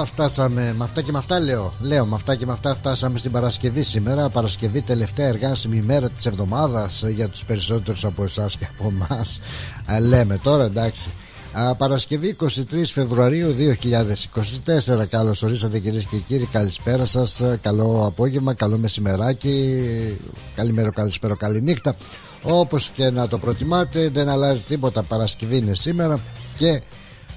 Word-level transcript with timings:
αυτά 0.00 0.28
φτάσαμε 0.28 0.74
Με 0.78 0.84
αυτά 0.84 1.02
και 1.02 1.12
με 1.12 1.18
αυτά 1.18 1.40
λέω. 1.40 1.72
Λέω 1.80 2.06
με 2.06 2.14
αυτά 2.14 2.34
και 2.34 2.46
με 2.46 2.52
αυτά 2.52 2.74
φτάσαμε 2.74 3.18
στην 3.18 3.30
Παρασκευή 3.30 3.82
σήμερα. 3.82 4.28
Παρασκευή 4.28 4.80
τελευταία 4.80 5.26
εργάσιμη 5.26 5.76
ημέρα 5.76 6.10
της 6.10 6.26
εβδομάδας 6.26 7.04
Για 7.14 7.28
τους 7.28 7.44
περισσότερους 7.44 8.04
από 8.04 8.24
εσάς 8.24 8.56
και 8.56 8.66
από 8.78 8.92
εμάς. 8.94 9.40
Λέμε 10.08 10.38
τώρα 10.42 10.64
εντάξει. 10.64 11.08
Παρασκευή 11.78 12.36
23 12.40 12.46
Φεβρουαρίου 12.86 13.54
2024 15.00 15.06
Καλώς 15.08 15.42
ορίσατε 15.42 15.78
κυρίες 15.78 16.04
και 16.04 16.16
κύριοι. 16.16 16.48
Καλησπέρα 16.52 17.06
σας. 17.06 17.42
Καλό 17.62 18.04
απόγευμα, 18.06 18.54
καλό 18.54 18.78
μεσημεράκι. 18.78 19.82
Καλημέρα, 20.54 20.90
καλησπέρα, 20.90 21.36
καλή 21.36 21.60
νύχτα 21.62 21.96
Όπως 22.42 22.90
και 22.94 23.10
να 23.10 23.28
το 23.28 23.38
προτιμάτε 23.38 24.08
Δεν 24.08 24.28
αλλάζει 24.28 24.60
τίποτα. 24.60 25.02
Παρασκευή 25.02 25.56
είναι 25.56 25.74
σήμερα 25.74 26.20
Και 26.56 26.82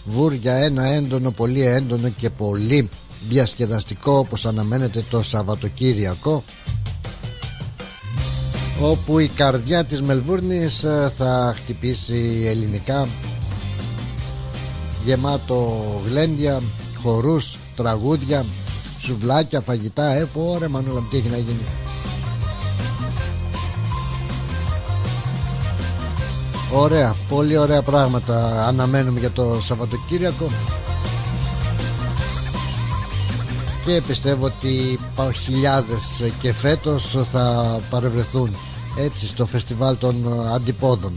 βούρια 0.03 0.53
ένα 0.53 0.85
έντονο, 0.85 1.31
πολύ 1.31 1.61
έντονο 1.61 2.09
και 2.09 2.29
πολύ 2.29 2.89
διασκεδαστικό 3.29 4.17
όπως 4.17 4.45
αναμένεται 4.45 5.03
το 5.09 5.21
Σαββατοκύριακο 5.21 6.43
όπου 8.81 9.19
η 9.19 9.27
καρδιά 9.27 9.83
της 9.83 10.01
Μελβούρνης 10.01 10.83
ε, 10.83 11.11
θα 11.17 11.53
χτυπήσει 11.57 12.43
ελληνικά 12.45 13.07
γεμάτο 15.05 15.83
γλέντια, 16.09 16.61
χορούς, 17.01 17.57
τραγούδια, 17.75 18.45
σουβλάκια, 18.99 19.61
φαγητά. 19.61 20.13
Ε, 20.13 20.27
πω 20.33 20.57
μανούλα 20.69 21.03
τι 21.11 21.17
έχει 21.17 21.29
να 21.29 21.37
γίνει 21.37 21.82
Ωραία, 26.75 27.15
πολύ 27.29 27.57
ωραία 27.57 27.81
πράγματα. 27.81 28.65
Αναμένουμε 28.67 29.19
για 29.19 29.31
το 29.31 29.57
Σαββατοκύριακο. 29.61 30.49
Και 33.85 34.01
πιστεύω 34.07 34.45
ότι 34.45 34.99
χιλιάδες 35.43 36.23
και 36.39 36.53
φέτος 36.53 37.17
θα 37.31 37.79
παρευρεθούν 37.89 38.55
έτσι 38.97 39.27
στο 39.27 39.45
φεστιβάλ 39.45 39.97
των 39.97 40.15
αντιπόδων. 40.53 41.13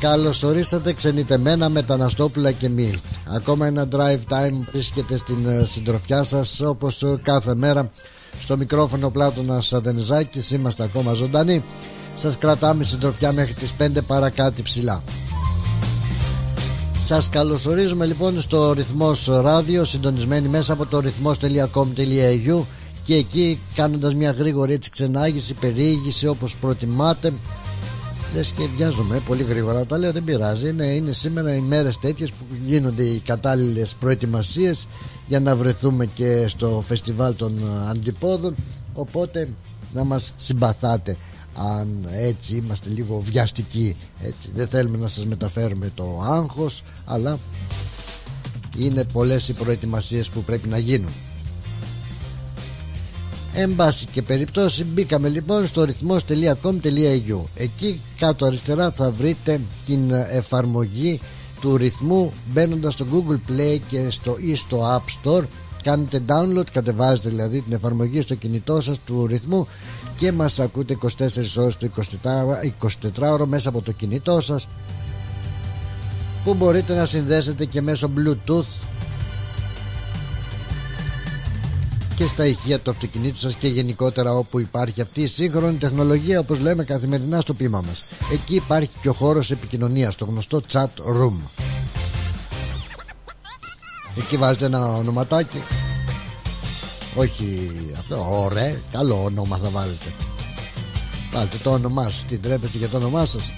Καλώς 0.00 0.42
ορίσατε 0.42 0.92
ξενιτεμένα 0.92 1.68
μεταναστόπουλα 1.68 2.52
και 2.52 2.68
μη. 2.68 3.00
Ακόμα 3.34 3.66
ένα 3.66 3.88
drive 3.92 4.32
time 4.32 4.66
βρίσκεται 4.72 5.16
στην 5.16 5.46
ε, 5.48 5.64
συντροφιά 5.64 6.22
σας 6.22 6.60
όπως 6.60 7.04
κάθε 7.22 7.54
μέρα. 7.54 7.90
Στο 8.40 8.56
μικρόφωνο 8.56 9.10
Πλάτωνας 9.10 9.72
Αδενιζάκης 9.72 10.50
είμαστε 10.50 10.82
ακόμα 10.82 11.12
ζωντανοί 11.12 11.62
σας 12.16 12.38
κρατάμε 12.38 12.84
συντροφιά 12.84 13.32
μέχρι 13.32 13.52
τις 13.54 13.74
5 13.78 13.88
παρακάτω 14.06 14.62
ψηλά. 14.62 15.02
Σας 17.06 17.28
καλωσορίζουμε 17.28 18.06
λοιπόν 18.06 18.40
στο 18.40 18.72
ρυθμός 18.72 19.26
ράδιο 19.26 19.84
συντονισμένοι 19.84 20.48
μέσα 20.48 20.72
από 20.72 20.86
το 20.86 21.00
ρυθμός.com.au 21.00 22.60
και 23.04 23.14
εκεί 23.14 23.60
κάνοντας 23.74 24.14
μια 24.14 24.30
γρήγορη 24.30 24.72
έτσι 24.72 24.90
ξενάγηση, 24.90 25.54
περιήγηση 25.54 26.26
όπως 26.26 26.56
προτιμάτε. 26.56 27.32
Λες 28.34 28.50
και 28.56 28.62
βιάζομαι 28.76 29.20
πολύ 29.26 29.42
γρήγορα 29.42 29.84
τα 29.86 29.98
λέω 29.98 30.12
δεν 30.12 30.24
πειράζει. 30.24 30.68
Είναι, 30.68 30.84
είναι 30.84 31.12
σήμερα 31.12 31.54
οι 31.54 31.60
μέρες 31.60 31.98
τέτοιες 31.98 32.30
που 32.30 32.44
γίνονται 32.64 33.02
οι 33.02 33.18
κατάλληλες 33.18 33.94
προετοιμασίες 34.00 34.88
για 35.28 35.40
να 35.40 35.56
βρεθούμε 35.56 36.06
και 36.06 36.44
στο 36.48 36.84
φεστιβάλ 36.86 37.36
των 37.36 37.52
αντιπόδων. 37.88 38.54
Οπότε 38.94 39.48
να 39.94 40.04
μας 40.04 40.32
συμπαθάτε 40.36 41.16
αν 41.56 42.08
έτσι 42.12 42.54
είμαστε 42.56 42.88
λίγο 42.88 43.18
βιαστικοί 43.24 43.96
έτσι. 44.20 44.50
δεν 44.54 44.68
θέλουμε 44.68 44.96
να 44.96 45.08
σας 45.08 45.26
μεταφέρουμε 45.26 45.90
το 45.94 46.20
άγχος 46.22 46.82
αλλά 47.04 47.38
είναι 48.78 49.04
πολλές 49.12 49.48
οι 49.48 49.52
προετοιμασίες 49.52 50.28
που 50.30 50.42
πρέπει 50.42 50.68
να 50.68 50.78
γίνουν. 50.78 51.12
Εν 53.54 53.74
πάση 53.74 54.06
και 54.06 54.22
περιπτώσει 54.22 54.84
μπήκαμε 54.84 55.28
λοιπόν 55.28 55.66
στο 55.66 55.84
ρυθμός.com.au 55.84 57.40
Εκεί 57.54 58.00
κάτω 58.18 58.46
αριστερά 58.46 58.90
θα 58.90 59.10
βρείτε 59.10 59.60
την 59.86 60.10
εφαρμογή 60.30 61.20
του 61.60 61.76
ρυθμού 61.76 62.32
μπαίνοντας 62.52 62.92
στο 62.92 63.06
Google 63.12 63.50
Play 63.50 63.78
και 63.88 64.10
στο 64.10 64.36
ή 64.40 64.54
στο 64.54 64.96
App 64.96 65.30
Store. 65.30 65.44
Κάνετε 65.82 66.22
download, 66.28 66.64
κατεβάζετε 66.72 67.28
δηλαδή 67.28 67.60
την 67.60 67.72
εφαρμογή 67.72 68.20
στο 68.20 68.34
κινητό 68.34 68.80
σας 68.80 68.98
του 69.06 69.26
ρυθμού 69.26 69.66
και 70.16 70.32
μας 70.32 70.60
ακούτε 70.60 70.98
24 71.02 71.08
ώρες 71.56 71.76
το 71.76 71.88
24, 73.12 73.32
ώρο 73.32 73.46
μέσα 73.46 73.68
από 73.68 73.80
το 73.82 73.92
κινητό 73.92 74.40
σας 74.40 74.68
που 76.44 76.54
μπορείτε 76.54 76.94
να 76.94 77.06
συνδέσετε 77.06 77.64
και 77.64 77.80
μέσω 77.80 78.10
bluetooth 78.16 78.86
και 82.16 82.26
στα 82.26 82.46
ηχεία 82.46 82.80
του 82.80 82.90
αυτοκινήτου 82.90 83.38
σας 83.38 83.54
και 83.54 83.68
γενικότερα 83.68 84.32
όπου 84.32 84.58
υπάρχει 84.60 85.00
αυτή 85.00 85.22
η 85.22 85.26
σύγχρονη 85.26 85.76
τεχνολογία 85.76 86.38
όπως 86.38 86.58
λέμε 86.60 86.84
καθημερινά 86.84 87.40
στο 87.40 87.54
πείμα 87.54 87.80
μας. 87.86 88.04
Εκεί 88.32 88.54
υπάρχει 88.54 88.90
και 89.02 89.08
ο 89.08 89.12
χώρος 89.12 89.50
επικοινωνίας 89.50 90.16
το 90.16 90.24
γνωστό 90.24 90.60
chat 90.72 90.88
room. 91.20 91.34
Εκεί 94.18 94.36
βάζετε 94.36 94.64
ένα 94.64 94.86
ονοματάκι 94.94 95.58
όχι 97.16 97.70
αυτό, 97.98 98.42
ωραία, 98.44 98.76
καλό 98.92 99.24
όνομα 99.24 99.56
θα 99.56 99.68
βάλετε. 99.68 100.12
Βάλτε 101.32 101.56
το 101.62 101.70
όνομά 101.70 102.02
σας, 102.02 102.24
τι 102.24 102.36
τρέπεστε 102.36 102.78
για 102.78 102.88
το 102.88 102.96
όνομά 102.96 103.24
σας. 103.24 103.52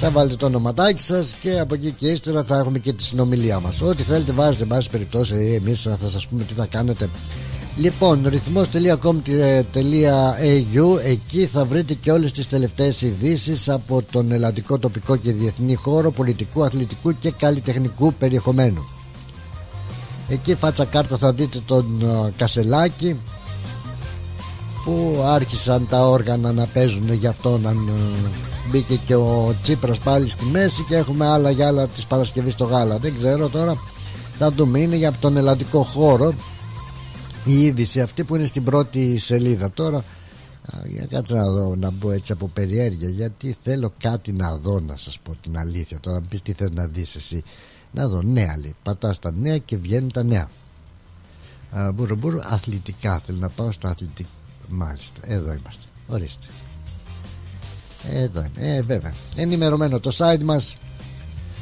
Θα 0.00 0.10
βάλετε 0.10 0.36
το 0.36 0.46
ονοματάκι 0.46 1.02
σας 1.02 1.36
και 1.40 1.58
από 1.58 1.74
εκεί 1.74 1.92
και 1.92 2.08
ύστερα 2.08 2.44
θα 2.44 2.58
έχουμε 2.58 2.78
και 2.78 2.92
τη 2.92 3.02
συνομιλία 3.02 3.60
μας. 3.60 3.80
Ό,τι 3.80 4.02
θέλετε, 4.02 4.32
βάζετε, 4.32 4.62
εν 4.62 4.68
πάση 4.68 4.90
περιπτώσει, 4.90 5.60
εμείς 5.64 5.82
θα 5.82 6.08
σας 6.08 6.26
πούμε 6.26 6.44
τι 6.44 6.54
θα 6.54 6.66
κάνετε. 6.66 7.08
Λοιπόν, 7.78 8.26
ρυθμός.com.au 8.26 10.98
εκεί 11.04 11.46
θα 11.46 11.64
βρείτε 11.64 11.94
και 11.94 12.12
όλες 12.12 12.32
τις 12.32 12.48
τελευταίες 12.48 13.02
ειδήσεις 13.02 13.68
από 13.68 14.02
τον 14.10 14.32
ελλαντικό 14.32 14.78
τοπικό 14.78 15.16
και 15.16 15.32
διεθνή 15.32 15.74
χώρο 15.74 16.10
πολιτικού, 16.10 16.64
αθλητικού 16.64 17.18
και 17.18 17.30
καλλιτεχνικού 17.30 18.14
περιεχομένου. 18.14 18.97
Εκεί 20.28 20.54
φάτσα 20.54 20.84
κάρτα 20.84 21.16
θα 21.16 21.32
δείτε 21.32 21.60
τον 21.66 22.02
ε, 22.02 22.32
Κασελάκη 22.36 23.20
που 24.84 25.22
άρχισαν 25.24 25.86
τα 25.88 26.08
όργανα 26.08 26.52
να 26.52 26.66
παίζουν 26.66 27.12
γι' 27.12 27.26
αυτό 27.26 27.58
να 27.58 27.74
μπήκε 28.70 28.96
και 29.06 29.14
ο 29.14 29.54
Τσίπρας 29.62 29.98
πάλι 29.98 30.28
στη 30.28 30.44
μέση 30.44 30.82
και 30.82 30.96
έχουμε 30.96 31.26
άλλα 31.26 31.50
για 31.50 31.66
άλλα 31.66 31.86
της 31.86 32.06
Παρασκευής 32.06 32.52
στο 32.52 32.64
γάλα. 32.64 32.98
Δεν 32.98 33.14
ξέρω 33.18 33.48
τώρα 33.48 33.76
θα 34.38 34.50
δούμε. 34.50 34.78
Είναι 34.78 34.96
για 34.96 35.12
τον 35.12 35.36
ελλαντικό 35.36 35.82
χώρο 35.82 36.34
η 37.44 37.62
είδηση 37.64 38.00
αυτή 38.00 38.24
που 38.24 38.36
είναι 38.36 38.46
στην 38.46 38.64
πρώτη 38.64 39.18
σελίδα. 39.18 39.70
Τώρα 39.70 40.04
για 40.86 41.06
κάτσε 41.06 41.34
να 41.34 41.50
δω 41.50 41.74
να 41.76 41.90
μπω 41.90 42.10
έτσι 42.10 42.32
από 42.32 42.50
περιέργεια 42.54 43.08
γιατί 43.08 43.56
θέλω 43.62 43.92
κάτι 44.00 44.32
να 44.32 44.56
δω 44.56 44.80
να 44.80 44.96
σας 44.96 45.18
πω 45.22 45.36
την 45.40 45.58
αλήθεια. 45.58 46.00
Τώρα 46.00 46.20
πεις 46.28 46.42
τι 46.42 46.52
θες 46.52 46.70
να 46.70 46.86
δεις 46.86 47.14
εσύ 47.14 47.42
να 47.92 48.08
δω 48.08 48.22
νέα 48.22 48.56
λέει. 48.58 48.74
Πατάς 48.82 49.18
τα 49.18 49.32
νέα 49.32 49.58
και 49.58 49.76
βγαίνουν 49.76 50.12
τα 50.12 50.22
νέα. 50.22 50.48
Μπουρου 51.94 52.16
μπουρου 52.16 52.38
αθλητικά 52.42 53.18
θέλω 53.18 53.38
να 53.38 53.48
πάω 53.48 53.72
στα 53.72 53.88
αθλητικά 53.88 54.28
μάλιστα 54.68 55.20
εδώ 55.22 55.52
είμαστε. 55.52 55.82
Ορίστε. 56.08 56.46
Εδώ 58.12 58.40
είναι. 58.40 58.74
Ε, 58.76 58.82
βέβαια. 58.82 59.12
Ενημερωμένο 59.36 60.00
το 60.00 60.10
site 60.18 60.42
μας. 60.42 60.76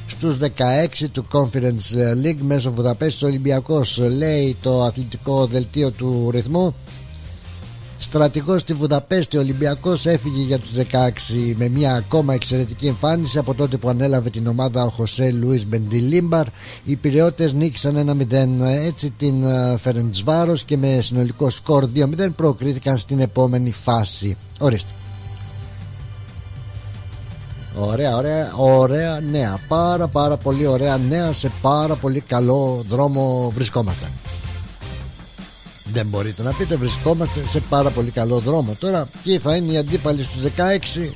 Στους 0.07 0.37
16 0.37 1.09
του 1.13 1.27
Conference 1.33 2.15
League 2.23 2.41
μέσω 2.41 2.73
Βουδαπέστης 2.73 3.23
Ολυμπιακός 3.23 3.99
λέει 3.99 4.57
το 4.63 4.83
αθλητικό 4.85 5.47
δελτίο 5.47 5.91
του 5.91 6.31
ρυθμού 6.31 6.75
Στρατηγός 7.99 8.61
στη 8.61 8.73
Βουδαπέστη, 8.73 9.37
ο 9.37 9.41
Ολυμπιακός 9.41 10.07
έφυγε 10.07 10.43
για 10.43 10.59
τους 10.59 10.71
16 10.73 11.55
με 11.57 11.69
μια 11.69 11.95
ακόμα 11.95 12.35
εξαιρετική 12.35 12.87
εμφάνιση 12.87 13.39
από 13.39 13.55
τότε 13.55 13.77
που 13.77 13.89
ανέλαβε 13.89 14.31
την 14.31 14.47
ομάδα 14.47 14.85
ο 14.85 14.89
Χωσέ 14.89 15.31
Λουίς 15.31 15.67
Μπεντιλίμπαρ. 15.67 16.47
Οι 16.85 16.97
Πυραιώτες 16.97 17.53
νίκησαν 17.53 18.27
1-0 18.31 18.65
έτσι 18.87 19.11
την 19.11 19.45
ε, 19.45 19.77
Φερεντσβάρος 19.77 20.65
και 20.65 20.77
με 20.77 20.99
συνολικό 21.01 21.51
σκορ 21.51 21.89
2-0 21.95 22.29
προκρίθηκαν 22.37 22.99
στην 22.99 23.21
επόμενη 23.21 23.73
φάση. 23.73 24.37
Ορίστε. 24.59 24.91
Ωραία, 27.79 28.17
ωραία, 28.17 28.53
ωραία 28.57 29.21
νέα. 29.21 29.59
Πάρα 29.69 30.07
πάρα 30.07 30.37
πολύ 30.37 30.67
ωραία 30.67 30.97
νέα 30.97 31.33
σε 31.33 31.51
πάρα 31.61 31.95
πολύ 31.95 32.21
καλό 32.21 32.85
δρόμο 32.89 33.53
βρισκόμαστε 33.55 34.07
δεν 35.93 36.07
μπορείτε 36.07 36.43
να 36.43 36.53
πείτε 36.53 36.77
βρισκόμαστε 36.77 37.41
σε 37.47 37.61
πάρα 37.61 37.91
πολύ 37.91 38.11
καλό 38.11 38.39
δρόμο. 38.39 38.75
Τώρα 38.79 39.09
ποιοι 39.23 39.39
θα 39.39 39.57
είναι 39.57 39.73
οι 39.73 39.77
αντίπαλοι 39.77 40.23
στους 40.23 40.43
16 40.97 41.09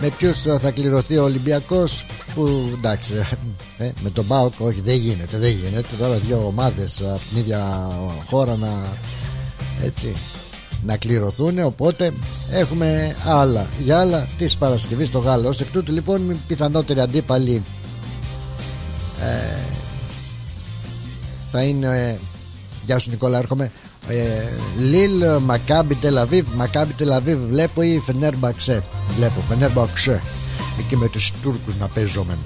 με 0.00 0.08
ποιους 0.18 0.42
θα 0.60 0.70
κληρωθεί 0.70 1.16
ο 1.18 1.22
Ολυμπιακός 1.22 2.04
που 2.34 2.70
εντάξει 2.78 3.12
ε, 3.78 3.90
με 4.00 4.10
τον 4.10 4.24
Μπάουκ 4.24 4.52
όχι 4.58 4.80
δεν 4.80 4.94
γίνεται 4.94 5.38
δεν 5.38 5.50
γίνεται. 5.50 5.96
Τώρα 5.98 6.14
δύο 6.14 6.44
ομάδες 6.46 7.00
από 7.00 7.20
την 7.28 7.38
ίδια 7.38 7.88
χώρα 8.30 8.56
να 8.56 8.68
έτσι 9.84 10.16
να 10.82 10.96
κληρωθούν 10.96 11.58
οπότε 11.58 12.12
έχουμε 12.52 13.16
άλλα. 13.26 13.66
Για 13.84 13.98
άλλα 14.00 14.26
της 14.38 14.56
Παρασκευής 14.56 15.08
στο 15.08 15.18
Γάλλος. 15.18 15.48
Ως 15.54 15.60
εκ 15.60 15.70
τούτου 15.72 15.92
λοιπόν 15.92 16.36
πιθανότεροι 16.46 17.00
αντίπαλοι 17.00 17.62
ε, 19.22 19.58
θα 21.50 21.62
είναι 21.62 22.18
Γεια 22.86 22.98
σου 22.98 23.10
Νικόλα 23.10 23.38
έρχομαι 23.38 23.70
Λίλ 24.78 25.22
Μακάμπι 25.40 25.94
Τελαβίβ 25.94 26.46
Μακάμπι 26.54 26.92
Τελαβίβ 26.92 27.38
βλέπω 27.38 27.82
ή 27.82 27.98
Φενέρμπαξε 27.98 28.82
βλέπω 29.16 29.40
Φενέρμπαξε 29.40 30.22
εκεί 30.78 30.96
με 30.96 31.08
τους 31.08 31.32
Τούρκους 31.42 31.76
να 31.76 31.88
παίζομεν 31.88 32.38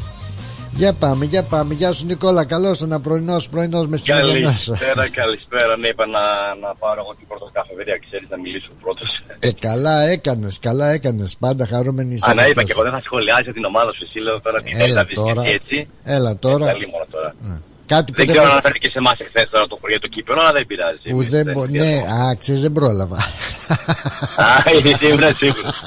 για 0.77 0.93
πάμε, 0.93 1.25
για 1.25 1.43
πάμε. 1.43 1.75
Γεια 1.75 1.93
σου 1.93 2.07
Νικόλα, 2.07 2.45
καλώς 2.45 2.83
ένα 2.83 3.01
πρωινός 3.01 3.49
πρωινό 3.49 3.87
μες 3.87 4.01
στην 4.01 4.15
Καλησπέρα, 4.15 5.09
καλησπέρα. 5.09 5.77
Ναι, 5.77 5.89
είπα 5.89 6.07
να, 6.07 6.21
να 6.61 6.75
πάρω 6.75 7.01
εγώ 7.01 7.15
την 7.19 7.27
πρώτο 7.27 7.51
καφεδέρια, 7.53 7.99
ξέρεις 8.07 8.29
να 8.29 8.39
μιλήσω 8.39 8.71
πρώτος. 8.81 9.21
Ε, 9.39 9.53
καλά 9.53 10.01
έκανες, 10.03 10.59
καλά 10.59 10.91
έκανες. 10.91 11.37
Πάντα 11.37 11.67
χαρούμενη 11.67 12.15
είσαι. 12.15 12.31
Α, 12.31 12.49
είπα 12.49 12.63
και 12.63 12.73
εγώ 12.73 12.83
δεν 12.83 12.93
θα 12.93 13.01
σχολιάσω 13.05 13.53
την 13.53 13.65
ομάδα 13.65 13.93
σου, 13.93 14.05
εσύ 14.09 14.19
λέω 14.19 14.41
τώρα 14.41 14.63
την 14.63 14.81
Έλα 14.81 15.07
τώρα. 15.15 15.43
έτσι. 15.45 15.89
Έλα 16.05 16.37
τώρα. 16.37 16.71
Ε, 16.71 16.75
τώρα. 17.11 17.35
Ναι. 17.41 17.55
Κάτι 17.95 18.13
δεν 18.17 18.27
ξέρω 18.27 18.45
αν 18.45 18.51
αναφέρθηκε 18.51 18.89
σε 18.91 18.99
εμάς 18.99 19.17
εχθές 19.19 19.47
τώρα 19.51 19.67
το 19.67 19.77
πρωί 19.81 19.99
το 19.99 20.09
κύπελο, 20.09 20.41
αλλά 20.41 20.53
δεν 20.53 20.67
πειράζει. 20.67 20.99
Που 21.11 21.23
δεν 21.25 21.47
μπο... 21.53 21.67
Ναι, 21.67 21.93
άξιζε, 22.31 22.61
δεν 22.61 22.73
πρόλαβα. 22.73 23.17
Α, 24.37 24.47
ήμουν 25.01 25.37
σίγουρος. 25.37 25.83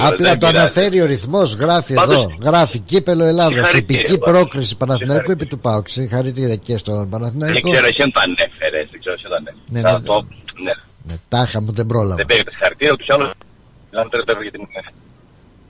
Απλά 0.00 0.38
το 0.38 0.46
αναφέρει 0.46 1.00
ο 1.00 1.06
ρυθμός, 1.06 1.54
γράφει 1.54 1.94
εδώ. 2.02 2.36
Γράφει 2.42 2.78
κύπελο 2.78 3.24
Ελλάδα. 3.24 3.76
Υπηκή 3.76 4.18
πρόκριση 4.18 4.76
Παναθηναϊκού 4.76 5.30
επί 5.30 5.46
του 5.46 5.58
Πάουξ. 5.58 5.92
Συγχαρητήρια 5.92 6.56
και 6.56 6.76
στον 6.76 7.08
Παναθηναϊκό. 7.08 7.60
Δεν 7.60 7.70
ξέρω, 7.70 7.86
εσύ 7.86 8.02
αν 8.02 8.12
το 8.12 8.20
ανέφερες. 8.20 8.88
Δεν 8.90 9.00
ξέρω, 9.00 9.14
εσύ 9.14 9.24
το 9.28 9.34
ανέφερες. 9.34 9.62
Ναι, 9.66 9.80
ναι, 10.64 10.72
ναι. 11.04 11.14
Τάχα 11.28 11.60
μου 11.60 11.72
δεν 11.72 11.86
πρόλαβα. 11.86 12.14
Δεν 12.14 12.26
παίρνει 12.26 12.44
συγχαρητήρια, 12.48 12.96
τους 12.96 13.10
άλλου. 13.10 13.30
Δεν 13.90 14.08
τώρα 14.26 14.42
γιατί 14.42 14.58
μου 14.58 14.68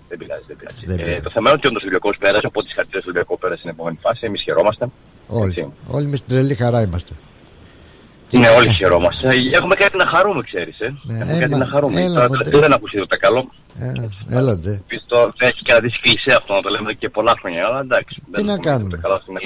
δεν 0.09 0.19
πειράζει, 0.19 0.45
δεν 0.49 0.57
πειράζει. 0.57 1.13
Ε, 1.13 1.21
το 1.21 1.31
θέμα 1.31 1.51
είναι 1.51 1.59
ότι 1.59 1.67
ο 1.67 1.71
Ολυμπιακός 1.81 2.17
πέρασε, 2.19 2.47
οπότε 2.47 2.67
τι 2.69 2.75
χαρτιέ 2.75 2.99
του 3.01 3.07
Ολυμπιακού 3.09 3.39
πέρασε 3.39 3.59
στην 3.59 3.71
επόμενη 3.71 3.99
φάση. 4.01 4.21
Εμείς 4.29 4.43
χαιρόμαστε. 4.43 4.85
Όλοι. 5.29 5.73
Όλοι 5.87 6.07
με 6.07 6.17
στην 6.17 6.29
τρελή 6.29 6.55
χαρά 6.55 6.83
είμαστε. 6.83 7.13
Ναι, 8.31 8.49
όλοι 8.49 8.69
χαιρόμαστε. 8.69 9.29
Έχουμε 9.53 9.75
κάτι 9.75 9.97
να 9.97 10.07
χαρούμε, 10.07 10.43
ξέρεις. 10.43 10.81
Ε. 10.81 10.95
Ναι, 11.03 11.19
Έχουμε 11.19 11.39
κάτι 11.39 11.55
να 11.55 11.67
χαρούμε. 11.67 12.03
Έλα, 12.03 12.29
Τώρα, 12.29 12.61
δεν 12.61 12.73
ακούσει 12.73 13.07
το 13.09 13.17
καλό. 13.21 13.51
Έλα, 14.31 14.59
ντε. 14.59 14.83
Πιστό, 14.87 15.33
έχει 15.39 15.63
κρατήσει 15.63 16.01
κλεισέ 16.01 16.35
αυτό 16.37 16.55
να 16.55 16.63
το 16.63 16.69
λέμε 16.69 16.93
και 16.93 17.09
πολλά 17.09 17.35
χρόνια, 17.41 17.67
αλλά 17.67 17.81
εντάξει. 17.81 18.23
Τι 18.33 18.43
να 18.43 18.59
κάνουμε; 18.59 18.99
Καλά 19.03 19.19
στην 19.23 19.37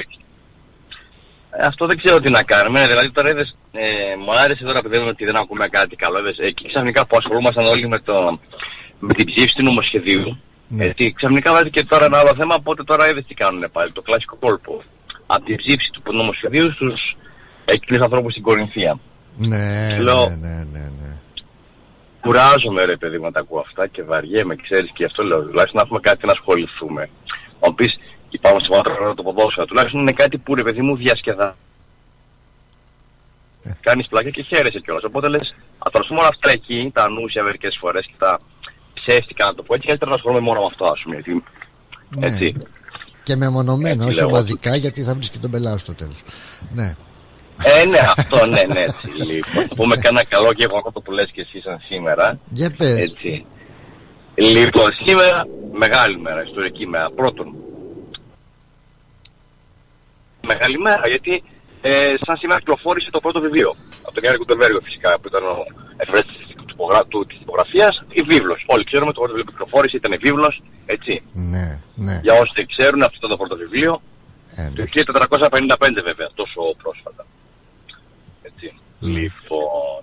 ε, 1.51 1.67
αυτό 1.67 1.87
δεν 1.87 1.97
ξέρω 1.97 2.21
τι 2.21 2.31
να 2.31 2.43
κάνουμε. 2.43 2.87
Δηλαδή 2.87 3.11
τώρα 3.11 3.29
είδες, 3.31 3.57
ε, 3.73 3.83
μου 4.25 4.33
άρεσε 4.39 4.65
τώρα 4.65 4.83
που 4.83 4.89
δεν, 4.89 5.09
ότι 5.09 5.25
δεν 5.25 5.37
ακούμε 5.37 5.69
κάτι 5.69 5.97
καλό. 5.97 6.19
Είδες, 6.19 6.39
εκεί 6.39 6.67
ξαφνικά 6.67 7.07
που 7.07 7.17
ασχολούμασταν 7.17 7.67
όλοι 7.67 7.89
με, 7.89 7.99
το, 7.99 8.39
με 8.99 9.13
την 9.15 9.27
ψήφιση 9.27 9.55
του 9.55 9.63
νομοσχεδίου. 9.63 10.39
Ναι. 10.69 10.85
Έτσι, 10.85 11.13
ξαφνικά 11.13 11.53
βάζει 11.53 11.71
και 11.71 11.85
τώρα 11.85 12.05
ένα 12.05 12.19
άλλο 12.19 12.35
θέμα, 12.37 12.55
οπότε 12.55 12.85
τώρα 12.85 13.09
είδες 13.09 13.25
τι 13.27 13.35
κάνουν 13.35 13.65
πάλι. 13.73 13.93
Το 13.93 14.03
κλασικό 14.03 14.37
κόλπο 14.41 14.83
από 15.35 15.45
την 15.45 15.57
ψήφιση 15.57 15.91
του 15.93 16.13
νομοσχεδίου 16.13 16.73
στους 16.73 17.17
εκείνους 17.65 18.03
ανθρώπους 18.03 18.33
στην 18.33 18.45
Κορινθία. 18.45 18.99
Ναι, 19.37 19.99
Λέω, 20.01 20.29
ναι, 20.29 20.35
ναι, 20.35 20.67
ναι, 20.73 20.91
ναι. 21.01 21.21
Κουράζομαι 22.21 22.85
ρε 22.85 22.97
παιδί 22.97 23.21
να 23.21 23.33
τα 23.33 23.41
ακούω 23.41 23.61
αυτά 23.61 23.87
και 23.87 24.03
βαριέμαι, 24.03 24.57
ξέρεις, 24.57 24.91
και 24.95 25.05
αυτό 25.05 25.23
λέω, 25.23 25.41
τουλάχιστον 25.43 25.77
να 25.77 25.83
έχουμε 25.83 26.01
κάτι 26.01 26.27
να 26.27 26.33
ασχοληθούμε. 26.33 27.09
Ο 27.59 27.73
πεις, 27.73 27.99
υπάρχουν 28.31 28.61
στο 28.61 28.81
πάνω 28.83 29.15
το 29.15 29.23
ποδόσφαιρο, 29.23 29.67
τουλάχιστον 29.67 30.01
είναι 30.01 30.13
κάτι 30.13 30.39
που 30.39 30.55
ρε 30.55 30.63
παιδί 30.63 30.81
μου 30.81 30.97
διασκεδά. 30.97 31.57
Ε. 33.63 33.71
Κάνεις 33.81 34.07
πλάκια 34.09 34.31
και 34.31 34.43
χαίρεσαι 34.43 34.81
κιόλας, 34.81 35.05
οπότε 35.05 35.29
λες, 35.29 35.55
ας 35.79 36.11
όλα 36.11 36.29
αυτά 36.29 36.51
εκεί, 36.51 36.91
τα 36.95 37.03
ανούσια 37.03 37.43
μερικές 37.43 37.77
φορές 37.81 38.07
και 38.07 38.15
τα 38.19 38.41
ψεύτικα 38.95 39.45
να 39.45 39.55
το 39.55 39.63
πω 39.63 39.75
έτσι, 39.75 39.87
καλύτερα 39.87 40.11
να 40.11 40.17
ασχολούμαι 40.17 40.41
μόνο 40.41 40.61
με 40.61 40.67
αυτό 40.67 40.85
ας 40.85 41.01
πούμε, 41.03 41.15
γιατί, 41.15 41.45
ναι. 42.09 42.27
έτσι. 42.27 42.55
Και 43.23 43.37
μεμονωμένο, 43.37 44.07
όχι 44.07 44.23
ομαδικά, 44.23 44.77
γιατί 44.77 45.03
θα 45.03 45.15
βρεις 45.15 45.31
και 45.31 45.39
τον 45.39 45.51
πελάτη 45.51 45.81
στο 45.81 45.95
τέλος. 45.95 46.23
Ναι. 46.75 46.95
Ε, 47.65 47.85
ναι, 47.85 47.99
αυτό, 48.17 48.47
ναι, 48.47 48.63
ναι, 48.73 48.81
έτσι. 48.81 49.11
Λοιπόν, 49.31 49.63
θα 49.69 49.75
πούμε 49.77 49.97
κανένα 49.97 50.25
καλό 50.25 50.53
γεγονό 50.57 50.91
που 51.05 51.13
λες 51.13 51.31
και 51.33 51.41
εσύ 51.41 51.61
σαν 51.61 51.81
σήμερα. 51.89 52.39
Για 52.51 52.71
πες. 52.71 52.99
Έτσι. 52.99 53.45
Λοιπόν, 54.35 54.91
σήμερα 55.05 55.47
μεγάλη 55.73 56.19
μέρα, 56.19 56.43
ιστορική 56.43 56.87
μέρα. 56.87 57.11
Πρώτον, 57.11 57.55
μεγάλη 60.47 60.79
μέρα, 60.79 61.09
γιατί 61.09 61.43
ε, 61.81 62.15
σαν 62.21 62.37
σήμερα 62.37 62.59
κυκλοφόρησε 62.59 63.11
το 63.11 63.21
πρώτο 63.21 63.41
βιβλίο. 63.41 63.75
Από 64.03 64.13
τον 64.13 64.23
Γιάννη 64.23 64.39
Κουντεβέργο 64.39 64.81
φυσικά, 64.83 65.19
που 65.21 65.29
ήταν 65.29 65.43
ο 65.45 65.65
εφρέστης 66.79 67.09
του, 67.09 67.27
της 67.29 67.39
τυπογραφίας, 67.39 68.05
η 68.13 68.23
βίβλος. 68.23 68.65
Όλοι 68.67 68.85
ξέρουμε 68.85 69.13
το 69.13 69.21
πρώτο 69.21 69.35
βιβλίο 69.35 69.45
που 69.45 69.53
κυκλοφόρησε 69.55 69.97
ήταν 69.97 70.13
βίβλος, 70.21 70.63
έτσι. 70.87 71.23
Ναι, 71.33 71.79
ναι. 71.95 72.21
Για 72.23 72.35
όσοι 72.41 72.53
δεν 72.55 72.67
ξέρουν, 72.67 73.03
αυτό 73.03 73.17
ήταν 73.19 73.31
το 73.31 73.37
πρώτο 73.37 73.57
βιβλίο. 73.57 74.03
Ε, 74.57 74.71
το 74.75 74.83
1455 74.83 76.03
βέβαια, 76.09 76.29
τόσο 76.35 76.61
πρόσφατα. 76.83 77.27
Έτσι. 78.43 78.67
Mm. 78.79 79.07
Λοιπόν, 79.17 80.03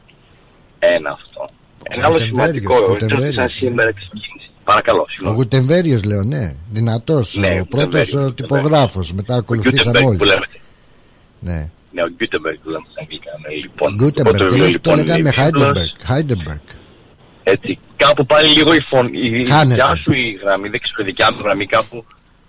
ένα 0.80 1.10
αυτό. 1.12 1.48
Ένα 1.84 2.06
άλλο 2.08 2.20
σημαντικό, 2.20 2.98
είναι 3.02 3.32
σαν 3.32 3.50
σήμερα 3.50 3.92
ξεκίνησε. 3.92 4.50
Παρακαλώ, 4.64 5.06
συγγνώμη. 5.10 5.36
Ο 5.36 5.38
Γουτεμβέργιος 5.38 6.04
λέω, 6.04 6.24
ναι. 6.24 6.56
Δυνατός, 6.70 7.36
ναι, 7.36 7.60
ο 7.62 7.66
πρώτος 7.66 8.14
ο 8.14 8.32
τυπογράφος. 8.32 9.14
Μετά 9.14 9.36
ακολουθήσαμε 9.36 10.00
όλοι. 10.06 10.20
Ναι. 11.40 11.70
Ναι, 11.92 12.02
ο 12.02 12.10
Γκούτεμπεργκ 12.18 12.58
που 12.64 12.70
λέμε 12.70 12.86
στα 12.92 13.02
αγγλικά. 13.02 13.32
Ναι, 13.42 13.56
λοιπόν, 13.56 13.96
Γκούτεμπεργκ, 13.96 14.54
εμείς 14.54 14.82
το 14.82 14.96
λοιπόν, 14.96 14.96
λέγαμε; 15.06 15.32
Χάιντεμπεργκ. 16.04 16.66
Έτσι, 17.44 17.80
κάπου 17.96 18.26
πάλι 18.26 18.48
λίγο 18.48 18.74
η 18.74 18.82
φωνή, 18.90 19.20
η 19.20 19.30
δικιά 19.30 19.96
σου 20.02 20.12
η 20.12 20.40
γραμμή, 20.44 20.70
δεν 20.70 20.80
ξέρω, 20.80 21.02
η 21.02 21.04
δικιά 21.04 21.34
μου 21.34 21.40
γραμμή 21.44 21.66
κάπου 21.66 22.06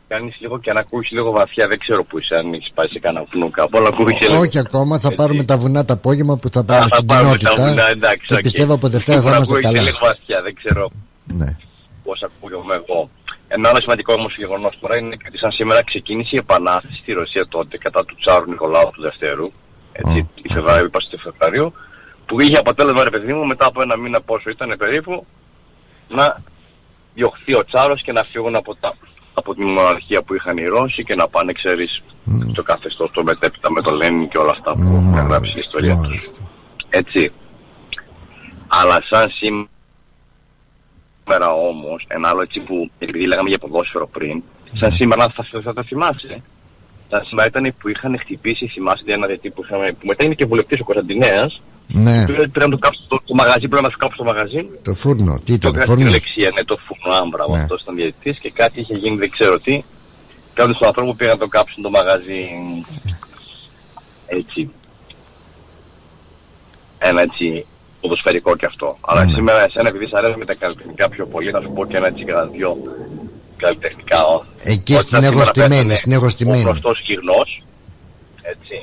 κάνεις 0.08 0.34
λίγο 0.38 0.58
και 0.58 0.72
να 0.72 0.80
ακούεις 0.80 1.10
λίγο 1.10 1.30
βαθιά, 1.30 1.66
δεν 1.68 1.78
ξέρω 1.78 2.04
που 2.04 2.18
είσαι, 2.18 2.34
αν 2.34 2.52
έχεις 2.52 2.70
πάει 2.74 2.88
σε 2.88 2.98
κανένα 2.98 3.26
βουνό 3.30 3.50
κάπου, 3.50 3.78
αλλά 3.78 3.88
ακούγεις 3.88 4.20
λίγο. 4.20 4.38
Όχι 4.38 4.58
ακόμα, 4.58 4.98
θα 4.98 5.14
πάρουμε 5.14 5.44
τα 5.44 5.56
βουνά 5.56 5.84
το 5.84 5.92
απόγευμα 5.92 6.36
που 6.36 6.50
θα 6.50 6.64
πάμε 6.64 6.88
στην 6.88 7.06
κοινότητα. 7.06 7.54
Τα 7.54 7.62
βουνά, 7.68 7.88
εντάξει, 7.88 8.26
και 8.26 8.40
πιστεύω 8.40 8.74
από 8.74 8.88
Δευτέρα 8.88 9.20
θα 9.20 9.34
είμαστε 9.34 9.60
καλά. 9.60 9.82
λίγο 9.82 9.98
βαθιά, 10.00 10.42
δεν 10.42 10.54
ξέρω 10.54 10.90
ναι. 11.24 11.56
πώς 12.04 12.22
ακούγομαι 12.22 12.74
εγώ. 12.74 13.10
Ένα 13.52 13.68
άλλο 13.68 13.80
σημαντικό 13.80 14.12
όμως 14.12 14.34
γεγονός 14.36 14.78
τώρα 14.80 14.96
είναι 14.96 15.16
ότι 15.28 15.38
σαν 15.38 15.50
σήμερα 15.50 15.82
ξεκίνησε 15.82 16.30
η 16.32 16.38
επανάσταση 16.38 16.96
στη 16.96 17.12
Ρωσία 17.12 17.48
τότε 17.48 17.78
κατά 17.78 18.04
του 18.04 18.16
Τσάρου 18.16 18.50
Νικολάου 18.50 18.90
του 18.92 19.02
Δευτέρου, 19.02 19.50
έτσι, 19.92 20.28
mm. 20.28 20.40
η 20.42 20.52
Φεβρουάριο, 20.52 20.84
είπα 20.84 21.00
στο 21.00 21.18
Φεβρουάριο, 21.18 21.72
που 22.26 22.40
είχε 22.40 22.56
αποτέλεσμα 22.56 23.04
ρε 23.04 23.10
παιδί 23.10 23.32
μου 23.32 23.46
μετά 23.46 23.66
από 23.66 23.82
ένα 23.82 23.96
μήνα 23.96 24.20
πόσο 24.20 24.50
ήταν 24.50 24.74
περίπου 24.78 25.26
να 26.08 26.42
διωχθεί 27.14 27.54
ο 27.54 27.64
Τσάρος 27.64 28.02
και 28.02 28.12
να 28.12 28.24
φύγουν 28.24 28.56
από, 28.56 28.74
τα, 28.74 28.96
από 29.34 29.54
την 29.54 29.68
μοναρχία 29.68 30.22
που 30.22 30.34
είχαν 30.34 30.56
οι 30.56 30.66
Ρώσοι 30.66 31.04
και 31.04 31.14
να 31.14 31.28
πάνε 31.28 31.52
ξέρεις 31.52 32.02
mm. 32.26 32.52
το 32.54 32.62
καθεστώς 32.62 33.10
το 33.10 33.24
μετέπειτα 33.24 33.70
με 33.70 33.80
το 33.80 33.90
Λένιν 33.90 34.28
και 34.28 34.38
όλα 34.38 34.50
αυτά 34.50 34.72
που 34.72 34.80
mm. 34.80 35.14
έχουν 35.14 35.26
γράψει 35.28 35.52
η 35.56 35.58
ιστορία 35.58 35.96
τους. 35.96 36.30
Έτσι. 36.88 37.32
Αλλά 38.66 39.02
σαν 39.02 39.30
σήμερα 39.30 39.68
σήμερα 41.30 41.52
όμως, 41.52 42.04
ένα 42.08 42.28
άλλο 42.28 42.42
έτσι 42.42 42.60
που, 42.60 42.90
επειδή 42.98 43.26
λέγαμε 43.26 43.48
για 43.48 43.58
ποδόσφαιρο 43.58 44.08
πριν, 44.08 44.42
σαν 44.72 44.92
σήμερα 44.92 45.28
θα, 45.28 45.46
θα, 45.50 45.60
θα 45.60 45.72
το 45.72 45.82
θυμάσαι. 45.82 46.42
Σαν 47.10 47.24
σήμερα 47.24 47.48
ήταν 47.48 47.74
που 47.78 47.88
είχαν 47.88 48.18
χτυπήσει, 48.18 48.66
θυμάσαι 48.66 49.04
ένα 49.06 49.26
γιατί 49.26 49.50
που, 49.50 49.62
είχαμε, 49.64 49.92
που 49.92 50.06
μετά 50.06 50.24
είναι 50.24 50.34
και 50.34 50.46
βουλευτής 50.46 50.80
ο 50.80 50.84
Κωνσταντινέας, 50.84 51.60
ναι. 51.92 52.24
Πρέπει 52.24 52.58
να 52.58 52.68
το 52.68 52.78
κάψω 52.78 53.02
το, 53.08 53.20
το 53.24 53.34
μαγαζί, 53.34 53.68
πρέπει 53.68 53.84
να 53.84 53.90
σου 53.90 53.96
κάψω 53.96 54.16
το 54.16 54.24
μαγαζί. 54.24 54.68
Το 54.82 54.94
φούρνο, 54.94 55.40
τι 55.44 55.52
ήταν, 55.52 55.72
το, 55.72 55.78
το 55.78 55.84
φούρνο; 55.84 56.10
λεξία, 56.10 56.50
ναι, 56.54 56.64
το 56.64 56.76
φούρνο, 56.76 57.18
άμπρα, 57.20 57.44
ναι. 57.50 57.58
αυτός 57.60 57.82
ήταν 57.82 57.94
διαιτητής 57.94 58.38
και 58.38 58.50
κάτι 58.50 58.80
είχε 58.80 58.94
γίνει, 58.94 59.16
δεν 59.16 59.30
ξέρω 59.30 59.58
τι. 59.60 59.82
Κάποιοι 60.54 60.74
στον 60.74 60.86
ανθρώπου 60.86 61.16
πήγαν 61.16 61.32
να 61.32 61.40
το 61.40 61.48
κάψουν 61.48 61.82
το 61.82 61.90
μαγαζί 61.90 62.48
έτσι. 64.26 64.70
Ένα 66.98 67.22
έτσι 67.22 67.66
ποδοσφαιρικό 68.00 68.56
και 68.56 68.66
αυτό. 68.66 68.98
Αλλά 69.00 69.24
mm. 69.24 69.32
σήμερα 69.34 69.60
εσένα 69.64 69.88
επειδή 69.88 70.06
σ' 70.06 70.14
αρέσει 70.14 70.38
με 70.38 70.44
τα 70.44 70.54
καλλιτεχνικά 70.54 71.08
πιο 71.08 71.26
πολύ, 71.26 71.50
να 71.50 71.60
σου 71.60 71.72
πω 71.74 71.86
και 71.86 71.96
ένα 71.96 72.06
έτσι 72.06 72.22
για 72.22 72.46
δυο 72.52 72.76
καλλιτεχνικά. 73.56 74.20
Εκεί 74.62 74.94
στην 74.94 75.22
εγωστημένη, 75.22 75.96
στην 75.96 76.12
εγωστημένη. 76.12 76.64
Ο 76.64 76.68
γνωστός 76.68 77.00
γυρνός, 77.06 77.62
έτσι, 78.42 78.76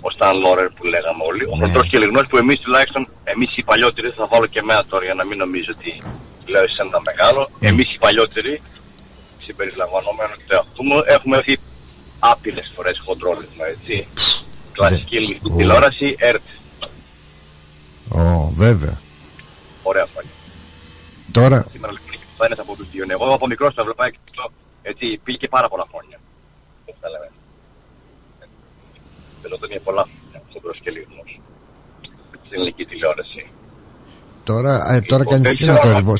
ο 0.00 0.10
Σταν 0.10 0.38
Λόρερ 0.38 0.68
που 0.68 0.84
λέγαμε 0.84 1.22
όλοι, 1.30 1.44
ναι. 1.44 1.52
ο 1.52 1.54
γνωστός 1.58 1.88
και 1.88 1.98
γυρνός 1.98 2.26
που 2.28 2.36
εμείς 2.36 2.58
τουλάχιστον, 2.58 3.08
εμείς 3.24 3.56
οι 3.56 3.62
παλιότεροι, 3.62 4.08
θα 4.16 4.26
βάλω 4.26 4.46
και 4.46 4.58
εμένα 4.58 4.84
τώρα 4.84 5.04
για 5.04 5.14
να 5.14 5.24
μην 5.24 5.38
νομίζω 5.38 5.70
ότι 5.78 6.02
λέω 6.46 6.62
εσένα 6.62 7.00
μεγάλο, 7.08 7.42
mm. 7.50 7.66
εμείς 7.70 7.94
οι 7.94 7.98
παλιότεροι, 7.98 8.62
συμπεριλαμβανομένου 9.44 10.34
του 10.46 10.52
εαυτού 10.54 10.84
μου, 10.84 10.98
έχουμε 11.16 11.36
έρθει 11.36 11.58
άπειρες 12.18 12.72
φορές 12.74 12.96
χοντρόλισμα, 13.04 13.64
έτσι. 13.74 14.06
Κλασική 14.72 15.16
ελληνική 15.16 15.50
τηλεόραση, 15.56 16.14
ΕΡΤ, 16.18 16.46
Ω, 18.12 18.52
βέβαια. 18.56 19.00
Ωραία 19.82 20.06
φάνηκε. 20.06 20.34
Τώρα... 21.32 21.66
Σήμερα 21.72 21.92
λοιπόν 21.92 22.10
θα 22.36 22.46
είναι 22.46 22.56
από 22.58 22.76
τους 22.76 22.90
δύο. 22.90 23.04
Εγώ 23.08 23.34
από 23.34 23.46
μικρός 23.46 23.74
το 23.74 23.80
έβλεπα 23.80 24.10
και 24.10 24.18
έτσι 24.82 25.20
πήγε 25.24 25.38
και 25.38 25.48
πάρα 25.48 25.68
πολλά 25.68 25.86
χρόνια. 25.90 26.18
Έτσι 26.84 27.00
θα 27.02 27.08
λέμε. 27.08 27.28
Θέλω 29.42 29.58
τον 29.58 29.70
είναι 29.70 29.80
πολλά 29.80 30.04
χρόνια, 30.08 30.40
στον 30.50 30.62
προσκελισμός. 30.62 31.40
Στην 32.46 32.52
ελληνική 32.52 32.84
τηλεόραση. 32.84 33.46
Τώρα, 34.44 34.92
ε, 34.92 35.00
τώρα 35.00 35.24
κάνεις 35.24 35.50
εσύ 35.50 35.66
το 35.66 36.16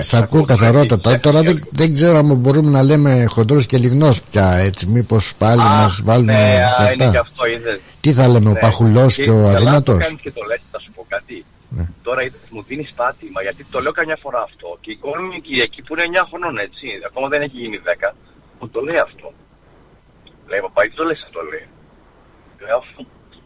Σ' 0.00 0.14
ακούω 0.14 0.44
καθαρότατα. 0.44 1.20
Τώρα 1.20 1.42
δεν, 1.42 1.66
δεν 1.70 1.94
ξέρω 1.94 2.18
αν 2.18 2.34
μπορούμε 2.34 2.70
να 2.70 2.82
λέμε 2.82 3.24
χοντρός 3.28 3.66
και 3.66 3.78
λιγνός 3.78 4.22
πια 4.22 4.52
έτσι. 4.52 4.86
Μήπως 4.86 5.34
πάλι 5.34 5.60
μας 5.60 6.00
βάλουμε 6.04 6.32
ναι, 6.32 6.54
και 6.54 6.62
αυτά. 6.62 6.92
Είναι 6.92 7.10
και 7.10 7.18
αυτό, 7.18 7.46
είδες. 7.46 7.80
Τι 8.00 8.12
θα 8.12 8.28
λέμε, 8.28 8.50
ναι. 8.50 8.50
ο 8.50 8.54
παχουλός 8.60 9.14
και, 9.14 9.24
και 9.24 9.30
ο 9.30 9.48
αδύνατος; 9.48 9.98
κάνεις 9.98 10.20
και 10.20 10.30
το 10.30 10.44
λες, 10.48 10.60
θα 10.70 10.78
σου 10.78 10.92
πω 10.94 11.06
κάτι. 11.08 11.44
Ναι. 11.68 11.88
Τώρα 12.02 12.22
είδες, 12.22 12.40
μου 12.50 12.62
δίνεις 12.62 12.92
πάτημα 12.92 13.42
γιατί 13.42 13.64
το 13.64 13.80
λέω 13.80 13.92
καμιά 13.92 14.16
φορά 14.16 14.42
αυτό. 14.42 14.78
Και 14.80 14.90
η 14.90 14.96
κόρη 14.96 15.22
μου 15.22 15.32
εκεί 15.62 15.82
που 15.82 15.92
είναι 15.94 16.18
9 16.20 16.24
χρονών 16.28 16.58
έτσι, 16.58 16.86
ακόμα 17.06 17.28
δεν 17.28 17.42
έχει 17.42 17.56
γίνει 17.56 17.80
10, 18.08 18.14
μου 18.58 18.68
το 18.68 18.80
λέει 18.80 18.98
αυτό. 18.98 19.32
Λέει, 20.46 20.60
παπά, 20.60 20.82
τι 20.82 20.94
το 20.94 21.04
λες 21.04 21.22
αυτό, 21.22 21.40
λέει. 21.42 21.66
Λέω, 22.66 22.82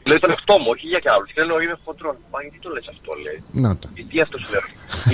Λέει 0.08 0.18
τον 0.18 0.30
εαυτό 0.30 0.54
μου, 0.58 0.68
όχι 0.74 0.86
για 0.86 1.00
κι 1.04 1.10
άλλους. 1.14 1.32
Και 1.32 1.42
λέω 1.42 1.60
είμαι 1.60 1.78
χοντρό. 1.84 2.10
Μα 2.32 2.38
γιατί 2.42 2.58
το 2.58 2.70
λες 2.74 2.86
αυτό, 2.94 3.12
λέει. 3.24 3.38
Να 3.62 3.78
το. 3.78 3.88
Γιατί 3.94 4.20
αυτό 4.20 4.38
σου 4.38 4.48
λέω. 4.52 4.64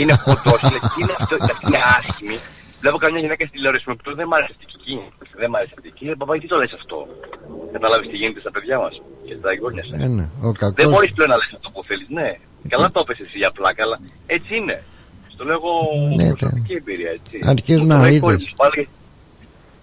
Είναι 0.01 0.15
χοντρός, 0.25 0.63
λέει, 0.71 0.81
τι 0.93 0.99
είναι 1.03 1.15
αυτό, 1.21 1.35
γιατί 1.47 1.63
είναι 1.67 1.83
άσχημη. 1.97 2.37
Βλέπω 2.83 2.99
καμιά 3.05 3.21
γυναίκα 3.25 3.45
στη 3.47 3.55
τηλεόραση 3.57 3.85
με 3.87 3.95
που 3.95 4.15
δεν 4.15 4.27
μ' 4.31 4.35
άρεσε 4.39 4.55
αυτή. 4.67 4.95
Δεν 5.43 5.51
μ' 5.51 5.57
άρεσε 5.59 5.75
αυτή. 5.77 5.89
Και 5.97 6.05
λέει, 6.07 6.17
παπά, 6.17 6.33
γιατί 6.37 6.49
το 6.53 6.59
λες 6.61 6.73
αυτό; 6.81 6.99
Καταλάβεις 7.73 8.09
τι 8.11 8.17
γίνεται 8.17 8.41
στα 8.41 8.51
παιδιά 8.51 8.77
μας 8.79 8.95
και 9.27 9.35
στα 9.39 9.51
εγγόνια 9.55 9.85
σας. 9.89 10.03
Ε, 10.03 10.09
ναι. 10.19 10.27
Ο 10.49 10.53
κακός... 10.53 10.79
Δεν 10.81 10.89
μπορείς 10.93 11.13
πλέον 11.17 11.31
να 11.31 11.37
λες 11.37 11.51
αυτό 11.57 11.69
που 11.71 11.85
θέλεις. 11.89 12.09
Ναι. 12.19 12.31
Καλά 12.69 12.91
το 12.91 13.01
έπεσες 13.05 13.27
εσύ 13.27 13.39
για 13.43 13.51
πλάκα, 13.51 13.83
αλλά 13.87 13.97
έτσι 14.27 14.57
είναι. 14.57 14.77
Στο 15.33 15.45
λέω 15.45 15.59
εγώ 15.61 15.73
ναι, 16.17 16.27
προσωπική 16.35 16.75
εμπειρία, 16.75 17.11
έτσι. 17.19 17.37
Αρχίζουν 17.55 17.87
να 17.87 18.09
είδες. 18.09 18.55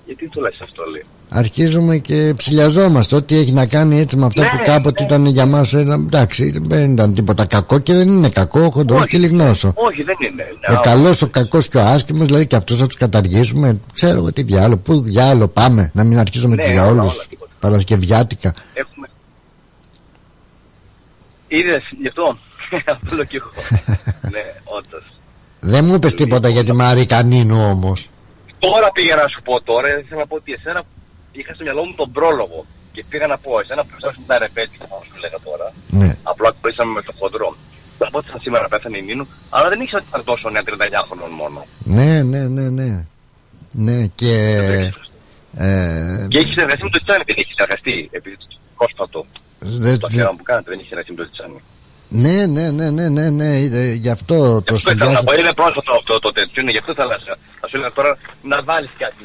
Γιατί 0.06 0.30
το 0.30 0.42
λες 0.42 0.62
αυτό, 0.62 0.84
λέει 0.94 1.06
αρχίζουμε 1.30 1.98
και 1.98 2.34
ψηλιαζόμαστε. 2.38 3.16
Ό,τι 3.16 3.38
έχει 3.38 3.52
να 3.52 3.66
κάνει 3.66 4.00
έτσι 4.00 4.16
με 4.16 4.26
αυτό 4.26 4.42
ναι, 4.42 4.48
που 4.48 4.58
κάποτε 4.64 5.02
ναι. 5.02 5.08
ήταν 5.08 5.26
για 5.26 5.46
μας. 5.46 5.74
Εντάξει, 5.74 6.54
δεν 6.62 6.92
ήταν 6.92 7.14
τίποτα 7.14 7.46
κακό 7.46 7.80
και 7.80 7.94
δεν 7.94 8.08
είναι 8.08 8.30
κακό 8.30 8.60
ο 8.60 8.70
χοντρό 8.70 9.06
και 9.06 9.18
λιγνώσο. 9.18 9.74
Όχι, 9.76 10.04
δεν 10.04 10.16
είναι. 10.32 10.48
Ο 10.78 10.82
καλός, 10.82 11.22
ο 11.22 11.28
κακός 11.28 11.68
και 11.68 11.78
ο 11.78 11.82
άσχημος, 11.82 12.26
δηλαδή 12.26 12.48
και 12.48 12.56
αυτού 12.56 12.78
θα 12.78 12.86
τους 12.86 12.96
καταργήσουμε. 12.96 13.80
Ξέρω 13.94 14.18
εγώ 14.18 14.34
τι 14.34 14.44
διάλογο, 14.44 14.78
πού 14.78 15.02
διάλογο 15.02 15.48
πάμε, 15.48 15.92
να 15.94 16.04
μην 16.04 16.20
αρχίζουμε 16.20 16.56
ναι, 16.56 16.64
τους 16.64 16.72
διαόλου 16.72 17.12
Παρασκευιάτικα. 17.60 18.54
Έχουμε. 18.74 19.08
Είδες 21.48 21.84
γι' 22.02 22.08
αυτό. 22.08 22.38
Αυτό 22.94 23.16
λέω 23.16 23.26
και 23.26 23.38
εγώ. 23.38 23.50
ναι, 24.34 24.44
όντως. 24.64 25.04
Δεν 25.60 25.86
μου 25.86 25.94
είπες 25.94 26.14
τίποτα 26.16 26.50
για 26.50 26.64
τη 26.64 26.74
Μαρή 26.74 27.06
Κανίνου 27.06 27.58
όμως. 27.70 28.10
Τώρα 28.60 28.92
πήγα 28.92 29.16
να 29.16 29.28
σου 29.28 29.42
πω 29.42 29.62
τώρα, 29.62 29.88
θέλω 29.90 30.20
να 30.20 30.28
πω 30.28 30.36
ότι 30.36 30.52
εσένα 30.54 30.84
είχα 31.42 31.54
στο 31.54 31.64
μυαλό 31.64 31.86
μου 31.86 31.94
τον 31.96 32.12
πρόλογο 32.12 32.66
και 32.92 33.02
πήγα 33.10 33.28
να 33.28 33.38
πω 33.38 33.60
εσένα 33.60 33.82
που 33.86 33.94
ήσασταν 33.98 34.24
τα 34.28 34.38
ρεπέτικα 34.38 34.86
όπως 34.90 35.06
σου 35.08 35.18
λέγα 35.24 35.40
τώρα. 35.44 35.68
Ναι. 36.00 36.18
Απλά 36.24 36.50
κλείσαμε 36.62 36.92
με 36.92 37.02
το 37.02 37.14
χοντρό. 37.20 37.56
Θα 37.98 38.10
πω 38.12 38.18
ότι 38.18 38.30
σήμερα 38.42 38.68
πέθανε 38.68 38.98
η 38.98 39.02
Νίνου, 39.02 39.28
αλλά 39.50 39.70
δεν 39.70 39.80
ήξερα 39.82 40.02
ότι 40.02 40.10
ήταν 40.10 40.24
τόσο 40.24 40.50
νέα 40.50 40.64
39 40.66 40.72
χρονών 41.08 41.32
μόνο. 41.42 41.66
Ναι, 41.84 42.24
ναι, 42.24 42.48
ναι, 42.48 42.70
ναι. 42.70 43.06
Ναι, 43.72 44.08
και. 44.16 44.34
Ε, 45.56 46.26
και 46.28 46.38
έχει 46.38 46.52
συνεργαστεί 46.52 46.84
με 46.84 46.90
το 46.90 47.00
Τσάνι, 47.04 47.24
δεν 47.26 47.36
έχει 47.38 47.52
συνεργαστεί. 47.56 48.10
Επειδή 48.12 48.38
πρόσφατο. 48.78 49.26
Δεν, 49.60 50.00
το 50.00 50.08
αφιέρωμα 50.10 50.38
που 50.38 50.44
κάνατε 50.44 50.70
δεν 50.70 50.80
έχει 50.80 50.88
συνεργαστεί 50.88 51.12
με 51.16 51.24
το 51.24 51.32
Τσάνι. 51.32 51.62
Ναι, 52.12 52.46
ναι, 52.46 52.72
ναι, 52.72 52.90
ναι, 52.90 53.10
ναι, 53.10 53.30
ναι, 53.30 53.58
γι' 53.94 54.10
αυτό 54.10 54.62
το 54.62 54.78
συνδυάζω. 54.78 55.24
Είναι 55.40 55.54
πρόσφατο 55.54 55.92
αυτό 56.00 56.20
το 56.20 56.32
τέτοιο, 56.32 56.64
γι' 56.70 56.78
αυτό 56.78 56.94
θα, 56.94 57.04
θα 57.60 57.68
σου 57.68 57.76
έλεγα 57.78 57.92
τώρα 57.92 58.18
να 58.42 58.64
βάλεις 58.64 58.92
κάτι 58.98 59.24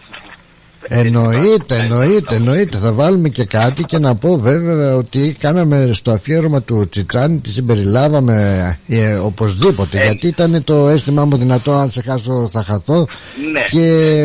Εννοείται, 0.88 1.76
εννοείται, 1.76 2.34
εννοείται. 2.34 2.78
Θα 2.78 2.92
βάλουμε 2.92 3.28
και 3.28 3.44
κάτι 3.44 3.82
και 3.82 3.98
να 3.98 4.14
πω 4.14 4.36
βέβαια 4.36 4.96
ότι 4.96 5.36
κάναμε 5.38 5.90
στο 5.92 6.10
αφιέρωμα 6.10 6.62
του 6.62 6.88
Τσιτσάνη, 6.88 7.38
τη 7.38 7.48
συμπεριλάβαμε 7.48 8.78
ε, 8.86 9.14
οπωσδήποτε. 9.14 9.98
Ε. 9.98 10.04
Γιατί 10.04 10.26
ήταν 10.26 10.64
το 10.64 10.88
αίσθημά 10.88 11.24
μου 11.24 11.36
δυνατό, 11.36 11.72
αν 11.72 11.90
σε 11.90 12.02
χάσω 12.02 12.48
θα 12.52 12.62
χαθώ. 12.62 13.06
Ναι. 13.52 13.64
Και 13.70 14.18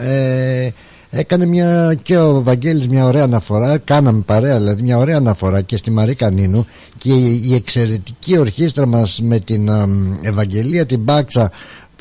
ε, 0.00 0.68
έκανε 1.10 1.46
μια 1.46 1.98
και 2.02 2.18
ο 2.18 2.42
Βαγγέλης 2.42 2.88
μια 2.88 3.04
ωραία 3.04 3.22
αναφορά. 3.22 3.78
Κάναμε 3.78 4.22
παρέα 4.26 4.58
δηλαδή 4.58 4.82
μια 4.82 4.98
ωραία 4.98 5.16
αναφορά 5.16 5.60
και 5.60 5.76
στη 5.76 5.90
Μαρή 5.90 6.14
Κανίνου. 6.14 6.66
Και 6.98 7.12
η 7.12 7.54
εξαιρετική 7.54 8.38
ορχήστρα 8.38 8.86
μας 8.86 9.20
με 9.22 9.38
την 9.38 9.68
ε, 9.68 9.86
Ευαγγελία 10.20 10.86
την 10.86 11.00
Μπάξα 11.00 11.50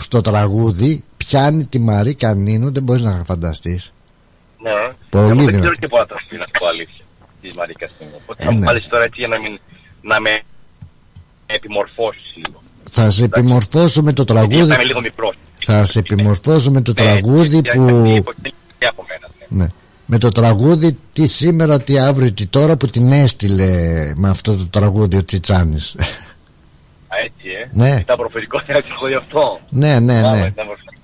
στο 0.02 0.22
τραγούδι 0.22 1.04
πιάνει 1.32 1.66
τη 1.66 1.80
Μαρή 1.80 2.16
Κανίνου, 2.16 2.72
δεν 2.72 2.84
μπορεί 2.84 3.02
να 3.02 3.24
φανταστεί. 3.26 3.82
Ναι, 4.62 4.72
Πολύ 5.10 5.46
δεν 5.46 5.60
ξέρω 5.60 5.76
και 5.76 5.88
πού 5.88 5.98
θα 5.98 6.06
το 6.06 6.16
να 6.38 6.46
πω 6.60 6.66
αλήθεια 6.68 7.04
τη 7.42 7.54
Μαρή 7.56 7.74
Κανίνου. 7.74 8.18
Οπότε 8.22 8.44
θα 8.44 8.54
μου 8.54 8.62
τώρα 8.90 9.04
έτσι 9.04 9.20
για 9.20 9.28
να, 9.28 9.40
μην, 9.40 9.60
να 10.02 10.20
με 10.20 10.40
επιμορφώσει 11.46 12.20
λίγο. 12.36 12.62
Θα 12.90 13.10
σε 13.10 13.24
επιμορφώσω 13.24 14.02
με 14.02 14.14
το 14.14 14.24
τραγούδι. 14.24 14.76
Θα 15.60 15.86
σε 15.86 16.00
επιμορφώσω 16.00 16.72
με 16.72 16.82
το 16.82 16.94
ναι, 16.98 17.02
τραγούδι 17.02 17.62
που. 17.62 17.80
Ναι. 17.80 18.20
ναι. 19.48 19.68
Με 20.06 20.18
το 20.18 20.30
τραγούδι 20.30 20.98
τι 21.14 21.28
σήμερα, 21.28 21.82
τι 21.82 22.00
αύριο, 22.00 22.34
τι 22.34 22.46
τώρα 22.46 22.78
που 22.78 22.88
την 22.88 23.12
έστειλε 23.12 23.72
με 24.16 24.30
αυτό 24.30 24.56
το 24.56 24.66
τραγούδι 24.66 25.18
ο 25.18 25.26
Τσιτσάνης. 25.26 25.96
Α, 27.14 27.18
έτσι, 27.24 27.50
ε. 27.64 27.70
Ναι. 27.72 28.00
Ήταν 28.00 28.18
προφητικό 28.18 28.62
θεατρικό 28.66 29.08
γι' 29.08 29.16
αυτό. 29.16 29.60
Ναι, 29.70 30.00
ναι, 30.00 30.22
ναι. 30.22 30.54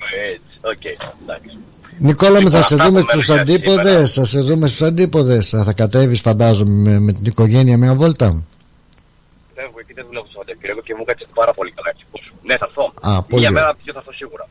Ήταν 0.07 0.31
προφητικό, 0.31 0.31
έτσι. 0.33 0.57
Οκ, 0.61 0.85
εντάξει. 1.21 1.57
Νικόλα 1.99 2.41
μου 2.41 2.51
θα 2.51 2.61
σε 2.61 2.75
δούμε 2.75 3.01
στους 3.01 3.29
αντίποδες 3.29 4.13
Θα 4.13 4.25
σε 4.25 4.39
δούμε 4.41 4.67
στους 4.67 4.81
αντίποδες. 4.81 5.49
Θα 5.65 5.73
κατέβεις 5.73 6.21
φαντάζομαι 6.21 6.89
με, 6.89 6.99
με 6.99 7.11
την 7.13 7.25
οικογένεια 7.25 7.77
μια 7.77 7.93
βόλτα; 7.93 8.43
Φεύγω 9.55 9.79
εκεί 9.79 9.93
δεν 9.93 10.05
δουλεύω 10.07 10.25
στο 10.25 10.33
Σαββατοκύριακο 10.33 10.81
και 10.81 10.93
μου 10.97 11.03
κάτσε 11.03 11.25
πάρα 11.33 11.53
πολύ 11.53 11.71
καλά 11.77 11.89
Ναι 12.47 12.57
θα 12.57 12.67
έρθω. 12.69 12.93
Α, 13.09 13.23
πολύ 13.23 13.41
Για 13.41 13.51
μέρα 13.51 13.75
πιο 13.83 13.93
θα 13.93 13.99
έρθω 13.99 14.13
σίγουρα. 14.21 14.45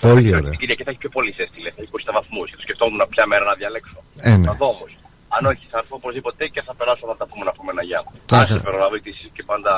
Πολύ 0.00 0.28
ωραία. 0.38 0.50
Την 0.50 0.58
Κυριακή 0.62 0.82
θα 0.86 0.90
έχει 0.90 1.00
πιο 1.04 1.12
πολύ 1.16 1.30
ζέστη 1.36 1.58
Θα 1.62 1.80
έχει 1.82 1.90
20 1.92 2.12
βαθμούς 2.18 2.46
και 2.50 2.56
το 2.56 2.62
σκεφτόμουν 2.66 3.00
ποια 3.12 3.24
μέρα 3.26 3.44
να 3.50 3.54
διαλέξω. 3.60 3.98
Ε, 4.28 4.36
ναι. 4.36 4.46
Θα 4.48 4.54
δω 4.60 4.66
όμως. 4.74 4.90
Αν 5.36 5.42
όχι 5.52 5.64
θα 5.72 5.78
έρθω 5.82 5.94
οπωσδήποτε 6.00 6.42
και 6.54 6.62
θα 6.66 6.72
περάσω 6.78 7.04
να 7.12 7.16
τα 7.20 7.24
πούμε 7.30 7.44
να 7.48 7.52
πούμε 7.56 7.70
ένα 7.74 7.82
γεια. 7.88 8.00
Θα 8.26 8.60
προλάβω 8.66 8.96
και 9.36 9.42
πάντα 9.50 9.72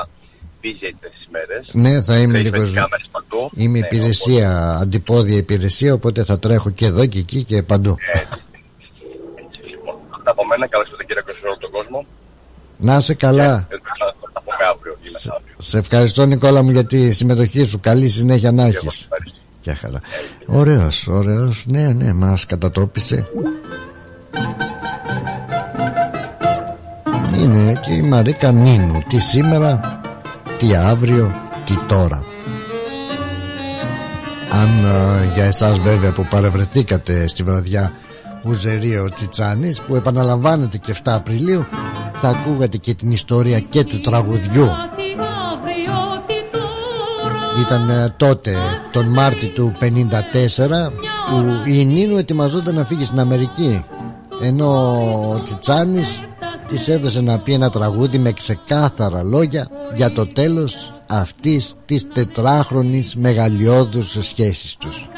ναι, 1.73 2.03
θα 2.03 2.17
είμαι 2.19 2.39
λίγο. 2.39 2.57
Είμαι 3.55 3.79
ναι, 3.79 3.87
υπηρεσία, 3.87 4.69
οπότε... 4.69 4.83
αντιπόδια 4.83 5.37
υπηρεσία, 5.37 5.95
οπότε 5.95 6.25
θα 6.25 6.39
τρέχω 6.39 6.71
και 6.71 6.87
εδώ 6.87 7.07
και 7.07 7.19
εκεί 7.19 7.45
και 7.45 7.63
παντού. 7.63 7.97
Έτσι, 8.13 8.41
έτσι, 9.35 9.71
λοιπόν. 9.71 9.95
Αυτά 10.11 10.31
από 10.31 10.47
μένα, 10.47 10.67
καλώς 10.67 10.87
ήρθατε 10.87 11.05
κύριε 11.05 11.23
σε 11.41 11.47
όλο 11.47 11.59
τον 11.59 11.71
κόσμο. 11.71 12.07
Να 12.77 12.97
είσαι 12.97 13.15
καλά. 13.15 13.69
σε, 15.03 15.31
σε 15.59 15.79
ευχαριστώ 15.79 16.27
Νικόλα 16.27 16.63
μου 16.63 16.71
για 16.71 16.85
τη 16.85 17.13
συμμετοχή 17.13 17.65
σου. 17.65 17.81
Καλή 17.81 18.09
συνέχεια 18.09 18.53
να 18.53 18.65
έχεις. 18.65 19.09
Γεια 19.63 19.75
χαρά. 19.75 20.01
Ωραίος, 20.47 21.07
ωραίος. 21.07 21.65
Ναι, 21.67 21.93
ναι, 21.93 22.13
μας 22.13 22.47
κατατόπισε. 22.47 23.29
Είναι 27.37 27.81
και 27.83 27.93
η 27.93 28.03
Μαρίκα 28.03 28.53
Νίνου. 28.53 29.03
Τι 29.09 29.19
σήμερα 29.19 29.96
τι 30.59 30.75
αύριο, 30.75 31.35
τι 31.65 31.77
τώρα. 31.89 32.23
Αν 34.63 34.85
ε, 34.85 35.33
για 35.35 35.45
εσάς 35.45 35.79
βέβαια 35.81 36.13
που 36.13 36.27
παρευρεθήκατε 36.31 37.29
στη 37.29 37.43
βραδιά 37.43 37.93
Ουζερίο 38.45 39.11
Τσιτσάνης 39.15 39.81
που 39.81 39.95
επαναλαμβάνεται 39.95 40.79
και 40.79 40.95
7 40.97 41.01
Απριλίου 41.05 41.67
θα 42.15 42.29
ακούγατε 42.29 42.77
και 42.77 42.95
την 42.95 43.11
ιστορία 43.11 43.61
και 43.61 43.85
του 43.85 44.01
τραγουδιού 44.01 44.69
ήταν 47.61 47.89
ε, 47.89 48.15
τότε 48.17 48.57
τον 48.93 49.07
Μάρτιο 49.07 49.49
του 49.49 49.77
54 49.81 49.87
που 51.31 51.71
η 51.71 51.85
Νίνου 51.85 52.17
ετοιμαζόταν 52.17 52.75
να 52.75 52.85
φύγει 52.85 53.05
στην 53.05 53.21
Αμερική 53.21 53.85
ενώ 54.43 54.99
ο 55.33 55.43
Τσιτσάνης 55.43 56.21
της 56.69 56.89
έδωσε 56.89 57.21
να 57.21 57.39
πει 57.39 57.53
ένα 57.53 57.71
τραγούδι 57.71 58.19
με 58.19 58.33
ξεκάθαρα 58.33 59.23
λόγια 59.23 59.69
για 59.95 60.13
το 60.13 60.27
τέλος 60.27 60.95
αυτής 61.09 61.75
της 61.85 62.09
τετράχρονης 62.13 63.17
μεγαλειώδους 63.17 64.17
σχέσης 64.21 64.77
τους. 64.77 65.09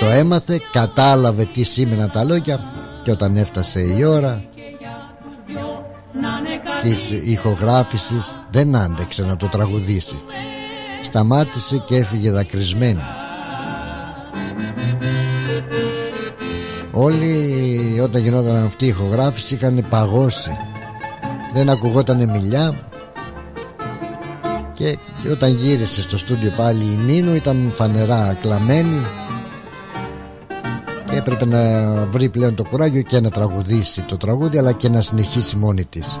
Το 0.00 0.06
έμαθε, 0.06 0.60
κατάλαβε 0.72 1.44
τι 1.44 1.62
σήμαιναν 1.62 2.10
τα 2.10 2.24
λόγια 2.24 2.60
και 3.02 3.10
όταν 3.10 3.36
έφτασε 3.36 3.80
η 3.80 4.04
ώρα 4.04 4.44
της 6.82 7.10
ηχογράφησης 7.10 8.34
δεν 8.50 8.76
άντεξε 8.76 9.24
να 9.24 9.36
το 9.36 9.48
τραγουδήσει. 9.48 10.22
Σταμάτησε 11.02 11.82
και 11.86 11.96
έφυγε 11.96 12.30
δακρυσμένη 12.30 13.02
Όλοι 16.94 18.00
όταν 18.02 18.22
γινόταν 18.22 18.56
αυτή 18.56 18.84
η 18.84 18.88
ηχογράφηση 18.88 19.54
είχαν 19.54 19.86
παγώσει. 19.90 20.50
Δεν 21.54 21.70
ακουγόταν 21.70 22.30
μιλιά. 22.30 22.88
Και, 24.72 24.98
όταν 25.30 25.56
γύρισε 25.56 26.00
στο 26.02 26.18
στούντιο 26.18 26.52
πάλι 26.56 26.84
η 26.84 26.96
Νίνου 26.96 27.34
ήταν 27.34 27.70
φανερά 27.72 28.38
κλαμμένη. 28.40 29.00
Και 31.10 31.16
έπρεπε 31.16 31.44
να 31.44 31.60
βρει 32.06 32.28
πλέον 32.28 32.54
το 32.54 32.64
κουράγιο 32.64 33.02
και 33.02 33.20
να 33.20 33.30
τραγουδήσει 33.30 34.02
το 34.02 34.16
τραγούδι 34.16 34.58
αλλά 34.58 34.72
και 34.72 34.88
να 34.88 35.00
συνεχίσει 35.00 35.56
μόνη 35.56 35.84
της 35.84 36.20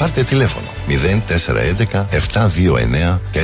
Πάρτε 0.00 0.22
τηλέφωνο 0.22 0.66
0411 0.88 2.04
729 2.34 3.18
404. 3.32 3.38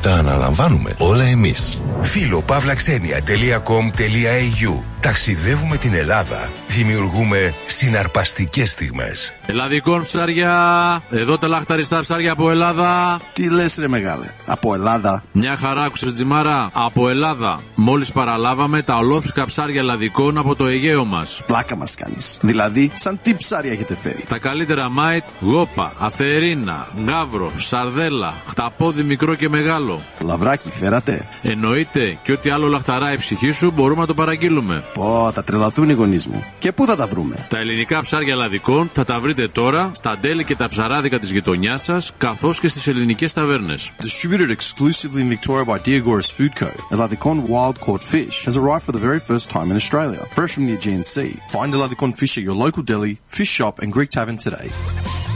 Τα 0.00 0.14
αναλαμβάνουμε 0.14 0.94
όλα 0.98 1.24
εμείς. 1.24 1.82
Φίλο 2.00 2.42
παύλαξενια.com.au 2.42 4.82
Ταξιδεύουμε 5.04 5.76
την 5.76 5.94
Ελλάδα. 5.94 6.50
Δημιουργούμε 6.68 7.54
συναρπαστικές 7.66 8.70
στιγμές. 8.70 9.34
Ελλαδικών 9.46 10.04
ψάρια. 10.04 11.02
Εδώ 11.10 11.38
τα 11.38 11.48
λαχταριστά 11.48 12.00
ψάρια 12.00 12.32
από 12.32 12.50
Ελλάδα. 12.50 13.20
Τι 13.32 13.50
λες, 13.50 13.76
ρε 13.78 13.88
μεγάλε; 13.88 14.26
Από 14.46 14.74
Ελλάδα. 14.74 15.24
Μια 15.32 15.56
χαρά, 15.56 15.82
άκουσες 15.82 16.12
τζιμάρα. 16.12 16.70
Από 16.72 17.08
Ελλάδα. 17.08 17.62
Μόλις 17.74 18.12
παραλάβαμε 18.12 18.82
τα 18.82 18.96
ολόφρυκα 18.96 19.46
ψάρια 19.46 19.80
ελλαδικών 19.80 20.38
από 20.38 20.54
το 20.54 20.66
Αιγαίο 20.66 21.04
μας. 21.04 21.42
Πλάκα 21.46 21.76
μας 21.76 21.94
κάνεις. 21.94 22.38
Δηλαδή, 22.40 22.90
σαν 22.94 23.18
τι 23.22 23.34
ψάρια 23.34 23.72
έχετε 23.72 23.96
φέρει; 23.96 24.24
Τα 24.28 24.38
καλύτερα 24.38 24.88
μάιτ, 25.14 25.24
γόπα, 25.40 25.92
αθερίνα, 25.98 26.88
γάβρο, 27.08 27.52
σαρδέλα, 27.56 28.34
χταπόδι 28.46 29.02
μικρό 29.02 29.34
και 29.34 29.48
μεγάλο. 29.48 30.02
Λαβράκι, 30.24 30.70
φέρατε. 30.70 31.28
Εννοείται 31.42 32.18
και 32.22 32.32
ό,τι 32.32 32.50
άλλο 32.50 32.66
λαχταρά 32.66 33.12
η 33.12 33.16
ψυχή 33.16 33.52
σου 33.52 33.70
μπορούμε 33.70 34.00
να 34.00 34.06
το 34.06 34.14
παραγγείλουμε. 34.14 34.84
Πω, 34.94 35.30
θα 35.32 35.44
τρελαθούν 35.44 35.88
οι 35.88 35.92
γονείς 35.92 36.26
μου. 36.26 36.44
Και 36.58 36.72
πού 36.72 36.86
θα 36.86 36.96
τα 36.96 37.06
βρούμε; 37.06 37.46
Τα 37.48 37.58
ελληνικά 37.58 38.00
ψάρια 38.00 38.32
ελλαδικών 38.32 38.90
θα 38.92 39.04
τα 39.04 39.20
βρείτε 39.20 39.48
τώρα 39.48 39.90
στα 39.94 40.18
τέλη 40.20 40.44
και 40.44 40.56
τα 40.56 40.68
ψαράδικα 40.68 41.18
της 41.18 41.30
γειτονιάς 41.30 41.82
σας, 41.82 42.12
καθώς 42.18 42.60
και 42.60 42.68
στις 42.68 42.86
ελληνικές 42.86 43.32
ταβέρνες. 43.32 43.92
Distributed 44.02 44.56
exclusively 44.56 45.20
in 45.20 45.38
Victoria 45.38 45.64
by 45.64 45.78
Diagoras 45.86 46.30
Food 46.36 46.54
Co. 46.60 46.70
Eladicon 46.94 47.36
wild 47.48 47.76
caught 47.80 48.02
fish 48.14 48.36
has 48.44 48.56
arrived 48.60 48.84
for 48.86 48.94
the 48.96 49.04
very 49.08 49.20
first 49.30 49.46
time 49.50 49.68
in 49.72 49.76
Australia, 49.82 50.22
fresh 50.36 50.52
from 50.54 50.66
the 50.66 50.74
Aegean 50.78 51.02
Sea. 51.12 51.32
Find 51.56 51.70
Eladicon 51.76 52.10
fish 52.20 52.34
at 52.38 52.44
your 52.48 52.58
local 52.64 52.82
deli, 52.90 53.12
fish 53.36 53.52
shop, 53.58 53.74
and 53.82 53.88
Greek 53.96 54.10
tavern 54.16 54.38
today. 54.46 54.68
Yeah. 55.04 55.33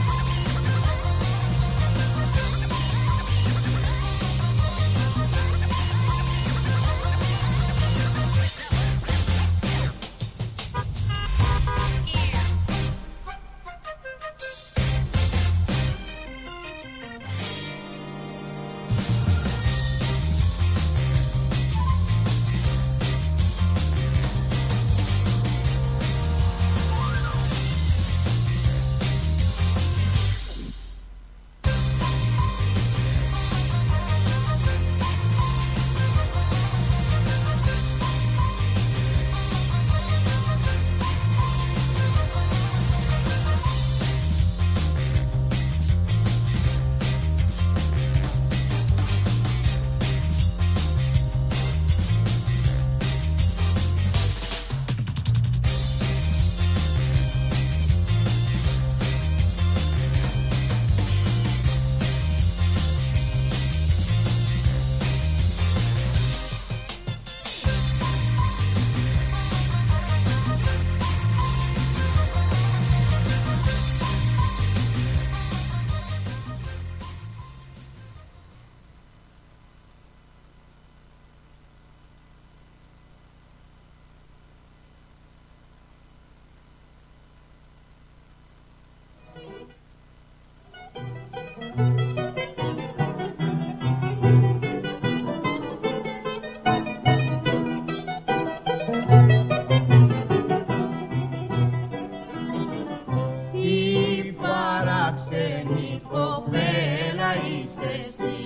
ξένη 105.15 106.01
κοπέλα 106.09 107.31
είσαι 107.45 108.05
εσύ. 108.07 108.37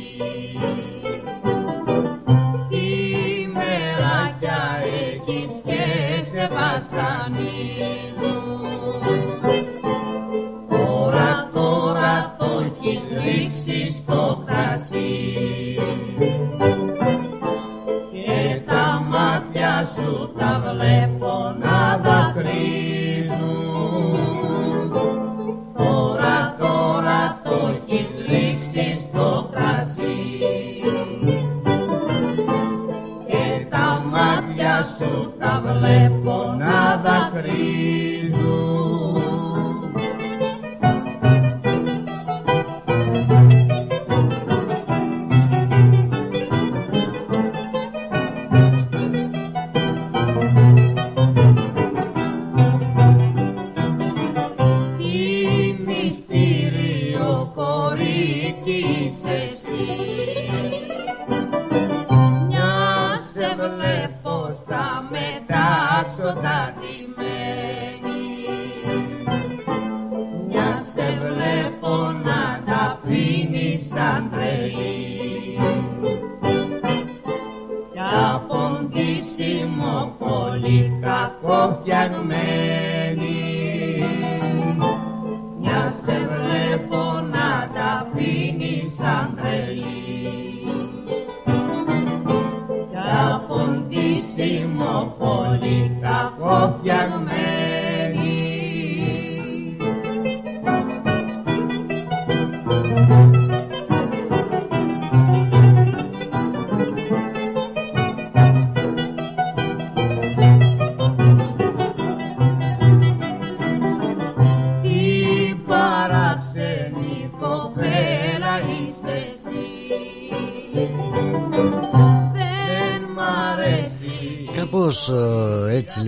Η 2.70 3.48
έχεις 4.84 5.62
και 5.66 6.26
σε 6.26 6.48
βασανίζουν. 6.48 7.04
Τώρα, 10.70 11.50
τώρα 11.54 12.36
το 12.38 12.46
έχεις 12.66 13.04
ρίξει 13.24 13.86
στο 13.86 14.44
κρασί. 14.46 15.63
Maria. 37.64 38.23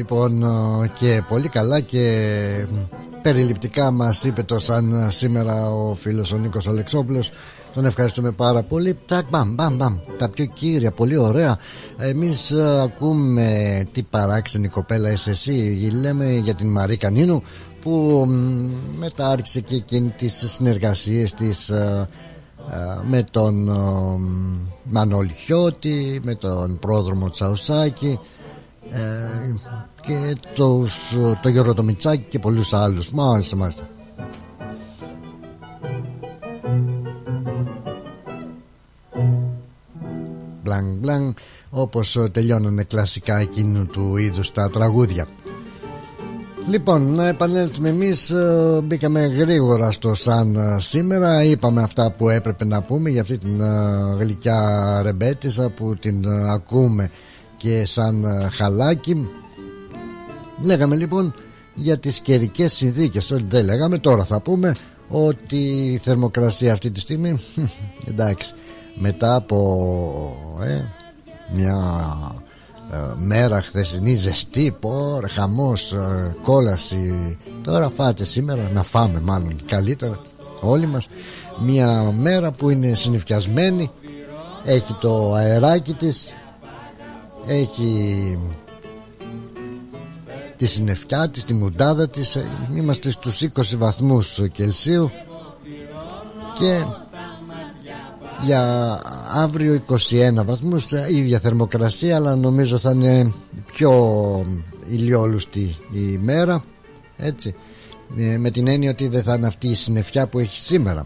Λοιπόν 0.08 0.44
ε, 0.44 0.88
και 1.00 1.24
πολύ 1.28 1.50
καλά 1.50 1.80
και 1.80 2.26
περιληπτικά 3.22 3.92
μας 3.92 4.24
είπε 4.24 4.44
το 4.44 4.60
σαν 4.60 5.08
σήμερα 5.12 5.70
ο 5.72 5.96
φίλος 5.96 6.32
ο 6.32 6.38
Νίκος 6.38 6.68
Αλεξόπουλος. 6.68 7.32
Τον 7.74 7.86
ευχαριστούμε 7.86 8.32
πάρα 8.32 8.62
πολύ. 8.62 8.98
Τσακ 9.06 9.26
μπαμ 9.30 9.54
μπαμ 9.54 9.76
μπαμ. 9.76 9.98
Τα 10.18 10.30
πιο 10.30 10.46
κύρια 10.46 10.92
πολύ 10.92 11.18
ωραία. 11.18 11.58
Εμείς 11.98 12.52
ε, 12.52 12.82
ακούμε 12.82 13.84
τι 13.92 14.04
παράξενη 14.04 14.68
κοπέλα 14.68 15.12
είσαι 15.12 15.30
εσύ 15.30 15.90
Λέμε 16.02 16.34
για 16.34 16.54
την 16.54 16.68
Μαρή 16.72 16.98
Κανίνου 16.98 17.44
Που 17.82 18.26
μ, 18.28 18.98
μετά 18.98 19.30
άρχισε 19.30 19.60
και 19.60 19.76
εκείνη 19.76 20.10
τις 20.10 20.44
συνεργασίες 20.48 21.34
της 21.34 21.70
ε, 21.70 22.08
ε, 22.72 23.00
με 23.10 23.24
τον 23.32 23.70
ε, 23.70 23.74
Μανώλη 24.84 25.34
Χιώτη 25.34 26.20
με 26.24 26.36
τον 26.36 26.80
πρόδρομο 26.80 27.30
Τσαουσάκη. 27.30 28.20
Ε, 28.90 29.56
και 30.06 30.38
τους, 30.54 31.16
το 31.42 31.50
Γιώργο 31.50 31.74
το 31.74 31.84
Μιτσάκη 31.84 32.26
και 32.30 32.40
πολλούς 32.40 32.74
άλλους. 32.74 33.12
Μάλιστα 33.12 33.56
μάλιστα. 33.56 33.88
Μπλαν 40.64 40.98
μπλαν 41.00 41.34
όπως 41.70 42.16
ε, 42.16 42.30
τελειώνουν 42.30 42.86
κλασικά 42.88 43.38
εκείνου 43.38 43.86
του 43.86 44.18
είδους 44.18 44.52
τα 44.52 44.70
τραγούδια. 44.70 45.28
Λοιπόν, 46.68 47.14
να 47.14 47.28
επανέλθουμε 47.28 47.90
εμείς 47.90 48.30
ε, 48.30 48.82
Μπήκαμε 48.84 49.26
γρήγορα 49.26 49.92
στο 49.92 50.16
σαν 50.16 50.56
ε, 50.56 50.80
σήμερα. 50.80 51.44
Είπαμε 51.44 51.82
αυτά 51.82 52.12
που 52.12 52.30
έπρεπε 52.30 52.66
να 52.66 52.82
πούμε 52.82 53.10
Για 53.10 53.22
αυτή 53.22 53.38
την 53.38 53.62
ε, 53.62 54.16
γλυκιά 54.20 55.02
ρεμπέτησα 55.04 55.70
Που 55.70 55.96
την 55.96 56.26
ε, 56.26 56.52
ακούμε 56.52 57.12
Και 57.58 57.86
σαν 57.86 58.24
ε, 58.24 58.50
χαλάκι 58.52 59.28
Λέγαμε 60.62 60.96
λοιπόν 60.96 61.34
για 61.74 61.98
τις 61.98 62.20
καιρικές 62.20 62.74
συνθήκες. 62.74 63.32
Όχι 63.32 63.46
δεν 63.48 63.66
λέγαμε. 63.66 63.98
Τώρα 63.98 64.24
θα 64.24 64.42
πούμε 64.42 64.76
Ότι 65.10 65.58
η 65.94 65.98
θερμοκρασία 65.98 66.74
αυτή 66.74 66.92
τη 66.92 67.00
στιγμή 67.00 67.40
Εντάξει 68.10 68.54
Μετά 68.96 69.36
από 69.36 70.58
ε, 70.64 70.82
Μια 71.54 71.78
ε, 72.92 72.98
μέρα 73.16 73.62
χθεσινή 73.62 74.16
ζεστή 74.16 74.78
πόρ, 74.80 75.30
χαμός, 75.30 75.92
ε, 75.92 76.36
κόλαση 76.42 77.38
τώρα 77.62 77.90
φάτε 77.90 78.24
σήμερα 78.24 78.70
να 78.74 78.84
φάμε 78.84 79.20
μάλλον 79.20 79.66
καλύτερα 79.66 80.20
όλοι 80.62 80.86
μας 80.86 81.08
μια 81.62 82.14
μέρα 82.18 82.52
που 82.52 82.70
είναι 82.70 82.94
συνεφιασμένη 82.94 83.92
έχει 84.64 84.96
το 85.00 85.34
αεράκι 85.34 85.94
της 85.94 86.34
έχει 87.46 88.40
τη 90.58 90.66
συννεφιά 90.66 91.30
της, 91.30 91.44
τη 91.44 91.54
μουντάδα 91.54 92.10
της. 92.10 92.36
Ε, 92.36 92.46
είμαστε 92.76 93.10
στους 93.10 93.42
20 93.42 93.78
βαθμούς 93.78 94.42
Κελσίου. 94.52 95.12
Και 96.60 96.84
για 98.46 99.02
αύριο 99.34 99.82
21 100.10 100.44
βαθμούς 100.46 100.92
η 100.92 101.18
ίδια 101.18 101.40
θερμοκρασία 101.40 102.16
αλλά 102.16 102.36
νομίζω 102.36 102.78
θα 102.78 102.92
είναι 102.92 103.34
πιο 103.66 103.92
ηλιόλουστη 104.90 105.78
η 105.92 106.18
μέρα 106.22 106.64
έτσι. 107.18 107.56
Ε, 108.18 108.38
με 108.38 108.52
την 108.52 108.68
έννοια 108.68 108.92
ότι 108.92 109.08
δεν 109.08 109.24
θα 109.24 109.34
είναι 109.34 109.48
αυτή 109.48 109.68
η 109.68 109.74
συννεφιά 109.74 110.28
που 110.28 110.40
έχει 110.40 110.60
σήμερα 110.60 111.06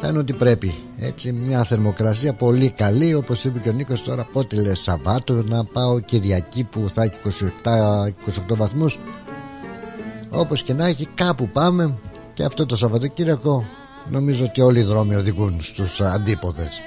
θα 0.00 0.08
είναι 0.08 0.18
ότι 0.18 0.32
πρέπει. 0.32 0.74
Έτσι 0.98 1.32
μια 1.32 1.64
θερμοκρασία 1.64 2.32
πολύ 2.34 2.70
καλή 2.70 3.14
όπως 3.14 3.44
είπε 3.44 3.58
και 3.58 3.68
ο 3.68 3.72
Νίκος 3.72 4.02
τώρα 4.02 4.28
πότε 4.32 4.56
λες 4.56 4.80
Σαββάτο 4.80 5.34
να 5.34 5.64
πάω 5.64 6.00
Κυριακή 6.00 6.64
που 6.64 6.88
θα 6.92 7.02
έχει 7.02 7.44
27-28 8.52 8.56
βαθμούς. 8.56 8.98
Όπως 10.30 10.62
και 10.62 10.72
να 10.72 10.86
έχει 10.86 11.08
κάπου 11.14 11.48
πάμε. 11.48 11.98
Και 12.34 12.44
αυτό 12.44 12.66
το 12.66 12.76
Σαββατοκύριακο 12.76 13.64
νομίζω 14.08 14.44
ότι 14.44 14.60
όλοι 14.60 14.80
οι 14.80 14.82
δρόμοι 14.82 15.14
οδηγούν 15.14 15.62
στους 15.62 16.00
αντίποδες. 16.00 16.80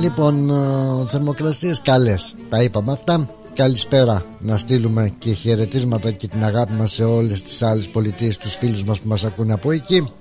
Λοιπόν 0.00 0.50
ε, 0.50 1.06
θερμοκρασίες 1.08 1.80
καλές. 1.80 2.34
Τα 2.48 2.62
είπαμε 2.62 2.92
αυτά. 2.92 3.28
Καλησπέρα. 3.54 4.24
Να 4.40 4.56
στείλουμε 4.56 5.12
και 5.18 5.32
χαιρετίσματα 5.32 6.10
και 6.10 6.28
την 6.28 6.44
αγάπη 6.44 6.72
μας 6.72 6.92
σε 6.92 7.04
όλες 7.04 7.42
τις 7.42 7.62
άλλες 7.62 7.88
πολιτείες 7.88 8.38
Τους 8.38 8.54
φίλους 8.54 8.84
μας 8.84 9.00
που 9.00 9.08
μας 9.08 9.24
ακούνε 9.24 9.52
από 9.52 9.70
εκεί 9.70 10.12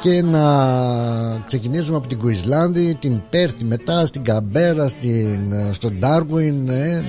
και 0.00 0.22
να 0.22 0.44
ξεκινήσουμε 1.46 1.96
από 1.96 2.08
την 2.08 2.18
Κουισλάνδη, 2.18 2.94
την 3.00 3.22
Πέρθη 3.30 3.64
μετά, 3.64 4.06
στην 4.06 4.24
Καμπέρα, 4.24 4.88
στην, 4.88 5.52
ε, 5.52 5.72
στον 5.72 5.98
Ντάρουιν, 5.98 6.68
ε, 6.68 7.04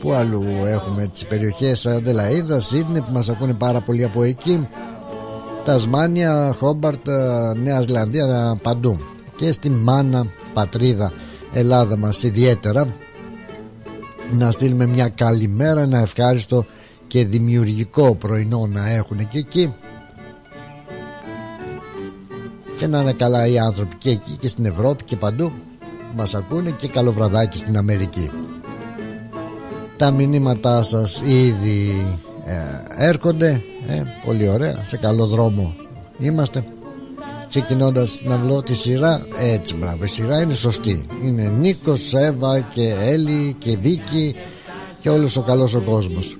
που 0.00 0.12
αλλού 0.12 0.44
έχουμε 0.66 1.06
τις 1.06 1.24
περιοχές 1.24 1.86
Αδελαίδα, 1.86 2.60
Σίδνη 2.60 3.00
που 3.00 3.12
μας 3.12 3.28
ακούνε 3.28 3.52
πάρα 3.52 3.80
πολύ 3.80 4.04
από 4.04 4.22
εκεί, 4.22 4.68
Τασμάνια, 5.64 6.54
Χόμπαρτ, 6.58 7.08
ε, 7.08 7.52
Νέα 7.62 7.80
Ζηλανδία, 7.80 8.58
παντού. 8.62 8.98
Και 9.36 9.52
στη 9.52 9.70
μάνα 9.70 10.26
πατρίδα 10.54 11.12
Ελλάδα 11.52 11.96
μας 11.96 12.22
ιδιαίτερα. 12.22 12.94
Να 14.32 14.50
στείλουμε 14.50 14.86
μια 14.86 15.08
καλημέρα, 15.08 15.80
ένα 15.80 15.98
ευχάριστο 15.98 16.64
και 17.06 17.24
δημιουργικό 17.24 18.14
πρωινό 18.14 18.66
να 18.72 18.90
έχουν 18.90 19.28
και 19.28 19.38
εκεί 19.38 19.74
και 22.76 22.86
να 22.86 23.00
είναι 23.00 23.12
καλά 23.12 23.46
οι 23.46 23.58
άνθρωποι 23.58 23.96
και 23.96 24.10
εκεί 24.10 24.36
και 24.40 24.48
στην 24.48 24.64
Ευρώπη 24.64 25.04
και 25.04 25.16
παντού 25.16 25.52
μας 26.16 26.34
ακούνε 26.34 26.70
και 26.70 26.88
καλό 26.88 27.12
βραδάκι 27.12 27.58
στην 27.58 27.76
Αμερική. 27.76 28.30
Τα 29.96 30.10
μηνύματά 30.10 30.82
σας 30.82 31.22
ήδη 31.24 32.06
ε, 32.44 33.06
έρχονται 33.08 33.62
ε, 33.86 34.02
πολύ 34.26 34.48
ωραία 34.48 34.82
σε 34.84 34.96
καλό 34.96 35.26
δρόμο 35.26 35.74
είμαστε. 36.18 36.64
Ξεκινώντας 37.48 38.20
να 38.24 38.36
βρω 38.36 38.62
τη 38.62 38.74
σειρά 38.74 39.26
έτσι 39.38 39.74
μπράβο 39.74 40.04
η 40.04 40.08
σειρά 40.08 40.40
είναι 40.40 40.54
σωστή. 40.54 41.06
Είναι 41.24 41.52
Νίκος, 41.58 42.14
Εύα 42.14 42.60
και 42.60 42.94
Έλλη 43.00 43.54
και 43.58 43.76
Βίκη 43.76 44.34
και 45.00 45.10
όλος 45.10 45.36
ο 45.36 45.42
καλός 45.42 45.74
ο 45.74 45.80
κόσμος 45.80 46.36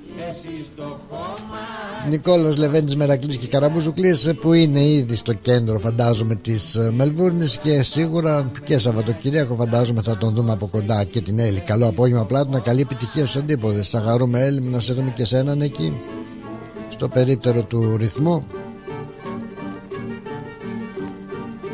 Νικόλος 2.08 2.56
Λεβέντης 2.56 2.96
Μερακλής 2.96 3.36
και 3.36 3.46
Καραμπούζουκλής 3.46 4.32
που 4.40 4.52
είναι 4.52 4.80
ήδη 4.84 5.16
στο 5.16 5.32
κέντρο 5.32 5.78
φαντάζομαι 5.78 6.34
της 6.34 6.74
ε, 6.74 6.90
Μελβούρνης 6.94 7.58
και 7.58 7.82
σίγουρα 7.82 8.50
και 8.64 8.78
Σαββατοκυριακό 8.78 9.54
φαντάζομαι 9.54 10.02
θα 10.02 10.16
τον 10.16 10.34
δούμε 10.34 10.52
από 10.52 10.66
κοντά 10.66 11.04
και 11.04 11.20
την 11.20 11.38
Έλλη 11.38 11.60
καλό 11.60 11.86
απόγευμα 11.88 12.24
πλάτωνα 12.24 12.58
καλή 12.58 12.80
επιτυχία 12.80 13.26
στους 13.26 13.42
αντίποδες 13.42 13.88
θα 13.88 14.00
χαρούμε 14.00 14.44
Έλλη 14.44 14.60
να 14.60 14.80
σε 14.80 14.92
δούμε 14.92 15.12
και 15.16 15.24
σέναν 15.24 15.60
εκεί 15.60 16.00
στο 16.88 17.08
περίπτερο 17.08 17.62
του 17.62 17.96
ρυθμού 17.96 18.44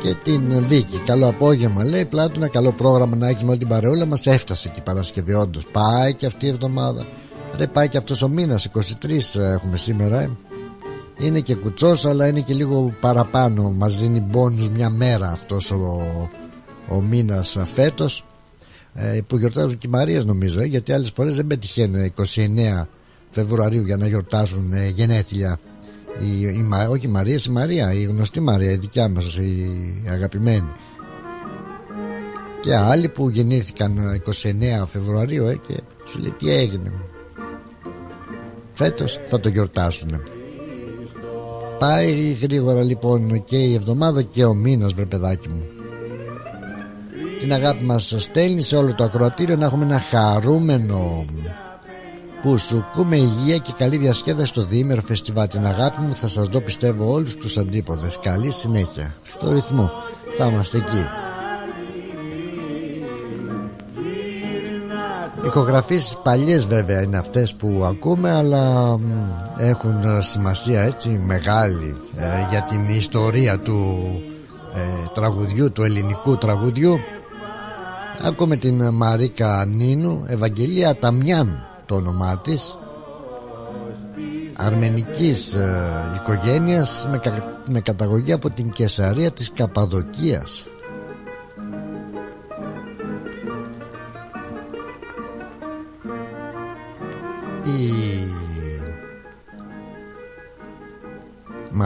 και 0.01 0.15
την 0.23 0.65
Βίκη. 0.65 0.97
Καλό 1.05 1.27
απόγευμα, 1.27 1.83
λέει 1.83 2.05
Πλάτωνα. 2.05 2.47
Καλό 2.47 2.71
πρόγραμμα 2.71 3.15
να 3.15 3.27
έχει 3.27 3.43
με 3.43 3.49
όλη 3.49 3.59
την 3.59 3.67
παρεούλα 3.67 4.05
μας. 4.05 4.25
Έφτασε 4.25 4.69
και 4.69 4.79
η 4.79 4.81
Παρασκευή, 4.81 5.33
όντως. 5.33 5.65
Πάει 5.71 6.13
και 6.13 6.25
αυτή 6.25 6.45
η 6.45 6.49
εβδομάδα. 6.49 7.05
Ρε, 7.57 7.67
πάει 7.67 7.89
και 7.89 7.97
αυτός 7.97 8.21
ο 8.21 8.27
μήνας. 8.27 8.65
23 8.65 9.19
έχουμε 9.35 9.77
σήμερα, 9.77 10.21
ε. 10.21 10.29
είναι 11.19 11.39
και 11.39 11.55
κουτσός 11.55 12.05
αλλά 12.05 12.27
είναι 12.27 12.41
και 12.41 12.53
λίγο 12.53 12.93
παραπάνω 12.99 13.71
μας 13.71 13.99
δίνει 13.99 14.19
μπόνους 14.19 14.69
μια 14.69 14.89
μέρα 14.89 15.29
αυτός 15.31 15.71
ο, 15.71 16.29
ο 16.87 17.01
μήνας 17.01 17.57
φέτος 17.63 18.25
ε, 18.93 19.19
που 19.27 19.37
γιορτάζουν 19.37 19.77
και 19.77 19.87
οι 19.87 19.89
Μαρίες 19.89 20.25
νομίζω 20.25 20.61
ε, 20.61 20.65
γιατί 20.65 20.93
άλλες 20.93 21.09
φορές 21.09 21.35
δεν 21.35 21.47
πετυχαίνουν 21.47 22.13
29 22.17 22.85
Φεβρουαρίου 23.29 23.81
για 23.81 23.97
να 23.97 24.07
γιορτάζουν 24.07 24.73
ε, 24.73 24.87
γενέθλια 24.87 25.59
η, 26.19 26.41
η, 26.41 26.67
όχι 26.89 27.05
η 27.05 27.09
Μαρία, 27.09 27.39
η 27.47 27.49
Μαρία, 27.49 27.93
η 27.93 28.03
γνωστή 28.03 28.39
Μαρία, 28.39 28.71
η 28.71 28.77
δικιά 28.77 29.09
μας, 29.09 29.35
η 29.35 29.69
αγαπημένη. 30.09 30.71
Και 32.61 32.75
άλλοι 32.75 33.09
που 33.09 33.29
γεννήθηκαν 33.29 34.21
29 34.81 34.83
Φεβρουαρίου 34.85 35.45
ε, 35.45 35.55
και 35.67 35.73
σου 36.05 36.19
λέει 36.19 36.33
τι 36.37 36.51
έγινε. 36.51 36.91
Φέτος 38.83 39.19
θα 39.25 39.39
το 39.39 39.49
γιορτάσουν. 39.49 40.21
Πάει 41.79 42.37
γρήγορα 42.41 42.83
λοιπόν 42.83 43.43
και 43.43 43.57
η 43.57 43.73
εβδομάδα 43.73 44.21
και 44.21 44.45
ο 44.45 44.53
μήνας 44.53 44.93
βρε 44.93 45.05
παιδάκι 45.05 45.49
μου. 45.49 45.63
Την 47.39 47.53
αγάπη 47.53 47.83
μας 47.83 48.15
στέλνει 48.17 48.61
σε 48.61 48.75
όλο 48.75 48.95
το 48.95 49.03
ακροατήριο 49.03 49.55
να 49.55 49.65
έχουμε 49.65 49.85
ένα 49.85 49.99
χαρούμενο. 49.99 51.25
Που 52.41 52.57
σου 52.57 52.85
με 53.05 53.17
υγεία 53.17 53.57
και 53.57 53.71
καλή 53.77 53.97
διασκέδαση 53.97 54.47
στο 54.47 54.65
διήμερο 54.65 55.01
φεστιβάλ. 55.01 55.47
Την 55.47 55.65
αγάπη 55.65 56.01
μου 56.01 56.15
θα 56.15 56.27
σας 56.27 56.47
δω 56.47 56.61
πιστεύω 56.61 57.11
όλους 57.11 57.35
τους 57.35 57.57
αντίποδες. 57.57 58.19
Καλή 58.21 58.51
συνέχεια. 58.51 59.15
Στο 59.27 59.51
ρυθμό. 59.51 59.91
Θα 60.37 60.45
είμαστε 60.45 60.77
εκεί 60.77 61.30
Ηχογραφήσεις 65.45 66.17
παλιές 66.23 66.65
βέβαια 66.65 67.01
είναι 67.01 67.17
αυτές 67.17 67.53
που 67.53 67.83
ακούμε 67.85 68.31
αλλά 68.31 68.97
έχουν 69.57 70.21
σημασία 70.21 70.81
έτσι 70.81 71.09
μεγάλη 71.09 71.95
ε, 72.17 72.47
για 72.49 72.61
την 72.61 72.87
ιστορία 72.87 73.59
του 73.59 73.97
ε, 74.75 75.07
τραγουδιού, 75.13 75.71
του 75.71 75.83
ελληνικού 75.83 76.37
τραγουδιού. 76.37 76.99
Ακούμε 78.23 78.55
την 78.55 78.93
Μαρίκα 78.93 79.65
Νίνου 79.67 80.25
Ευαγγελία 80.27 80.97
Ταμιάν 80.99 81.67
το 81.85 81.95
όνομά 81.95 82.39
της. 82.39 82.77
Αρμενικής 84.55 85.53
ε, 85.53 85.79
οικογένειας 86.15 87.07
με, 87.11 87.19
με 87.65 87.79
καταγωγή 87.79 88.31
από 88.31 88.49
την 88.49 88.71
Κεσαρία 88.71 89.31
της 89.31 89.51
Καπαδοκίας 89.51 90.65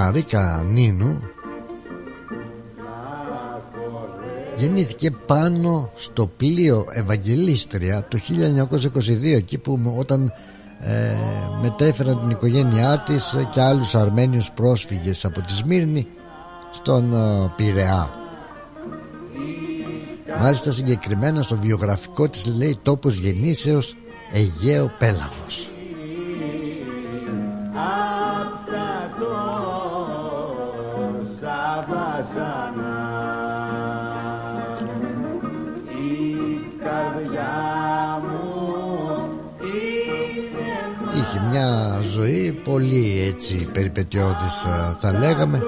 Μαρίκα 0.06 0.64
Νίνου. 0.68 1.20
Γεννήθηκε 4.56 5.12
πάνω 5.12 5.92
στο 5.96 6.28
πλοίο 6.28 6.86
Ευαγγελίστρια 6.92 8.08
το 8.08 8.20
1922 8.72 9.24
εκεί 9.24 9.58
που 9.58 9.96
όταν 9.98 10.34
ε, 10.80 11.16
μετέφεραν 11.62 12.20
την 12.20 12.30
οικογένειά 12.30 13.00
της 13.00 13.36
και 13.52 13.62
άλλους 13.62 13.96
Αρμένιους 13.96 14.52
πρόσφυγες 14.52 15.26
από 15.26 15.42
τη 15.42 15.54
Σμύρνη 15.54 16.08
στον 16.72 17.14
ε, 17.14 17.54
Πειραιά. 17.56 18.10
Μάλιστα 20.40 20.72
συγκεκριμένα 20.72 21.42
στο 21.42 21.56
βιογραφικό 21.56 22.30
της 22.30 22.46
λέει 22.46 22.78
τόπος 22.82 23.16
γεννήσεως 23.16 23.96
Αιγαίο 24.32 24.92
Πέλαγος 25.00 25.70
πολύ 42.66 43.34
έτσι 43.34 43.70
περιπετειώδης 43.74 44.66
θα 45.00 45.12
λέγαμε. 45.20 45.62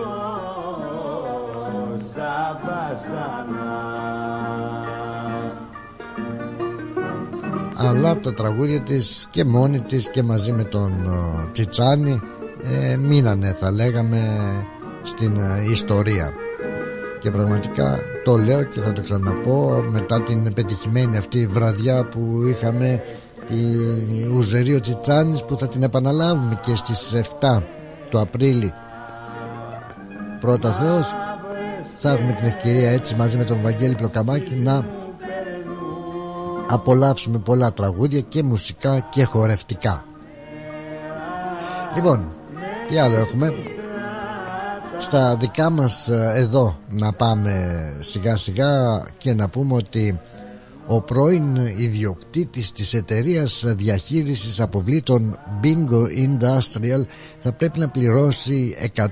Αλλά 7.76 8.20
τα 8.20 8.34
τραγούδια 8.34 8.82
της 8.82 9.28
και 9.32 9.46
μόνη 9.46 9.80
της 9.82 10.10
και 10.10 10.24
μαζί 10.24 10.52
με 10.52 10.64
τον 10.64 10.92
Τσιτσάνη 11.52 12.22
ε, 12.64 12.98
μείνανε 12.98 13.52
θα 13.52 13.72
λέγαμε 13.72 14.20
στην 15.04 15.38
ιστορία. 15.72 16.34
Και 17.20 17.32
πραγματικά 17.32 18.00
το 18.24 18.38
λέω 18.38 18.64
και 18.64 18.80
θα 18.80 18.94
το 18.94 19.02
ξαναπώ 19.02 19.86
μετά 19.92 20.22
την 20.22 20.54
πετυχημένη 20.54 21.18
αυτή 21.18 21.48
βραδιά 21.48 22.04
που 22.06 22.44
είχαμε 22.50 23.04
η 23.50 24.28
Ουζερίο 24.36 24.80
Τσιτσάνης 24.80 25.44
που 25.44 25.58
θα 25.58 25.68
την 25.68 25.84
επαναλάβουμε 25.84 26.60
και 26.66 26.76
στις 26.76 27.14
7 27.40 27.62
του 28.10 28.20
Απρίλη. 28.20 28.74
Πρώτα 30.40 30.74
Θεός 30.74 31.14
θα 31.96 32.12
έχουμε 32.12 32.34
την 32.34 32.46
ευκαιρία 32.46 32.90
έτσι 32.90 33.16
μαζί 33.16 33.38
με 33.38 33.44
τον 33.44 33.62
Βαγγέλη 33.62 33.96
Πλοκαμάκη 33.96 34.56
να 34.56 34.86
απολαύσουμε 36.68 37.38
πολλά 37.38 37.74
τραγούδια 37.74 38.22
και 38.22 38.44
μουσικά 38.44 39.00
και 39.00 39.24
χορευτικά. 39.24 40.06
Λοιπόν 41.96 42.32
τι 42.88 42.98
άλλο 42.98 43.18
έχουμε; 43.18 43.54
Στα 44.98 45.36
δικά 45.36 45.70
μας 45.70 46.08
ε, 46.08 46.34
εδώ 46.36 46.78
να 46.90 47.14
πάμε 47.14 47.78
σιγά 48.00 48.38
σιγά 48.38 49.04
και 49.18 49.34
να 49.34 49.48
πούμε 49.48 49.74
ότι 49.74 50.20
ο 50.88 51.02
πρώην 51.02 51.56
ιδιοκτήτης 51.56 52.72
της 52.72 52.94
εταιρείας 52.94 53.64
διαχείρισης 53.68 54.60
αποβλήτων 54.60 55.40
Bingo 55.64 56.04
Industrial 56.04 57.02
θα 57.40 57.52
πρέπει 57.52 57.80
να 57.80 57.90
πληρώσει 57.90 58.76
100.000 58.96 59.06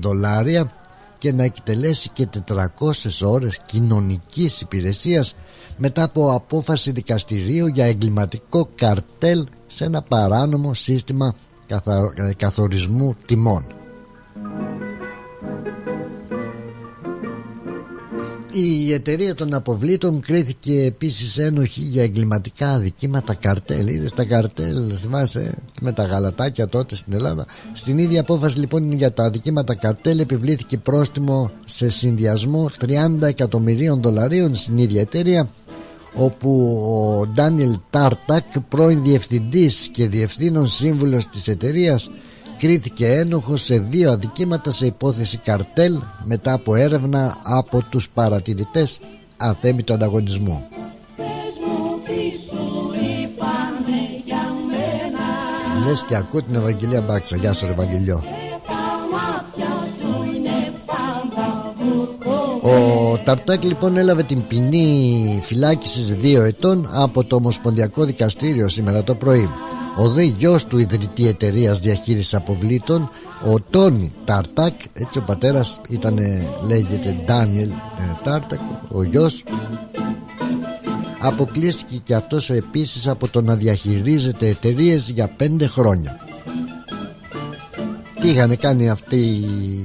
δολάρια 0.00 0.72
και 1.18 1.32
να 1.32 1.44
εκτελέσει 1.44 2.08
και 2.08 2.28
400 2.46 2.62
ώρες 3.22 3.60
κοινωνικής 3.66 4.60
υπηρεσίας 4.60 5.36
μετά 5.76 6.02
από 6.02 6.32
απόφαση 6.34 6.90
δικαστηρίου 6.90 7.66
για 7.66 7.86
εγκληματικό 7.86 8.68
καρτέλ 8.74 9.46
σε 9.66 9.84
ένα 9.84 10.02
παράνομο 10.02 10.74
σύστημα 10.74 11.34
καθορισμού 12.36 13.16
τιμών. 13.26 13.66
Η 18.60 18.92
εταιρεία 18.92 19.34
των 19.34 19.54
αποβλήτων 19.54 20.20
κρίθηκε 20.20 20.82
επίσης 20.82 21.38
ένοχη 21.38 21.80
για 21.80 22.02
εγκληματικά 22.02 22.68
αδικήματα 22.70 23.34
καρτέλ. 23.34 23.86
Είδες 23.86 24.12
τα 24.12 24.24
καρτέλ, 24.24 24.98
θυμάσαι, 25.00 25.54
με 25.80 25.92
τα 25.92 26.04
γαλατάκια 26.04 26.68
τότε 26.68 26.96
στην 26.96 27.12
Ελλάδα. 27.12 27.46
Στην 27.72 27.98
ίδια 27.98 28.20
απόφαση 28.20 28.58
λοιπόν 28.58 28.92
για 28.92 29.12
τα 29.12 29.24
αδικήματα 29.24 29.74
καρτέλ 29.74 30.18
επιβλήθηκε 30.18 30.78
πρόστιμο 30.78 31.50
σε 31.64 31.88
συνδυασμό 31.90 32.70
30 32.86 33.22
εκατομμυρίων 33.22 34.02
δολαρίων 34.02 34.54
στην 34.54 34.78
ίδια 34.78 35.00
εταιρεία 35.00 35.50
όπου 36.14 36.80
ο 37.20 37.26
Ντάνιελ 37.26 37.78
Τάρτακ 37.90 38.60
πρώην 38.68 39.02
διευθυντής 39.02 39.88
και 39.92 40.08
διευθύνων 40.08 40.68
σύμβουλος 40.68 41.26
της 41.26 41.48
εταιρείας 41.48 42.10
κρίθηκε 42.58 43.06
ένοχος 43.06 43.62
σε 43.62 43.78
δύο 43.78 44.10
αδικήματα 44.12 44.70
σε 44.70 44.86
υπόθεση 44.86 45.38
καρτέλ 45.38 45.98
μετά 46.24 46.52
από 46.52 46.74
έρευνα 46.74 47.36
από 47.42 47.82
τους 47.82 48.08
παρατηρητές 48.08 49.00
αθέμητο 49.36 49.94
ανταγωνισμού. 49.94 50.68
Λες 55.86 56.04
και 56.08 56.16
ακούω 56.16 56.42
την 56.42 56.54
Ευαγγελία 56.54 57.00
Μπάξα 57.00 57.36
Γεια 57.36 57.52
σου 57.52 57.66
Ευαγγελιό 57.66 58.24
Ο 62.62 63.18
Ταρτάκ 63.18 63.64
λοιπόν 63.64 63.96
έλαβε 63.96 64.22
την 64.22 64.46
ποινή 64.46 65.38
φυλάκισης 65.42 66.14
δύο 66.14 66.44
ετών 66.44 66.88
από 66.92 67.24
το 67.24 67.36
Ομοσπονδιακό 67.36 68.04
Δικαστήριο 68.04 68.68
σήμερα 68.68 69.04
το 69.04 69.14
πρωί 69.14 69.50
ο 69.98 70.08
δε 70.08 70.22
γιος 70.22 70.66
του 70.66 70.78
ιδρυτή 70.78 71.28
εταιρείας 71.28 71.80
διαχείρισης 71.80 72.34
αποβλήτων 72.34 73.10
ο 73.52 73.60
Τόνι 73.60 74.12
Τάρτακ 74.24 74.80
έτσι 74.92 75.18
ο 75.18 75.22
πατέρας 75.22 75.80
ήταν 75.88 76.18
λέγεται 76.66 77.22
Ντάνιελ 77.24 77.68
ε, 77.70 77.74
Τάρτακ 78.22 78.60
ο 78.88 79.02
γιος. 79.02 79.44
Αποκλείστηκε 81.20 82.00
και 82.04 82.14
αυτός 82.14 82.50
επίσης 82.50 83.08
από 83.08 83.28
το 83.28 83.42
να 83.42 83.56
διαχειρίζεται 83.56 84.46
εταιρείες 84.46 85.10
για 85.10 85.28
πέντε 85.28 85.66
χρόνια. 85.66 86.16
Τι 88.20 88.28
είχαν 88.28 88.56
κάνει 88.56 88.90
αυτή 88.90 89.16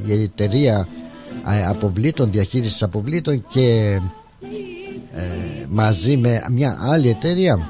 η 0.07 0.21
εταιρεία 0.23 0.87
ε, 1.45 1.65
αποβλήτων, 1.65 2.31
διαχείρισης 2.31 2.83
αποβλήτων 2.83 3.45
και 3.47 3.99
ε, 5.11 5.21
μαζί 5.69 6.17
με 6.17 6.43
μια 6.51 6.77
άλλη 6.81 7.09
εταιρεία; 7.09 7.69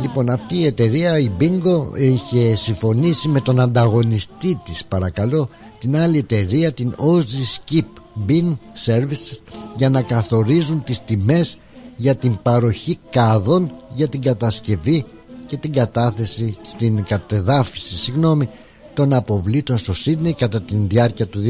Λοιπόν 0.00 0.30
αυτή 0.30 0.58
η 0.58 0.66
εταιρεία 0.66 1.18
η 1.18 1.30
Bingo 1.40 1.98
είχε 1.98 2.54
συμφωνήσει 2.54 3.28
με 3.28 3.40
τον 3.40 3.60
ανταγωνιστή 3.60 4.60
της 4.64 4.84
παρακαλώ 4.84 5.48
την 5.78 5.96
άλλη 5.96 6.18
εταιρεία 6.18 6.72
την 6.72 6.94
Ozzy 6.98 7.72
Skip 7.72 7.84
Bin 8.28 8.56
Services 8.86 9.38
για 9.76 9.90
να 9.90 10.02
καθορίζουν 10.02 10.84
τις 10.84 11.04
τιμές 11.04 11.58
για 11.96 12.16
την 12.16 12.38
παροχή 12.42 12.98
κάδων 13.10 13.72
για 13.94 14.08
την 14.08 14.22
κατασκευή 14.22 15.04
και 15.46 15.56
την 15.56 15.72
κατάθεση 15.72 16.56
στην 16.66 17.04
κατεδάφιση 17.04 17.96
συγγνώμη, 17.96 18.48
των 18.94 19.12
αποβλήτων 19.12 19.78
στο 19.78 19.92
Σίδνey 19.92 20.32
κατά 20.36 20.62
την 20.62 20.88
διάρκεια 20.88 21.26
του 21.26 21.40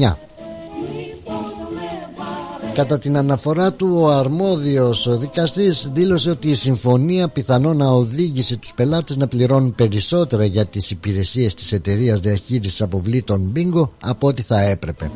2019 0.00 0.12
Κατά 2.74 2.98
την 2.98 3.16
αναφορά 3.16 3.72
του 3.72 3.98
ο 4.00 4.08
αρμόδιος 4.08 5.18
δικαστής 5.18 5.88
δήλωσε 5.92 6.30
ότι 6.30 6.50
η 6.50 6.54
συμφωνία 6.54 7.28
πιθανόν 7.28 7.76
να 7.76 7.88
οδήγησε 7.88 8.56
τους 8.56 8.72
πελάτες 8.74 9.16
να 9.16 9.26
πληρώνουν 9.28 9.74
περισσότερα 9.74 10.44
για 10.44 10.64
τις 10.64 10.90
υπηρεσίες 10.90 11.54
της 11.54 11.72
εταιρείας 11.72 12.20
διαχείρισης 12.20 12.82
αποβλήτων 12.82 13.52
Bingo 13.56 13.88
από 14.00 14.26
ό,τι 14.26 14.42
θα 14.42 14.60
έπρεπε. 14.60 15.10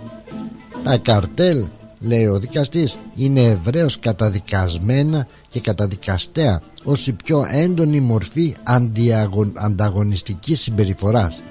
Τα 0.83 0.99
καρτέλ, 0.99 1.65
λέει 2.01 2.27
ο 2.27 2.39
δικαστής, 2.39 2.99
είναι 3.15 3.43
ευρέως 3.43 3.99
καταδικασμένα 3.99 5.27
και 5.49 5.61
καταδικαστέα 5.61 6.63
ως 6.85 7.07
η 7.07 7.13
πιο 7.13 7.47
έντονη 7.51 8.01
μορφή 8.01 8.55
ανταγωνιστικής 9.55 10.61
συμπεριφοράς. 10.61 11.43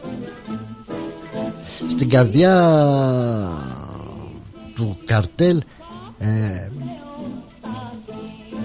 Στην 1.87 2.09
καρδιά 2.09 2.71
του 4.75 4.97
καρτέλ 5.05 5.61
ε, 6.17 6.69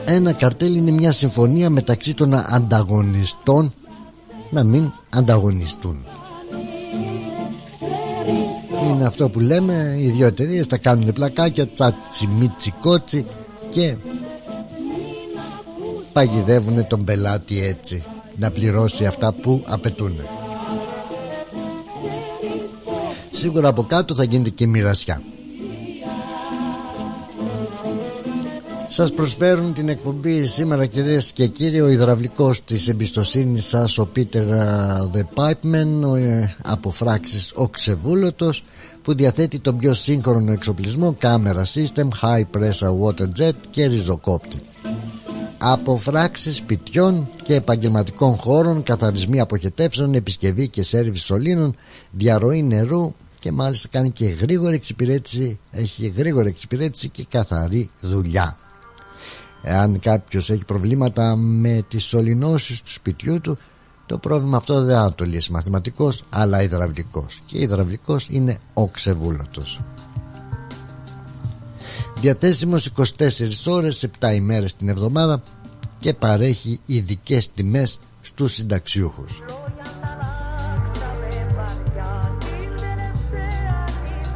ένα 0.04 0.32
καρτέλ 0.32 0.76
είναι 0.76 0.90
μια 0.90 1.12
συμφωνία 1.12 1.70
μεταξύ 1.70 2.14
των 2.14 2.34
ανταγωνιστών 2.34 3.72
να 4.50 4.64
μην 4.64 4.92
ανταγωνιστούν. 5.10 6.04
Είναι 8.82 9.04
αυτό 9.04 9.30
που 9.30 9.40
λέμε 9.40 9.96
οι 9.98 10.10
δύο 10.10 10.26
εταιρείες 10.26 10.66
τα 10.66 10.78
κάνουν 10.78 11.12
πλακάκια 11.12 11.68
τσάτσι 11.68 12.26
μίτσι 12.26 12.72
κότσι 12.80 13.26
και 13.70 13.96
παγιδεύουν 16.12 16.86
τον 16.86 17.04
πελάτη 17.04 17.64
έτσι 17.64 18.02
να 18.36 18.50
πληρώσει 18.50 19.06
αυτά 19.06 19.32
που 19.32 19.64
απαιτούν. 19.66 20.16
Σίγουρα 23.30 23.68
από 23.68 23.82
κάτω 23.82 24.14
θα 24.14 24.24
γίνεται 24.24 24.50
και 24.50 24.66
μοιρασιά 24.66 25.22
Σας 28.94 29.12
προσφέρουν 29.12 29.74
την 29.74 29.88
εκπομπή 29.88 30.46
σήμερα 30.46 30.86
κυρίες 30.86 31.32
και 31.32 31.46
κύριοι 31.46 31.80
ο 31.80 31.88
υδραυλικός 31.88 32.64
της 32.64 32.88
εμπιστοσύνης 32.88 33.64
σας 33.64 33.98
ο 33.98 34.06
Πίτερ 34.06 34.46
The 35.12 35.22
Pipeman 35.34 36.08
ο, 36.08 36.14
ε, 36.14 36.56
από 36.62 36.90
φράξεις 36.90 37.52
ο 37.54 37.68
Ξεβούλωτος 37.68 38.64
που 39.02 39.14
διαθέτει 39.14 39.60
τον 39.60 39.78
πιο 39.78 39.94
σύγχρονο 39.94 40.52
εξοπλισμό 40.52 41.14
κάμερα 41.18 41.64
system, 41.64 42.08
high 42.22 42.44
pressure 42.56 42.98
water 43.02 43.26
jet 43.40 43.56
και 43.70 43.86
ριζοκόπτη. 43.86 44.56
Από 45.58 45.96
φράξεις 45.96 46.56
σπιτιών 46.56 47.28
και 47.42 47.54
επαγγελματικών 47.54 48.34
χώρων 48.36 48.82
καθαρισμοί 48.82 49.40
αποχετεύσεων, 49.40 50.14
επισκευή 50.14 50.68
και 50.68 50.82
σέρβις 50.82 51.22
σωλήνων 51.22 51.76
διαρροή 52.10 52.62
νερού 52.62 53.14
και 53.38 53.52
μάλιστα 53.52 53.88
κάνει 53.90 54.10
και 54.10 54.26
γρήγορη 54.26 54.74
εξυπηρέτηση 54.74 55.58
έχει 55.70 56.12
γρήγορη 56.16 56.48
εξυπηρέτηση 56.48 57.08
και 57.08 57.26
καθαρή 57.28 57.90
δουλειά 58.00 58.56
Εάν 59.62 60.00
κάποιος 60.00 60.50
έχει 60.50 60.64
προβλήματα 60.64 61.36
με 61.36 61.84
τις 61.88 62.04
σωληνώσεις 62.04 62.82
του 62.82 62.92
σπιτιού 62.92 63.40
του 63.40 63.58
το 64.06 64.18
πρόβλημα 64.18 64.56
αυτό 64.56 64.84
δεν 64.84 64.96
θα 64.96 65.14
το 65.14 65.24
λύσει 65.24 65.52
μαθηματικός 65.52 66.24
αλλά 66.30 66.62
υδραυλικός. 66.62 67.40
Και 67.46 67.58
υδραυλικός 67.58 68.28
είναι 68.30 68.58
ο 68.74 68.88
ξεβούλωτος. 68.88 69.80
Διαθέσιμος 72.20 72.92
24 73.18 73.66
ώρες 73.66 74.08
7 74.20 74.34
ημέρες 74.34 74.74
την 74.74 74.88
εβδομάδα 74.88 75.42
και 75.98 76.14
παρέχει 76.14 76.80
ειδικές 76.86 77.50
τιμές 77.54 77.98
στους 78.22 78.52
συνταξιούχους 78.52 79.42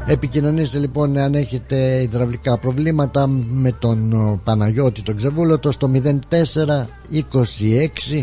Επικοινωνήστε 0.09 0.79
λοιπόν 0.79 1.17
αν 1.19 1.35
έχετε 1.35 2.03
υδραυλικά 2.03 2.59
προβλήματα 2.59 3.27
με 3.51 3.73
τον 3.73 4.15
Παναγιώτη 4.45 5.03
τον 5.03 5.17
Ξεβούλωτο 5.17 5.71
στο 5.73 5.91
04 5.95 6.11
26 7.13 8.23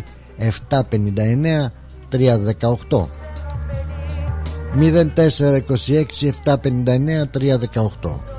759 0.70 1.72
318 2.12 3.06
04 4.80 5.60
26 5.86 6.32
759 6.46 6.64
318 8.02 8.33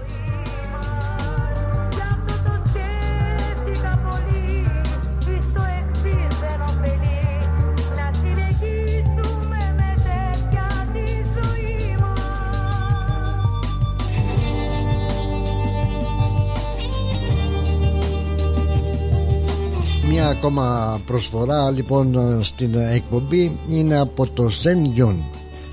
ακόμα 20.28 21.00
προσφορά 21.06 21.70
λοιπόν 21.70 22.16
στην 22.42 22.74
εκπομπή 22.74 23.58
είναι 23.68 23.98
από 23.98 24.26
το 24.26 24.48
Σεν 24.48 24.84
Γιον 24.84 25.24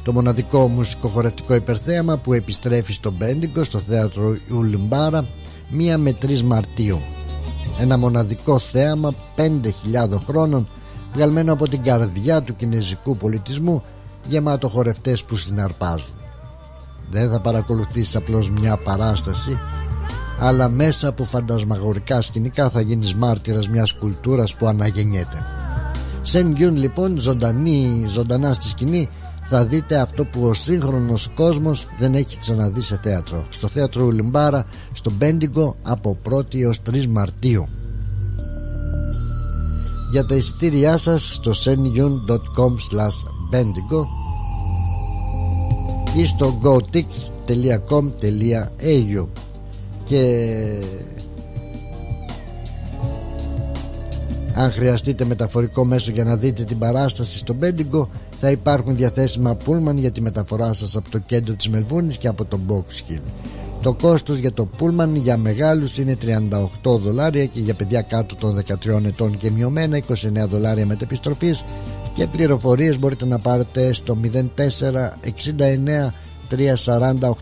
το 0.03 0.13
μοναδικό 0.13 0.67
μουσικοχορευτικό 0.67 1.55
υπερθέαμα 1.55 2.17
που 2.17 2.33
επιστρέφει 2.33 2.93
στο 2.93 3.11
Μπέντιγκο 3.11 3.63
στο 3.63 3.79
θέατρο 3.79 4.37
Ουλμπάρα 4.51 5.27
1 5.77 5.95
με 5.97 6.17
3 6.21 6.41
Μαρτίου. 6.41 6.99
Ένα 7.79 7.97
μοναδικό 7.97 8.59
θέαμα 8.59 9.13
5.000 9.35 9.49
χρόνων 10.25 10.67
βγαλμένο 11.13 11.53
από 11.53 11.67
την 11.67 11.83
καρδιά 11.83 12.41
του 12.41 12.55
κινέζικου 12.55 13.17
πολιτισμού 13.17 13.83
γεμάτο 14.27 14.69
χορευτές 14.69 15.23
που 15.23 15.37
συναρπάζουν. 15.37 16.15
Δεν 17.09 17.29
θα 17.29 17.39
παρακολουθήσεις 17.41 18.15
απλώς 18.15 18.49
μια 18.49 18.77
παράσταση 18.77 19.59
αλλά 20.43 20.69
μέσα 20.69 21.07
από 21.07 21.23
φαντασμαγορικά 21.23 22.21
σκηνικά 22.21 22.69
θα 22.69 22.81
γίνεις 22.81 23.15
μάρτυρας 23.15 23.69
μιας 23.69 23.93
κουλτούρας 23.93 24.55
που 24.55 24.67
αναγεννιέται. 24.67 25.45
Σεν 26.21 26.55
Γιούν 26.55 26.77
λοιπόν 26.77 27.19
ζωντανή, 27.19 28.05
ζωντανά 28.09 28.53
στη 28.53 28.67
σκηνή 28.67 29.09
θα 29.43 29.65
δείτε 29.65 29.99
αυτό 29.99 30.25
που 30.25 30.45
ο 30.45 30.53
σύγχρονος 30.53 31.29
κόσμος 31.35 31.87
δεν 31.99 32.13
έχει 32.13 32.37
ξαναδεί 32.39 32.81
σε 32.81 32.99
θέατρο. 33.03 33.45
Στο 33.49 33.67
θέατρο 33.67 34.05
Ουλιμπάρα 34.05 34.65
στο 34.93 35.11
Μπέντιγκο 35.11 35.75
από 35.83 36.17
1η 36.29 36.59
έως 36.59 36.81
3 36.91 37.07
Μαρτίου. 37.07 37.67
Για 40.11 40.25
τα 40.25 40.35
εισιτήριά 40.35 40.97
σας 40.97 41.33
στο 41.33 41.51
senyun.com 41.65 42.75
bendigo 43.51 44.05
ή 46.17 46.25
στο 46.25 46.59
gotix.com.au 46.63 49.27
και 50.11 50.45
αν 54.55 54.71
χρειαστείτε 54.71 55.25
μεταφορικό 55.25 55.85
μέσο 55.85 56.11
για 56.11 56.23
να 56.23 56.35
δείτε 56.35 56.63
την 56.63 56.77
παράσταση 56.77 57.37
στο 57.37 57.53
Μπέντιγκο 57.53 58.09
θα 58.39 58.51
υπάρχουν 58.51 58.95
διαθέσιμα 58.95 59.55
πούλμαν 59.55 59.97
για 59.97 60.11
τη 60.11 60.21
μεταφορά 60.21 60.73
σας 60.73 60.95
από 60.95 61.09
το 61.09 61.19
κέντρο 61.19 61.53
της 61.53 61.69
Μελβούνης 61.69 62.17
και 62.17 62.27
από 62.27 62.45
το 62.45 62.59
Box 62.67 63.11
Hill. 63.11 63.21
Το 63.81 63.93
κόστος 63.93 64.37
για 64.37 64.53
το 64.53 64.65
πούλμαν 64.65 65.15
για 65.15 65.37
μεγάλους 65.37 65.97
είναι 65.97 66.17
38 66.83 66.99
δολάρια 66.99 67.45
και 67.45 67.59
για 67.59 67.73
παιδιά 67.73 68.01
κάτω 68.01 68.35
των 68.35 68.63
13 68.67 69.05
ετών 69.05 69.37
και 69.37 69.51
μειωμένα 69.51 69.97
29 69.97 70.03
δολάρια 70.49 70.85
μετεπιστροφής. 70.85 71.65
Και 72.15 72.27
πληροφορίες 72.27 72.99
μπορείτε 72.99 73.25
να 73.25 73.39
πάρετε 73.39 73.93
στο 73.93 74.17
0469 74.21 76.13
340 76.49 77.33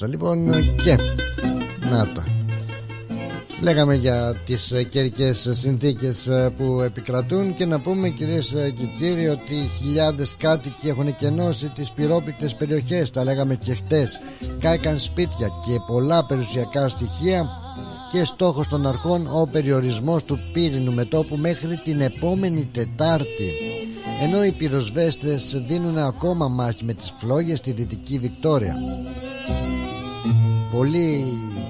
Μάλιστα 0.01 0.27
λοιπόν 0.27 0.75
και 0.85 0.97
να 1.91 2.07
τα. 2.07 2.25
Λέγαμε 3.63 3.95
για 3.95 4.37
τις 4.47 4.73
ε, 4.73 4.83
καιρικές 4.83 5.49
συνθήκες 5.51 6.27
ε, 6.27 6.53
που 6.57 6.81
επικρατούν 6.81 7.55
και 7.55 7.67
να 7.67 7.81
πούμε 7.81 8.09
κυρίες 8.09 8.53
ε, 8.53 8.71
και 8.71 8.85
κύριοι 8.99 9.29
ότι 9.29 9.71
χιλιάδες 9.79 10.37
κάτοικοι 10.39 10.89
έχουν 10.89 11.17
κενώσει 11.17 11.69
τις 11.69 11.91
πυρόπικτες 11.91 12.55
περιοχές. 12.55 13.11
Τα 13.11 13.25
λέγαμε 13.25 13.55
και 13.55 13.75
χτες. 13.75 14.21
Κάηκαν 14.59 14.99
σπίτια 14.99 15.49
και 15.67 15.81
πολλά 15.87 16.27
περιουσιακά 16.27 16.89
στοιχεία 16.89 17.49
και 18.13 18.25
στόχος 18.25 18.69
των 18.69 18.87
αρχών 18.87 19.27
ο 19.27 19.49
περιορισμός 19.53 20.25
του 20.25 20.39
πύρινου 20.53 20.93
μετόπου 20.93 21.37
μέχρι 21.37 21.77
την 21.77 22.01
επόμενη 22.01 22.69
Τετάρτη. 22.73 23.53
Ενώ 24.23 24.45
οι 24.45 24.53
πυροσβέστες 24.53 25.63
δίνουν 25.67 25.99
ακόμα 25.99 26.49
μάχη 26.49 26.85
με 26.85 26.93
τις 26.93 27.15
φλόγες 27.19 27.59
στη 27.59 27.73
Δυτική 27.73 28.19
Βικτόρια 28.19 28.77
πολλοί 30.77 31.25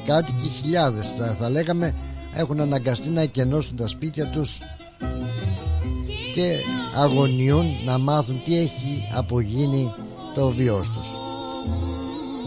κάτοικοι 0.06 0.48
χιλιάδες 0.48 1.12
θα, 1.12 1.36
θα 1.40 1.50
λέγαμε 1.50 1.94
έχουν 2.34 2.60
αναγκαστεί 2.60 3.08
να 3.10 3.20
εκενώσουν 3.20 3.76
τα 3.76 3.86
σπίτια 3.86 4.26
τους 4.26 4.58
και 6.34 6.56
αγωνιούν 6.96 7.66
να 7.84 7.98
μάθουν 7.98 8.42
τι 8.44 8.58
έχει 8.58 9.08
απογίνει 9.14 9.92
το 10.34 10.48
βιός 10.48 10.90
τους. 10.90 11.08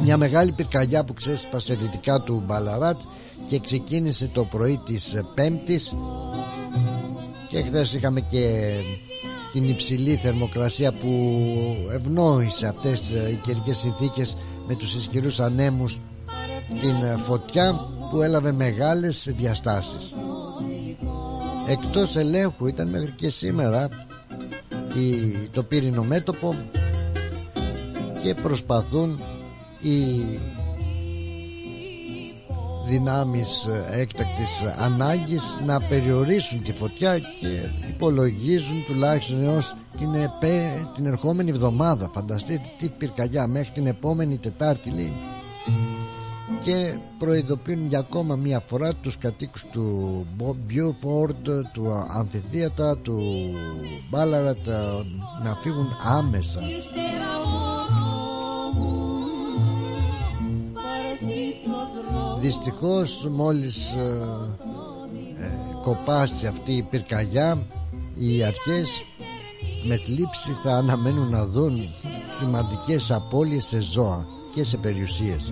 Μια 0.03 0.17
μεγάλη 0.17 0.51
πυρκαγιά 0.51 1.03
που 1.03 1.13
ξέσπασε 1.13 1.75
δυτικά 1.75 2.21
του 2.21 2.43
Μπαλαράτ 2.45 3.01
και 3.47 3.59
ξεκίνησε 3.59 4.27
το 4.27 4.43
πρωί 4.43 4.79
της 4.85 5.15
Πέμπτης 5.35 5.95
και 7.49 7.61
χθες 7.61 7.93
είχαμε 7.93 8.21
και 8.21 8.73
την 9.51 9.69
υψηλή 9.69 10.15
θερμοκρασία 10.15 10.93
που 10.93 11.07
ευνόησε 11.93 12.67
αυτές 12.67 13.01
τις 13.01 13.15
καιρικές 13.41 13.77
συνθήκες 13.77 14.37
με 14.67 14.75
τους 14.75 14.95
ισχυρούς 14.95 15.39
ανέμους 15.39 15.99
την 16.81 17.03
ε, 17.03 17.17
φωτιά 17.17 17.79
που 18.09 18.21
έλαβε 18.21 18.51
μεγάλες 18.51 19.33
διαστάσεις. 19.37 20.15
Εκτός 21.67 22.15
ελέγχου 22.15 22.67
ήταν 22.67 22.87
μέχρι 22.87 23.11
και 23.11 23.29
σήμερα 23.29 23.89
η, 24.95 25.33
το 25.51 25.63
πύρινο 25.63 26.03
μέτωπο 26.03 26.55
και 28.23 28.33
προσπαθούν 28.33 29.19
οι 29.81 30.39
δυνάμεις 32.85 33.65
ε, 33.65 33.99
έκτακτης 33.99 34.63
ανάγκης 34.77 35.59
να 35.65 35.81
περιορίσουν 35.81 36.63
τη 36.63 36.73
φωτιά 36.73 37.19
και 37.19 37.69
υπολογίζουν 37.89 38.85
τουλάχιστον 38.85 39.43
έως 39.43 39.75
την, 39.97 40.13
επέ, 40.13 40.89
την 40.95 41.05
ερχόμενη 41.05 41.49
εβδομάδα. 41.49 42.09
Φανταστείτε 42.13 42.61
τι 42.77 42.89
πυρκαγιά 42.89 43.47
μέχρι 43.47 43.71
την 43.71 43.87
επόμενη 43.87 44.37
Τετάρτη 44.37 44.89
λέει 44.89 45.13
και 46.69 46.93
προειδοποιούν 47.19 47.87
για 47.87 47.99
ακόμα 47.99 48.35
μία 48.35 48.59
φορά 48.59 48.93
τους 48.93 49.17
κατοίκους 49.17 49.65
του 49.71 50.25
Μπιούφορντ, 50.65 51.49
του 51.73 52.05
Αμφιθίατα, 52.09 52.97
του 52.97 53.19
Μπάλαρατ 54.09 54.67
να 55.43 55.55
φύγουν 55.55 55.87
άμεσα. 56.03 56.61
Δυστυχώς 62.39 63.27
μόλις 63.31 63.91
ε, 63.91 64.19
ε, 65.39 65.49
κοπάσει 65.81 66.47
αυτή 66.47 66.71
η 66.71 66.83
πυρκαγιά 66.83 67.65
οι 68.15 68.43
αρχές 68.43 69.03
με 69.87 69.95
θλίψη 69.95 70.51
θα 70.63 70.71
αναμένουν 70.71 71.29
να 71.29 71.45
δουν 71.45 71.89
σημαντικές 72.39 73.11
απώλειες 73.11 73.65
σε 73.65 73.81
ζώα 73.81 74.27
και 74.55 74.63
σε 74.63 74.77
περιουσίες. 74.77 75.51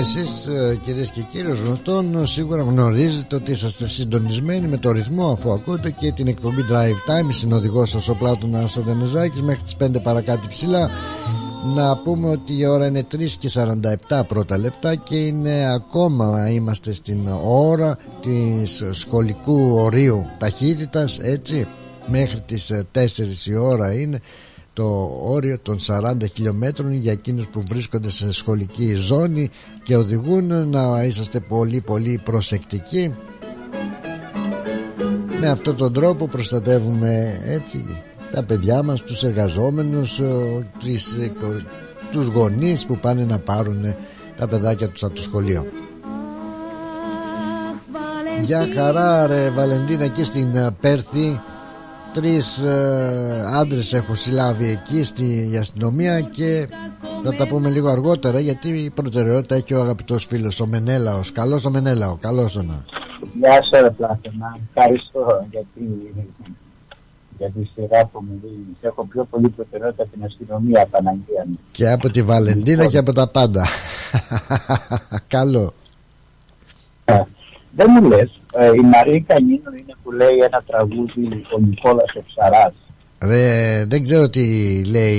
Εσείς 0.00 0.46
ε, 0.46 0.78
κυρίες 0.84 1.10
και 1.10 1.20
κύριοι 1.20 1.52
γνωστών 1.64 2.26
σίγουρα 2.26 2.62
γνωρίζετε 2.62 3.34
ότι 3.34 3.50
είσαστε 3.50 3.88
συντονισμένοι 3.88 4.66
με 4.66 4.76
το 4.76 4.90
ρυθμό 4.90 5.32
αφού 5.32 5.52
ακούτε 5.52 5.90
και 5.90 6.12
την 6.12 6.26
εκπομπή 6.26 6.64
Drive 6.70 7.10
Time 7.10 7.26
συνοδηγός 7.28 7.90
σας 7.90 8.08
ο 8.08 8.14
Πλάτωνας 8.14 8.76
Αδενεζάκης 8.76 9.42
μέχρι 9.42 9.62
τις 9.62 9.76
5 9.80 10.02
παρακάτω 10.02 10.48
ψηλά. 10.48 10.90
Να 11.74 11.96
πούμε 11.96 12.28
ότι 12.28 12.58
η 12.58 12.66
ώρα 12.66 12.86
είναι 12.86 13.06
3 13.12 13.36
και 13.38 13.50
47 14.08 14.22
πρώτα 14.28 14.58
λεπτά 14.58 14.94
και 14.94 15.16
είναι 15.16 15.72
ακόμα 15.72 16.50
είμαστε 16.50 16.92
στην 16.92 17.28
ώρα 17.44 17.98
της 18.20 18.82
σχολικού 18.90 19.74
ορίου 19.74 20.26
ταχύτητας 20.38 21.18
έτσι. 21.18 21.66
Μέχρι 22.06 22.40
τις 22.40 22.72
4 22.92 23.46
η 23.46 23.54
ώρα 23.56 23.92
είναι 23.92 24.20
το 24.72 25.18
όριο 25.22 25.58
των 25.58 25.76
40 25.86 26.14
χιλιόμετρων 26.34 26.92
για 26.92 27.12
εκείνους 27.12 27.48
που 27.48 27.62
βρίσκονται 27.68 28.10
σε 28.10 28.32
σχολική 28.32 28.94
ζώνη 28.94 29.50
και 29.82 29.96
οδηγούν 29.96 30.68
να 30.68 31.04
είσαστε 31.04 31.40
πολύ 31.40 31.80
πολύ 31.80 32.20
προσεκτικοί. 32.24 33.14
Με 35.40 35.48
αυτόν 35.48 35.76
τον 35.76 35.92
τρόπο 35.92 36.28
προστατεύουμε 36.28 37.40
έτσι 37.44 37.84
τα 38.30 38.42
παιδιά 38.42 38.82
μας, 38.82 39.02
τους 39.02 39.22
εργαζόμενους 39.22 40.20
τις, 40.78 41.16
τους 42.10 42.26
γονείς 42.26 42.86
που 42.86 42.98
πάνε 42.98 43.24
να 43.24 43.38
πάρουν 43.38 43.94
τα 44.36 44.48
παιδάκια 44.48 44.88
τους 44.88 45.02
από 45.02 45.14
το 45.14 45.22
σχολείο. 45.22 45.66
Γεια 48.42 48.68
χαρά 48.74 49.26
ρε 49.26 49.50
Βαλεντίνα 49.50 50.04
εκεί 50.04 50.24
στην 50.24 50.74
Πέρθη 50.80 51.40
τρεις 52.12 52.58
ε, 52.58 53.44
άντρες 53.54 53.92
έχω 53.92 54.14
συλλάβει 54.14 54.70
εκεί 54.70 55.04
στη 55.04 55.56
αστυνομία 55.60 56.20
και 56.20 56.68
θα 57.22 57.34
τα 57.34 57.46
πούμε 57.46 57.68
λίγο 57.70 57.88
αργότερα 57.88 58.40
γιατί 58.40 58.68
η 58.68 58.90
προτεραιότητα 58.90 59.54
έχει 59.54 59.74
ο 59.74 59.80
αγαπητός 59.80 60.24
φίλος 60.24 60.60
ο 60.60 60.66
Μενέλαος 60.66 61.32
καλώς 61.32 61.64
ο 61.64 61.70
Μενέλαο, 61.70 62.16
καλώς 62.16 62.52
τον 62.52 62.84
Γεια 63.40 63.62
σου 63.62 63.82
ρε 63.82 63.90
Πλάτωνα, 63.90 64.58
ευχαριστώ 64.68 65.46
γιατί 65.50 66.12
για 67.40 67.50
τη 67.50 67.64
σειρά 67.74 68.06
που 68.06 68.24
μου 68.28 68.40
δίνεις. 68.42 68.76
Έχω 68.80 69.06
πιο 69.06 69.24
πολύ 69.24 69.48
προτεραιότητα 69.48 70.06
την 70.06 70.24
αστυνομία 70.24 70.86
Παναγία 70.90 71.44
μου. 71.46 71.58
Και 71.72 71.90
από 71.90 72.10
τη 72.10 72.22
Βαλεντίνα 72.22 72.86
και 72.86 72.98
από 72.98 73.12
τα 73.12 73.28
πάντα. 73.28 73.66
Καλό. 75.36 75.72
Ε, 77.04 77.22
δεν 77.70 77.86
μου 77.90 78.08
λες, 78.08 78.39
ε, 78.52 78.66
η 78.66 78.80
Μαρία 78.80 79.24
Κανίνου 79.26 79.70
είναι 79.80 79.94
που 80.02 80.10
λέει 80.12 80.36
ένα 80.36 80.62
τραγούδι 80.66 81.44
ο 81.56 81.58
Νικόλας 81.58 82.14
ο 82.14 82.22
Ψαράς. 82.26 82.74
δεν 83.88 84.02
ξέρω 84.02 84.30
τι 84.30 84.44
λέει 84.84 85.16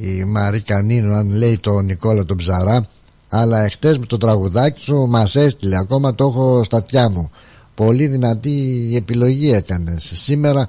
η 0.00 0.24
Μαρή 0.24 0.60
Κανίνου 0.60 1.14
αν 1.14 1.30
λέει 1.30 1.58
το 1.58 1.80
Νικόλα 1.80 2.24
τον 2.24 2.36
Ψαρά 2.36 2.86
αλλά 3.30 3.64
εχθές 3.64 3.98
με 3.98 4.06
το 4.06 4.16
τραγουδάκι 4.18 4.80
σου 4.80 5.06
μας 5.08 5.36
έστειλε 5.36 5.76
ακόμα 5.76 6.14
το 6.14 6.24
έχω 6.24 6.64
στα 6.64 6.76
αυτιά 6.76 7.08
μου. 7.08 7.30
Πολύ 7.74 8.06
δυνατή 8.06 8.92
επιλογή 8.96 9.52
έκανες. 9.52 10.10
Σήμερα 10.14 10.68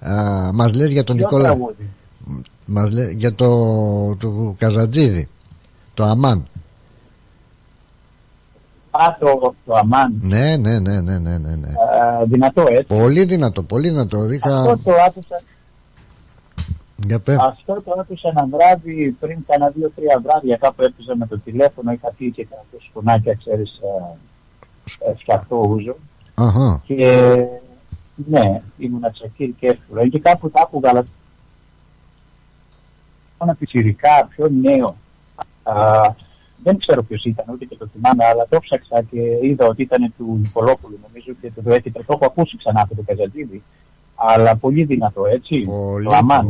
α, 0.00 0.12
μας 0.52 0.74
λες 0.74 0.90
για 0.90 1.04
τον 1.04 1.16
Νικόλα 1.16 1.56
μας 2.66 2.90
λες 2.90 3.12
για 3.12 3.34
το, 3.34 4.16
το 4.16 4.54
Καζατζίδη 4.58 5.28
το 5.94 6.04
Αμάν. 6.04 6.38
Α, 6.38 6.57
το, 9.20 9.54
το 9.66 9.74
Αμάν. 9.74 10.14
Ναι, 10.22 10.56
ναι, 10.56 10.78
ναι, 10.78 11.00
ναι, 11.00 11.18
ναι, 11.18 11.38
ναι. 11.38 11.54
ναι. 11.54 11.68
δυνατό, 12.24 12.64
έτσι. 12.68 12.84
Πολύ 12.84 13.24
δυνατό, 13.24 13.62
πολύ 13.62 13.88
δυνατό. 13.88 14.30
Είχα... 14.30 14.56
Αυτό 14.58 14.78
το 14.84 14.92
άκουσα. 15.06 15.40
Για 16.96 17.20
πέ. 17.20 17.36
Αυτό 17.40 17.82
το 17.82 17.94
άκουσα 18.00 18.28
ένα 18.28 18.46
βράδυ 18.46 19.16
πριν 19.20 19.38
κάνα 19.46 19.68
δύο-τρία 19.68 20.20
βράδια 20.22 20.56
κάπου 20.56 20.82
έπαιζα 20.82 21.16
με 21.16 21.26
το 21.26 21.38
τηλέφωνο. 21.38 21.92
Είχα 21.92 22.12
πει 22.18 22.30
και 22.30 22.44
κάποιο 22.44 22.78
σκουνάκια, 22.88 23.34
ξέρεις, 23.34 23.80
ε, 24.98 25.14
φτιαχτό 25.14 25.56
ούζο. 25.56 25.96
Αχα. 26.34 26.82
Και 26.86 27.34
ναι, 28.14 28.62
ήμουν 28.78 29.04
τσακίρι 29.12 29.54
και 29.58 29.66
εύκολο. 29.66 30.08
Και 30.08 30.18
κάπου 30.18 30.50
τα 30.50 30.60
άκουγα, 30.62 30.88
αλλά 30.88 31.04
ένα 33.42 33.54
πιτσιρικά, 33.54 34.28
πιο 34.28 34.48
νέο. 34.48 34.96
Δεν 36.62 36.78
ξέρω 36.78 37.02
ποιος 37.02 37.24
ήταν, 37.24 37.44
ούτε 37.52 37.64
και 37.64 37.76
το 37.76 37.88
θυμάμαι, 37.92 38.24
αλλά 38.24 38.46
το 38.48 38.58
ψάξα 38.60 39.02
και 39.10 39.20
είδα 39.42 39.66
ότι 39.66 39.82
ήταν 39.82 40.14
του 40.16 40.38
Νικολόπουλου, 40.42 40.98
νομίζω 41.06 41.32
και 41.40 41.52
το 41.64 41.72
έτυπε. 41.72 41.98
Το 41.98 42.12
έχω 42.20 42.24
ακούσει 42.26 42.56
ξανά 42.56 42.80
από 42.80 42.94
το 42.94 43.02
Καζαντίδη. 43.06 43.62
Αλλά 44.14 44.56
πολύ 44.56 44.84
δυνατό, 44.84 45.26
έτσι. 45.26 45.60
Πολύ 45.60 46.04
το 46.04 46.10
Αμάν. 46.10 46.46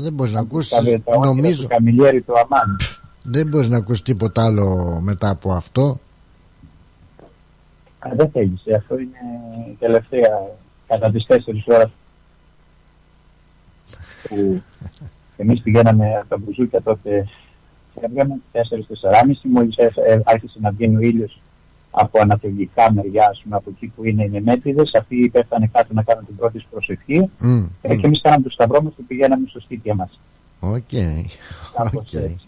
δεν 0.00 0.12
μπορείς 0.12 0.32
να 0.32 0.40
ακούσεις. 0.40 0.72
Νομίζω. 1.24 1.62
Το 1.62 1.68
Καμιλιέρι, 1.68 2.22
το 2.22 2.32
Αμάν. 2.32 2.76
Δεν 3.22 3.46
μπορείς 3.46 3.68
να 3.68 3.76
ακούσεις 3.76 4.02
τίποτα 4.02 4.44
άλλο 4.44 4.98
μετά 5.00 5.30
από 5.30 5.52
αυτό. 5.52 6.00
Α, 7.98 8.10
δεν 8.14 8.30
θέλησε. 8.30 8.74
Αυτό 8.74 8.98
είναι 8.98 9.18
η 9.70 9.76
τελευταία 9.78 10.42
κατά 10.86 11.10
τις 11.10 11.26
4 11.28 11.34
ώρες 11.66 11.90
που 14.28 14.62
εμείς 15.42 15.62
πηγαίναμε 15.62 16.16
από 16.16 16.28
τα 16.28 16.36
μπουζούκια 16.36 16.82
τότε 16.82 17.28
φεύγαμε 18.00 18.40
4-4.30 18.52 18.58
μόλις 19.42 19.74
άρχισε 20.24 20.58
να 20.60 20.70
βγαίνει 20.70 20.96
ο 20.96 21.00
ήλιος 21.00 21.40
από 21.94 22.20
ανατολικά 22.20 22.92
μεριά, 22.92 23.28
ας 23.30 23.40
πούμε, 23.42 23.56
από 23.56 23.70
εκεί 23.74 23.92
που 23.96 24.04
είναι 24.04 24.24
οι 24.24 24.28
Νεμέτιδες, 24.28 24.94
αυτοί 24.94 25.28
πέφτανε 25.32 25.70
κάτω 25.72 25.94
να 25.94 26.02
κάνουν 26.02 26.26
την 26.26 26.36
πρώτη 26.36 26.64
προσευχή 26.70 27.30
Mm, 27.40 27.68
ε, 27.82 27.96
και 27.96 28.06
εμείς 28.06 28.20
κάναμε 28.20 28.42
το 28.42 28.50
σταυρό 28.50 28.82
μας 28.82 28.92
και 28.96 29.02
πηγαίναμε 29.06 29.46
στο 29.48 29.60
σπίτι 29.60 29.94
μας. 29.94 30.20
Οκ. 30.60 30.90
Κάπως 31.76 32.04
Οκ. 32.06 32.12
έτσι. 32.12 32.46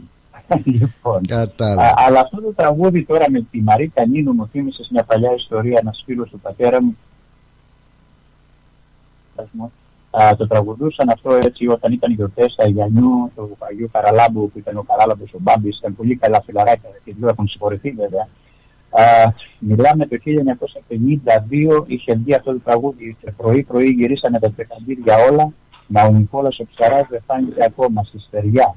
λοιπόν, 0.79 1.27
Κατάλαβα. 1.27 1.83
Α, 1.83 1.95
αλλά 1.97 2.21
αυτό 2.21 2.41
το 2.41 2.53
τραγούδι 2.53 3.05
τώρα 3.05 3.31
με 3.31 3.47
τη 3.51 3.61
Μαρίκα 3.61 4.07
Νίνου 4.07 4.33
μου 4.33 4.49
θύμισε 4.53 4.83
σε 4.83 4.89
μια 4.93 5.05
παλιά 5.05 5.35
ιστορία 5.35 5.79
ένας 5.81 6.03
φίλος 6.05 6.31
του 6.31 6.41
πατέρα 6.41 6.83
μου. 6.83 6.97
Ας 10.17 10.21
πούμε, 10.21 10.31
Α, 10.31 10.37
το 10.37 10.47
τραγουδούσαν 10.47 11.09
αυτό 11.09 11.35
έτσι 11.43 11.67
όταν 11.69 11.93
ήταν 11.93 12.11
οι 12.11 12.15
γιορτές 12.15 12.53
τ' 12.53 12.65
Αϊ-Γιαννιού, 12.77 13.31
του 13.37 13.57
Αγίου 13.59 13.89
Χαραλάμπου 13.93 14.51
που 14.51 14.59
ήταν 14.59 14.77
ο 14.77 14.83
Χαράλαμπος 14.89 15.33
ο 15.33 15.39
Μπάμπης, 15.41 15.79
ήταν 15.79 15.97
πολύ 15.97 16.17
καλά 16.17 16.43
φιλαράκια 16.47 16.89
και 17.05 17.15
δύο 17.19 17.29
έχουν 17.29 17.49
συγχωρηθεί 17.49 17.91
βέβαια. 17.91 18.29
Α, 18.91 19.03
μιλάμε 19.59 20.07
το 20.07 20.17
1952 20.25 21.85
είχε 21.87 22.15
βγει 22.15 22.35
αυτό 22.35 22.53
το 22.53 22.59
τραγούδι 22.65 23.17
και 23.21 23.31
πρωί 23.37 23.63
πρωί 23.63 23.87
γυρίσανε 23.89 24.39
τα 24.39 24.51
τρεχαντήρια 24.51 25.17
όλα 25.31 25.53
μα 25.87 26.03
ο 26.03 26.11
Νικόλας 26.13 26.59
ο 26.59 26.65
Ψαράς 26.75 27.07
δεν 27.11 27.21
φάνηκε 27.27 27.65
ακόμα 27.65 28.03
στη 28.05 28.19
στεριά. 28.19 28.75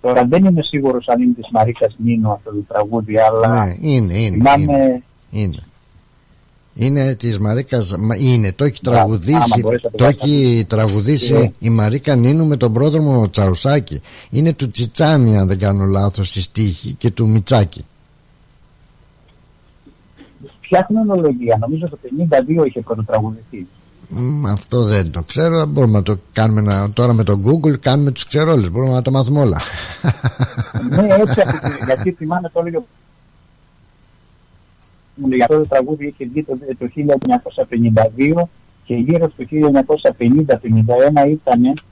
Τώρα 0.00 0.24
δεν 0.24 0.44
είμαι 0.44 0.62
σίγουρος 0.62 1.08
αν 1.08 1.22
είναι 1.22 1.32
της 1.32 1.48
Μαρίκας 1.52 1.94
Νίνου 1.98 2.30
αυτό 2.32 2.50
το 2.50 2.64
τραγούδι 2.68 3.18
αλλά 3.18 3.64
Ναι, 3.64 3.74
είναι, 3.80 4.18
είναι. 4.18 4.36
θυμάμαι 4.36 5.02
είναι. 5.30 5.58
Είναι. 6.74 7.00
Είναι 7.00 7.14
της 7.14 7.38
Μαρίκας. 7.38 7.94
Είναι, 8.18 8.52
το 8.52 8.64
έχει 8.64 8.78
Ναι, 8.84 8.92
τραγουδήσει. 8.92 9.34
άμα 9.34 9.56
μπορείς 9.60 9.82
να 9.82 9.90
το 9.90 9.96
Το 9.96 10.04
κάνεις 10.04 10.20
έχει 10.22 10.64
τραγουδήσει 10.68 11.34
Ε. 11.34 11.50
η 11.58 11.70
Μαρίκα 11.70 12.16
Νίνου 12.16 12.46
με 12.46 12.56
τον 12.56 12.72
πρόδρομο 12.72 13.30
Τσαουσάκη. 13.30 14.00
Είναι 14.30 14.52
του 14.54 14.70
Τσιτσάνι, 14.70 15.36
αν 15.38 15.46
δεν 15.46 15.58
κάνω 15.58 15.84
λάθος, 15.84 16.28
στη 16.28 16.40
στίχη 16.40 16.92
και 16.98 17.10
του 17.10 17.28
Μιτσάκη. 17.28 17.84
ποια 20.60 20.86
χρονολογία, 20.90 21.56
νομίζω 21.60 21.88
το 21.88 21.98
52 22.02 22.64
είχε 22.66 22.80
πρωτοτραγουδηθεί. 22.80 23.66
Μ, 24.08 24.46
αυτό 24.46 24.82
δεν 24.84 25.10
το 25.10 25.22
ξέρω. 25.22 25.66
Μπορούμε 25.66 25.96
να 25.98 26.02
το 26.02 26.18
κάνουμε 26.32 26.60
να- 26.60 26.90
τώρα 26.90 27.12
με 27.12 27.24
το 27.24 27.40
Google. 27.44 27.78
Κάνουμε 27.80 28.10
τους 28.10 28.26
ξερόλες. 28.26 28.70
Μπορούμε 28.70 28.92
να 28.92 29.02
τα 29.02 29.10
μάθουμε 29.10 29.40
όλα. 29.40 29.60
ναι, 30.90 31.06
έτσι 31.14 31.40
αυτή- 31.46 31.84
γιατί 31.84 32.10
θυμάμαι 32.12 32.48
το 32.52 32.60
έλεγε 32.60 32.78
μου 35.14 35.28
λέει 35.28 35.42
αυτό 35.42 35.58
το 35.58 35.66
τραγούδι 35.66 36.06
είχε 36.06 36.24
βγει 36.24 36.42
το, 36.44 36.58
το 36.78 36.88
1952 38.36 38.42
και 38.84 38.94
γύρω 38.94 39.30
στο 39.30 39.44
1950-51 39.50 41.28
ήταν, 41.28 41.82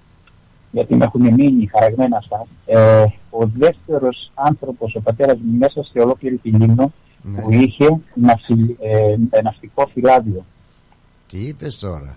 γιατί 0.71 0.95
με 0.95 1.05
έχουν 1.05 1.21
μείνει 1.35 1.67
χαραγμένα 1.67 2.17
αυτά, 2.17 2.47
ε, 2.67 3.05
ο 3.31 3.47
δεύτερος 3.47 4.31
άνθρωπος, 4.35 4.95
ο 4.95 5.01
πατέρας 5.01 5.39
μου 5.39 5.59
μέσα 5.59 5.83
σε 5.83 5.99
ολόκληρη 5.99 6.37
τη 6.37 6.51
Λίμνο 6.51 6.93
Ναι. 7.23 7.41
που 7.41 7.53
είχε 7.53 8.01
ναυση, 8.15 8.77
ε, 9.31 9.41
ναυτικό 9.43 9.87
φυλάδιο. 9.87 10.45
Τι 11.29 11.39
είπες 11.39 11.79
τώρα; 11.79 12.17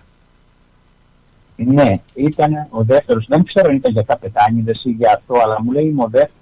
Ναι, 1.56 2.00
ήταν 2.14 2.66
ο 2.70 2.82
δεύτερος, 2.82 3.26
δεν 3.28 3.44
ξέρω 3.44 3.68
αν 3.68 3.76
ήταν 3.76 3.92
για 3.92 4.02
καπετάνιδες 4.02 4.84
ή 4.84 4.90
για 4.90 5.12
αυτό, 5.16 5.34
αλλά 5.44 5.62
μου 5.62 5.72
λέει 5.72 5.84
είμαι 5.84 6.02
ο 6.02 6.08
δεύτερος 6.08 6.38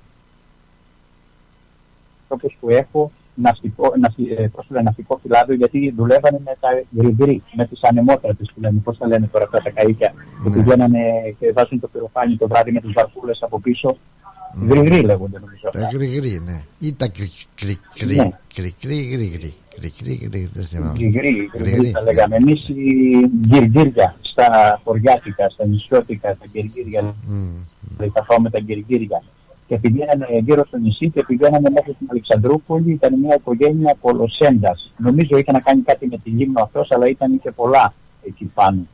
που 2.60 2.70
έχω 2.70 3.10
ναυτικό, 3.34 3.92
ναυτι, 4.00 4.22
ε, 4.38 4.46
πώς 4.54 4.66
το 4.66 4.72
λένε, 4.74 4.84
ναυτικό 4.84 5.18
φυλάδιο 5.22 5.54
γιατί 5.54 5.92
δουλεύανε 5.96 6.40
με 6.44 6.56
τα 6.60 6.68
γρηγρή, 6.96 7.42
με 7.56 7.64
τις 7.66 7.80
ανεμότρατες 7.82 8.50
που 8.54 8.60
λένε, 8.60 8.78
πώς 8.84 8.98
τα 8.98 9.06
λένε 9.06 9.26
τώρα 9.32 9.44
αυτά 9.44 9.58
τα 9.62 9.70
καΐκια 9.76 10.10
που 10.42 10.48
Ναι. 10.48 10.56
πηγαίνανε 10.56 11.00
και 11.38 11.52
βάζουν 11.52 11.80
το 11.80 11.88
πυροφάνι 11.88 12.36
το 12.36 12.46
βράδυ 12.48 12.72
με 12.72 12.80
τις 12.80 12.92
βαρκούλες 12.92 13.38
από 13.42 13.60
πίσω. 13.60 13.96
Γρηγρή 14.68 15.00
λέγονται 15.02 15.38
νομίζω 15.38 15.68
Τα 15.72 15.78
αυτά. 15.78 15.90
γρηγρή, 15.92 16.40
ναι. 16.44 16.62
Ή 16.78 16.94
τα 16.94 17.08
κρικρί. 17.08 17.78
Ναι. 18.16 18.30
Κρικρί, 18.54 18.96
γρηγρή. 19.12 19.54
Κρικρί, 19.74 20.12
γρηγρή. 20.14 20.50
Δεν 20.52 20.64
θυμάμαι. 20.64 20.92
Γρηγρή, 20.98 21.50
Γρηγρή, 21.54 21.70
γρηγρή 21.70 21.90
τα 21.90 22.00
ναι. 22.02 22.12
λέγαμε. 22.12 22.36
Εμείς 22.36 22.68
οι 22.68 23.26
γκυργύρια 23.46 24.16
στα 24.20 24.80
χωριάτικα, 24.84 25.48
στα 25.48 25.66
νησιώτικα, 25.66 26.28
τα 26.28 26.44
γκυργύρια 26.52 27.02
Μμ. 27.02 27.46
δηλαδή 27.96 28.12
τα 28.14 28.24
φάω 28.24 28.40
με 28.40 28.50
τα 28.50 28.60
γκυργύρια. 28.60 29.22
Και 29.66 29.78
πηγαίνανε 29.78 30.26
γύρω 30.44 30.66
στο 30.66 30.76
νησί 30.76 31.10
και 31.10 31.24
πηγαίνανε 31.24 31.70
μέχρι 31.70 31.92
την 31.92 32.06
Αλεξανδρούπολη. 32.10 32.92
Ήταν 32.92 33.18
μια 33.18 33.34
οικογένεια 33.34 33.96
κολοσέντα. 34.00 34.76
Νομίζω 34.96 35.36
είχε 35.36 35.52
να 35.52 35.60
κάνει 35.60 35.80
κάτι 35.80 36.06
με 36.06 36.18
τη 36.18 36.30
Λίμνο 36.30 36.62
αυτός, 36.62 36.90
αλλά 36.90 37.06
ήταν 37.08 37.40
και 37.40 37.50
πολλά 37.50 37.94
εκεί 38.26 38.44
πάνω. 38.44 38.86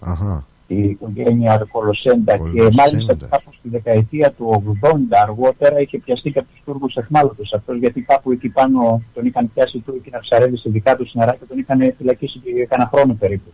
Αχα. 0.00 0.44
Η 0.66 0.82
οικογένεια 0.82 1.66
Κολοσέντα. 1.72 2.32
Και 2.32 2.38
Κολοσέντα. 2.38 2.70
μάλιστα 2.76 3.14
κάπου 3.14 3.52
στη 3.52 3.68
δεκαετία 3.68 4.32
του 4.32 4.78
80 4.82 4.90
αργότερα 5.22 5.80
είχε 5.80 5.98
πιαστεί 5.98 6.32
και 6.32 6.38
από 6.38 6.48
τους 6.48 6.62
Τούρκους 6.64 6.96
εχμάλωτο 6.96 7.42
αυτός, 7.54 7.78
γιατί 7.78 8.00
κάπου 8.00 8.32
εκεί 8.32 8.48
πάνω 8.48 9.02
τον 9.14 9.26
είχαν 9.26 9.50
πιάσει 9.54 9.76
οι 9.76 9.80
Τούρκοι 9.80 10.10
να 10.10 10.18
ψαρεύει 10.18 10.56
σε 10.56 10.70
δικά 10.70 10.96
τους 10.96 11.14
νερά 11.14 11.34
και 11.34 11.44
τον 11.48 11.58
είχαν 11.58 11.94
φυλακίσει 11.96 12.38
και 12.38 12.66
κανένα 12.66 12.90
χρόνο 12.94 13.14
περίπου. 13.14 13.52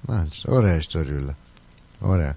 Μάλιστα. 0.00 0.52
Ωραία 0.52 0.76
ιστοριούλα. 0.76 1.36
Ωραία. 2.00 2.36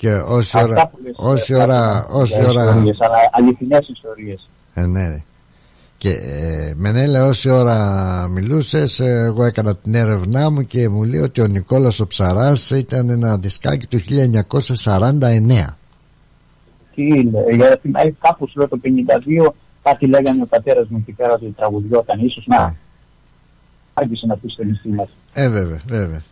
Και 0.00 0.12
όση 0.14 0.56
Αυτά 0.58 0.62
ώρα. 0.70 0.86
που 0.88 0.98
λες, 1.04 1.14
Όση 1.16 1.52
ε, 1.52 1.56
ώρα. 1.56 2.00
κάτι 2.06 2.16
Όση 2.18 2.34
για 2.40 2.48
ώρα. 2.48 2.64
ιστορίες, 2.64 2.96
αλλά 3.00 3.16
αληθινές 3.32 3.88
ιστορίες. 3.88 4.48
Ε, 4.74 4.86
ναι, 4.86 5.08
ρε. 5.08 5.22
Και 5.98 6.10
ε, 6.10 6.72
Μενέλα 6.76 7.26
όση 7.26 7.50
ώρα 7.50 8.28
μιλούσες 8.30 9.00
ε, 9.00 9.04
εγώ 9.24 9.44
έκανα 9.44 9.76
την 9.76 9.94
έρευνά 9.94 10.50
μου 10.50 10.62
και 10.66 10.88
μου 10.88 11.02
λέει 11.04 11.20
ότι 11.20 11.40
ο 11.40 11.46
Νικόλας 11.46 12.00
ο 12.00 12.06
Ψαράς 12.06 12.70
ήταν 12.70 13.10
ένα 13.10 13.38
δισκάκι 13.38 13.86
του 13.86 14.00
1949 14.84 15.74
Τι 16.94 17.02
είναι, 17.06 17.38
γιατί 17.56 17.90
ε, 17.94 18.10
κάπου 18.20 18.48
σου 18.48 18.58
λέω 18.58 18.68
το 18.68 18.80
52 19.46 19.52
κάτι 19.82 20.06
λέγανε 20.06 20.42
ο 20.42 20.46
πατέρας 20.46 20.86
μου 20.88 20.96
εκεί 21.00 21.12
πέρα 21.12 21.32
ότι 21.32 21.54
τραγουδιόταν, 21.56 22.18
ίσως 22.24 22.46
Ναι. 22.46 22.56
να 22.56 22.74
άρχισε 23.94 24.26
να 24.26 24.36
πει 24.36 24.48
στο 24.48 24.64
νησί 24.64 24.88
μας. 24.88 25.08
Ε 25.34 25.48
βέβαια 25.48 25.80
βέβαια 25.86 26.22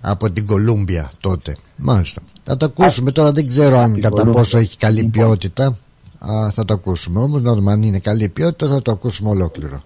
Από 0.00 0.30
την 0.30 0.46
Κολούμπια 0.46 1.10
τότε 1.20 1.56
Μάλιστα 1.76 2.20
Θα 2.42 2.56
το 2.56 2.64
ακούσουμε 2.64 3.12
τώρα 3.12 3.32
δεν 3.32 3.46
ξέρω 3.46 3.78
αν 3.78 3.92
την 3.92 4.02
κατά 4.02 4.14
Κολούμπια. 4.16 4.40
πόσο 4.40 4.58
έχει 4.58 4.76
καλή 4.76 4.94
Λοιπόν. 4.96 5.10
ποιότητα 5.10 5.76
Α, 6.18 6.50
Θα 6.52 6.64
το 6.64 6.74
ακούσουμε 6.74 7.20
όμως 7.20 7.42
να 7.42 7.54
δούμε 7.54 7.72
αν 7.72 7.82
είναι 7.82 7.98
καλή 7.98 8.28
ποιότητα 8.28 8.68
θα 8.72 8.82
το 8.82 8.90
ακούσουμε 8.92 9.28
ολόκληρο 9.30 9.82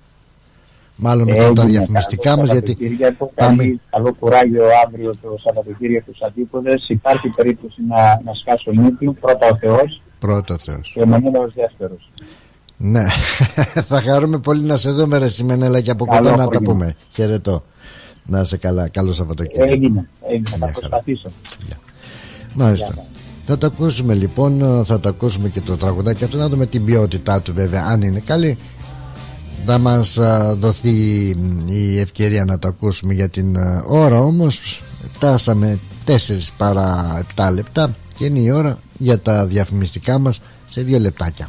Μάλλον 0.97 1.27
μετά 1.29 1.53
τα 1.53 1.63
Έγινε 1.63 1.65
διαφημιστικά 1.79 2.23
καλό 2.31 2.41
μας 2.43 2.51
γιατί 2.51 2.71
Σαββατοκύριακο, 2.73 3.33
πάμε- 3.35 3.57
καλή- 3.63 3.81
Καλό 3.91 4.13
κουράγιο 4.19 4.63
αύριο 4.87 5.15
το 5.23 5.37
Σαββατοκύριακο 5.45 6.05
στους 6.13 6.23
αντίποδες. 6.29 6.89
Υπάρχει 6.89 7.29
περίπτωση 7.29 7.83
να, 7.89 7.97
να 8.25 8.35
σκάσω 8.35 8.71
νύχτη, 8.73 9.07
πρώτα 9.21 9.47
ο 9.53 9.57
Θεός 9.57 10.03
πρώτο 10.19 10.59
Θεός 10.59 10.91
και 10.95 11.01
ο 11.01 11.07
Μανίλαος 11.07 11.53
δεύτερος. 11.55 12.11
Ναι, 12.77 13.05
θα 13.91 14.01
χαρούμε 14.01 14.39
πολύ 14.39 14.63
να 14.63 14.77
σε 14.77 14.91
δούμε 14.91 15.19
ρε 15.19 15.29
Σιμενέλα 15.29 15.81
και 15.81 15.91
από 15.91 16.05
Καλό 16.05 16.19
κοντά 16.19 16.31
να 16.31 16.37
τα 16.37 16.43
απόγευμα. 16.45 16.73
πούμε. 16.73 16.97
Χαιρετώ. 17.13 17.63
Να 18.27 18.41
είσαι 18.41 18.57
καλά. 18.57 18.89
Καλό 18.89 19.13
Σαββατοκύριακο. 19.13 19.73
Έγινε, 19.73 20.09
έγινε, 20.29 20.49
θα 20.49 20.57
Μια 20.57 20.67
χαρά. 20.67 20.79
προσπαθήσω. 20.79 21.29
Μάλιστα. 22.55 22.95
Θα 23.47 23.59
το 23.59 23.67
ακούσουμε 23.67 24.15
λοιπόν, 24.15 24.85
θα 24.87 25.01
το 25.01 25.09
ακούσουμε 25.09 25.49
και 25.49 25.61
το 25.61 25.77
τραγουδάκι 25.77 26.25
αυτό 26.25 26.37
να 26.37 26.49
δούμε 26.49 26.67
την 26.67 26.85
ποιότητά 26.85 27.41
του 27.41 27.55
βέβαια 27.55 27.85
αν 27.85 28.03
είναι 28.03 28.21
καλή. 28.21 28.59
Θα 29.67 29.79
μας 29.79 30.19
α, 30.19 30.55
δοθεί 30.57 30.91
μ, 31.37 31.69
η 31.69 31.99
ευκαιρία 31.99 32.45
να 32.45 32.59
το 32.59 32.69
ακούσουμε 32.69 33.15
για 33.15 33.29
την 33.29 33.57
α, 33.57 33.85
ώρα 33.87 34.21
όμως 34.21 34.81
φτάσαμε 35.13 35.79
4 36.07 36.13
παρά 36.57 37.21
7 37.37 37.51
λεπτά 37.55 37.97
και 38.17 38.25
είναι 38.25 38.39
η 38.39 38.51
ώρα 38.51 38.79
για 38.99 39.19
τα 39.21 39.47
διαφημιστικά 39.47 40.19
μας 40.19 40.41
σε 40.67 40.81
δύο 40.81 40.99
λεπτάκια. 40.99 41.49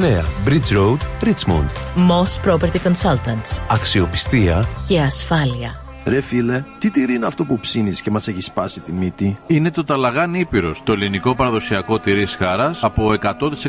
Bridge 0.01 0.71
Road, 0.73 0.99
Richmond. 1.21 1.69
Moss 1.95 2.45
Property 2.45 2.79
Consultants. 2.83 3.63
Αξιοπιστία 3.69 4.67
και 4.87 4.99
ασφάλεια. 4.99 5.81
Ρε 6.05 6.21
φίλε, 6.21 6.63
τι 6.77 6.89
τυρί 6.89 7.13
είναι 7.13 7.25
αυτό 7.25 7.45
που 7.45 7.59
ψήνεις 7.59 8.01
και 8.01 8.11
μας 8.11 8.27
έχει 8.27 8.41
σπάσει 8.41 8.79
τη 8.79 8.91
μύτη; 8.91 9.37
Είναι 9.47 9.71
το 9.71 9.83
Ταλαγάν 9.83 10.33
Ήπειρος, 10.33 10.83
το 10.83 10.91
ελληνικό 10.91 11.35
παραδοσιακό 11.35 11.99
τυρί 11.99 12.25
χάρας 12.25 12.83
από 12.83 13.13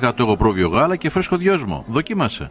100% 0.01 0.19
εγωπρόβιο 0.19 0.69
γάλα 0.69 0.97
και 0.97 1.11
φρέσκο 1.11 1.37
δυόσμο. 1.37 1.85
Δοκίμασε. 1.89 2.51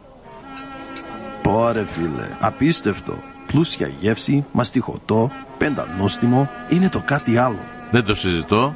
Πόρε 1.41 1.86
φίλε, 1.86 2.27
απίστευτο. 2.39 3.13
Πλούσια 3.45 3.91
γεύση, 3.99 4.45
μαστιχωτό, 4.51 5.32
πεντανόστιμο, 5.57 6.49
είναι 6.69 6.89
το 6.89 7.01
κάτι 7.05 7.38
άλλο. 7.38 7.59
Δεν 7.91 8.03
το 8.03 8.15
συζητώ 8.15 8.75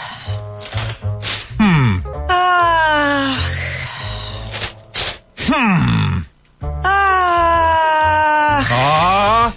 Α, 8.71 9.51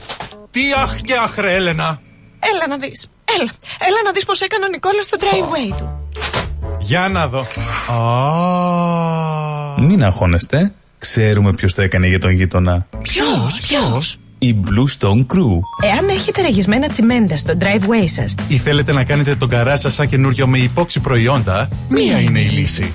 τι 0.51 0.61
αχ 0.83 1.01
και 1.01 1.15
αχ 1.25 1.37
ρε 1.37 1.55
Έλενα. 1.55 2.01
Έλα 2.55 2.69
να 2.69 2.77
δεις. 2.77 3.09
Έλα. 3.25 3.51
Έλα 3.79 3.97
να 4.05 4.13
δεις 4.13 4.25
πως 4.25 4.41
έκανε 4.41 4.65
ο 4.65 4.69
Νικόλας 4.69 5.05
στο 5.05 5.17
driveway 5.21 5.75
του. 5.79 6.09
Για 6.81 7.09
να 7.09 7.29
δω. 7.29 7.47
Α. 7.93 9.83
Μην 9.83 10.05
αγχώνεστε. 10.05 10.73
Ξέρουμε 10.99 11.53
ποιος 11.53 11.75
το 11.75 11.83
έκανε 11.83 12.07
για 12.07 12.21
τον 12.21 12.31
γείτονα. 12.31 12.87
Ποιος, 13.03 13.61
ποιος; 13.61 14.19
Η 14.39 14.55
Blue 14.65 15.01
Stone 15.01 15.27
Crew. 15.27 15.61
Εάν 15.93 16.09
έχετε 16.09 16.43
ραγισμένα 16.43 16.89
τσιμέντα 16.89 17.37
στο 17.37 17.55
driveway 17.61 18.05
σας 18.07 18.35
Ή 18.49 18.57
θέλετε 18.57 18.93
να 18.93 19.05
κάνετε 19.05 19.35
τον 19.37 19.49
καρά 19.49 19.77
σας 19.77 19.95
σαν 19.95 20.09
καινούριο 20.09 20.47
με 20.47 20.59
υπόξη 20.59 21.01
προϊόντα, 21.01 21.69
μία 21.89 22.21
είναι 22.21 22.41
η 22.41 22.49
λύση. 22.49 22.95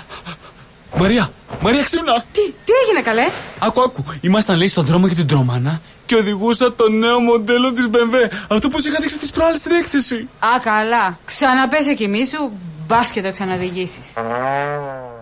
Μαρία, 0.95 1.29
Μαρία 1.61 1.83
ξύπνα! 1.83 2.23
Τι, 2.31 2.41
τι 2.41 2.71
έγινε 2.83 3.01
καλέ; 3.01 3.27
Άκου, 3.59 3.81
άκου. 3.81 4.03
Ήμασταν 4.21 4.57
λέει 4.57 4.67
στον 4.67 4.85
δρόμο 4.85 5.07
για 5.07 5.15
την 5.15 5.27
τρομάνα 5.27 5.81
και 6.05 6.15
οδηγούσα 6.15 6.73
το 6.73 6.89
νέο 6.89 7.19
μοντέλο 7.19 7.73
της 7.73 7.87
BMW. 7.91 8.33
Αυτό 8.49 8.67
που 8.67 8.81
σου 8.81 8.89
είχα 8.89 8.97
δείξει 9.01 9.17
τις 9.19 9.31
προάλλες 9.31 9.59
στην 9.59 9.71
έκθεση. 9.71 10.29
Α, 10.39 10.59
καλά. 10.61 11.17
Ξαναπες 11.25 11.87
εκεί 11.87 12.25
σου, 12.25 12.51
μπας 12.87 13.11
και 13.11 13.21
το 13.21 13.31
ξαναδηγήσεις. 13.31 14.13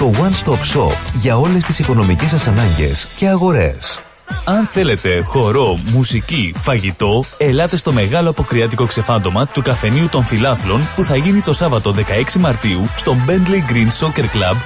Το 0.00 0.12
One 0.14 0.46
Stop 0.46 0.58
Shop 0.58 0.96
για 1.20 1.36
όλες 1.36 1.64
τις 1.64 1.78
οικονομικές 1.78 2.30
σας 2.30 2.46
ανάγκες 2.46 3.08
και 3.16 3.28
αγορές. 3.28 4.02
Αν 4.44 4.66
θέλετε 4.66 5.20
χορό, 5.20 5.78
μουσική, 5.92 6.54
φαγητό, 6.58 7.24
ελάτε 7.38 7.76
στο 7.76 7.92
μεγάλο 7.92 8.30
αποκριάτικο 8.30 8.86
ξεφάντωμα 8.86 9.46
του 9.46 9.62
καφενείου 9.62 10.08
των 10.08 10.24
φιλάθλων 10.24 10.80
που 10.96 11.04
θα 11.04 11.16
γίνει 11.16 11.40
το 11.40 11.52
Σάββατο 11.52 11.94
16 11.96 12.32
Μαρτίου 12.38 12.88
στο 12.96 13.16
Bentley 13.26 13.72
Green 13.72 13.88
Soccer 14.00 14.24
Club 14.24 14.56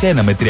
301 0.00 0.20
με 0.22 0.36
307 0.40 0.44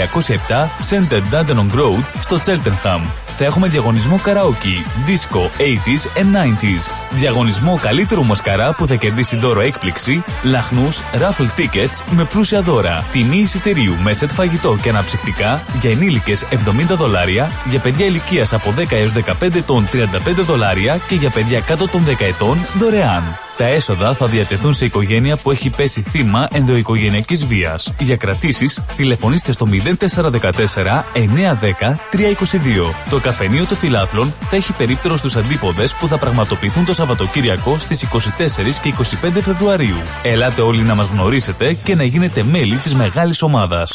Center 0.91 1.22
Dandenong 1.32 1.78
Road 1.78 2.03
στο 2.20 2.41
Cheltenham. 2.47 3.24
Θα 3.37 3.45
έχουμε 3.45 3.68
διαγωνισμό 3.68 4.18
καραόκι, 4.22 4.85
disco, 5.07 5.39
80s 5.39 6.20
and 6.20 6.37
90s. 6.37 6.91
Διαγωνισμό 7.11 7.78
καλύτερου 7.82 8.24
μασκαρά 8.24 8.74
που 8.74 8.87
θα 8.87 8.95
κερδίσει 8.95 9.37
δώρο 9.37 9.61
έκπληξη, 9.61 10.24
λαχνούς, 10.43 11.01
raffle 11.12 11.61
tickets 11.61 12.03
με 12.11 12.24
πλούσια 12.24 12.62
δώρα. 12.62 13.05
Τιμή 13.12 13.39
εισιτηρίου 13.39 13.95
με 14.03 14.12
σετ 14.12 14.30
φαγητό 14.30 14.78
και 14.82 14.89
αναψυκτικά 14.89 15.62
για 15.80 15.91
ενήλικες 15.91 16.47
70 16.51 16.97
δολάρια, 16.97 17.51
για 17.64 17.80
παιδιά 17.80 18.07
ηλικίας 18.07 18.53
από 18.53 18.74
10 18.76 18.85
έως 18.91 19.12
15 19.12 19.55
ετών 19.55 19.89
35 19.93 20.45
δολάρια 20.45 21.01
και 21.09 21.14
για 21.14 21.30
παιδιά 21.30 21.61
κάτω 21.61 21.89
των 21.89 22.05
10 22.05 22.24
ετών 22.24 22.59
δωρεάν. 22.78 23.43
Τα 23.57 23.64
έσοδα 23.64 24.14
θα 24.14 24.26
διατεθούν 24.26 24.74
σε 24.74 24.84
οικογένεια 24.84 25.36
που 25.36 25.50
έχει 25.50 25.70
πέσει 25.70 26.02
θύμα 26.02 26.48
ενδοοικογενειακής 26.52 27.46
βίας. 27.46 27.92
Για 27.98 28.16
κρατήσεις, 28.16 28.80
τηλεφωνήστε 28.96 29.52
στο 29.52 29.66
0414 29.66 31.05
910 31.12 31.98
322. 32.11 32.94
Το 33.11 33.18
καφενείο 33.20 33.66
των 33.66 33.76
φιλάθλων 33.76 34.34
θα 34.48 34.57
έχει 34.57 34.72
περίπτερο 34.72 35.16
στους 35.16 35.36
αντίποδες 35.36 35.94
που 35.94 36.09
θα 36.09 36.18
πραγματοποιηθούν 36.18 36.84
το 36.84 36.94
Σαββατοκύριακο 36.94 37.78
στις 37.78 38.02
24 38.02 38.80
και 38.82 38.88
25 38.88 39.40
Φεβρουαρίου. 39.42 39.96
Ελάτε 40.22 40.61
όλοι 40.61 40.82
να 40.82 40.94
μας 40.94 41.07
γνωρίσετε 41.07 41.72
και 41.72 41.94
να 41.94 42.05
γίνετε 42.05 42.42
μέλη 42.42 42.76
της 42.76 42.94
μεγάλης 42.94 43.42
ομάδας. 43.42 43.94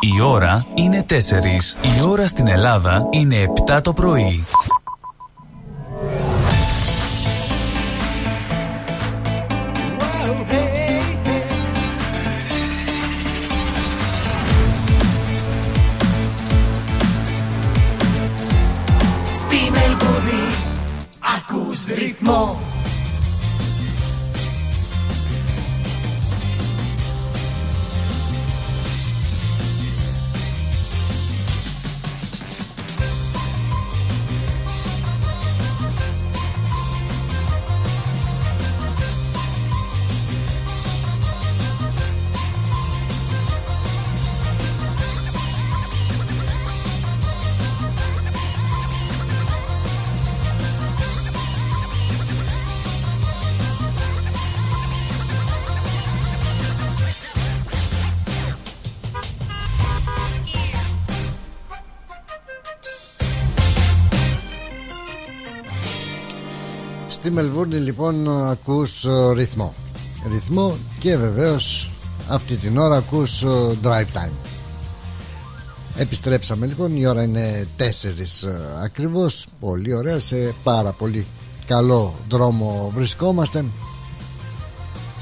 Η 0.00 0.20
ώρα 0.20 0.66
είναι 0.74 1.04
4. 1.08 1.14
Η 1.82 2.02
ώρα 2.08 2.26
στην 2.26 2.48
Ελλάδα 2.48 3.06
είναι 3.10 3.36
7 3.66 3.80
το 3.82 3.92
πρωί. 3.92 4.44
Ρυθμό 21.92 22.58
Μελβούρνη 67.34 67.74
λοιπόν 67.74 68.42
ακούς 68.50 69.04
ε, 69.04 69.32
ρυθμό. 69.32 69.74
Ρυθμό 70.32 70.76
και 70.98 71.16
βεβαίως 71.16 71.90
αυτή 72.28 72.56
την 72.56 72.78
ώρα 72.78 72.96
ακούς 72.96 73.42
ε, 73.42 73.46
drive 73.82 74.16
time. 74.16 74.32
Επιστρέψαμε 75.96 76.66
λοιπόν, 76.66 76.96
η 76.96 77.06
ώρα 77.06 77.22
είναι 77.22 77.66
4 77.78 77.82
ε, 77.82 77.88
ακριβώς. 78.84 79.46
Πολύ 79.60 79.94
ωραία, 79.94 80.20
σε 80.20 80.54
πάρα 80.62 80.90
πολύ 80.90 81.26
καλό 81.66 82.14
δρόμο 82.28 82.92
βρισκόμαστε. 82.94 83.64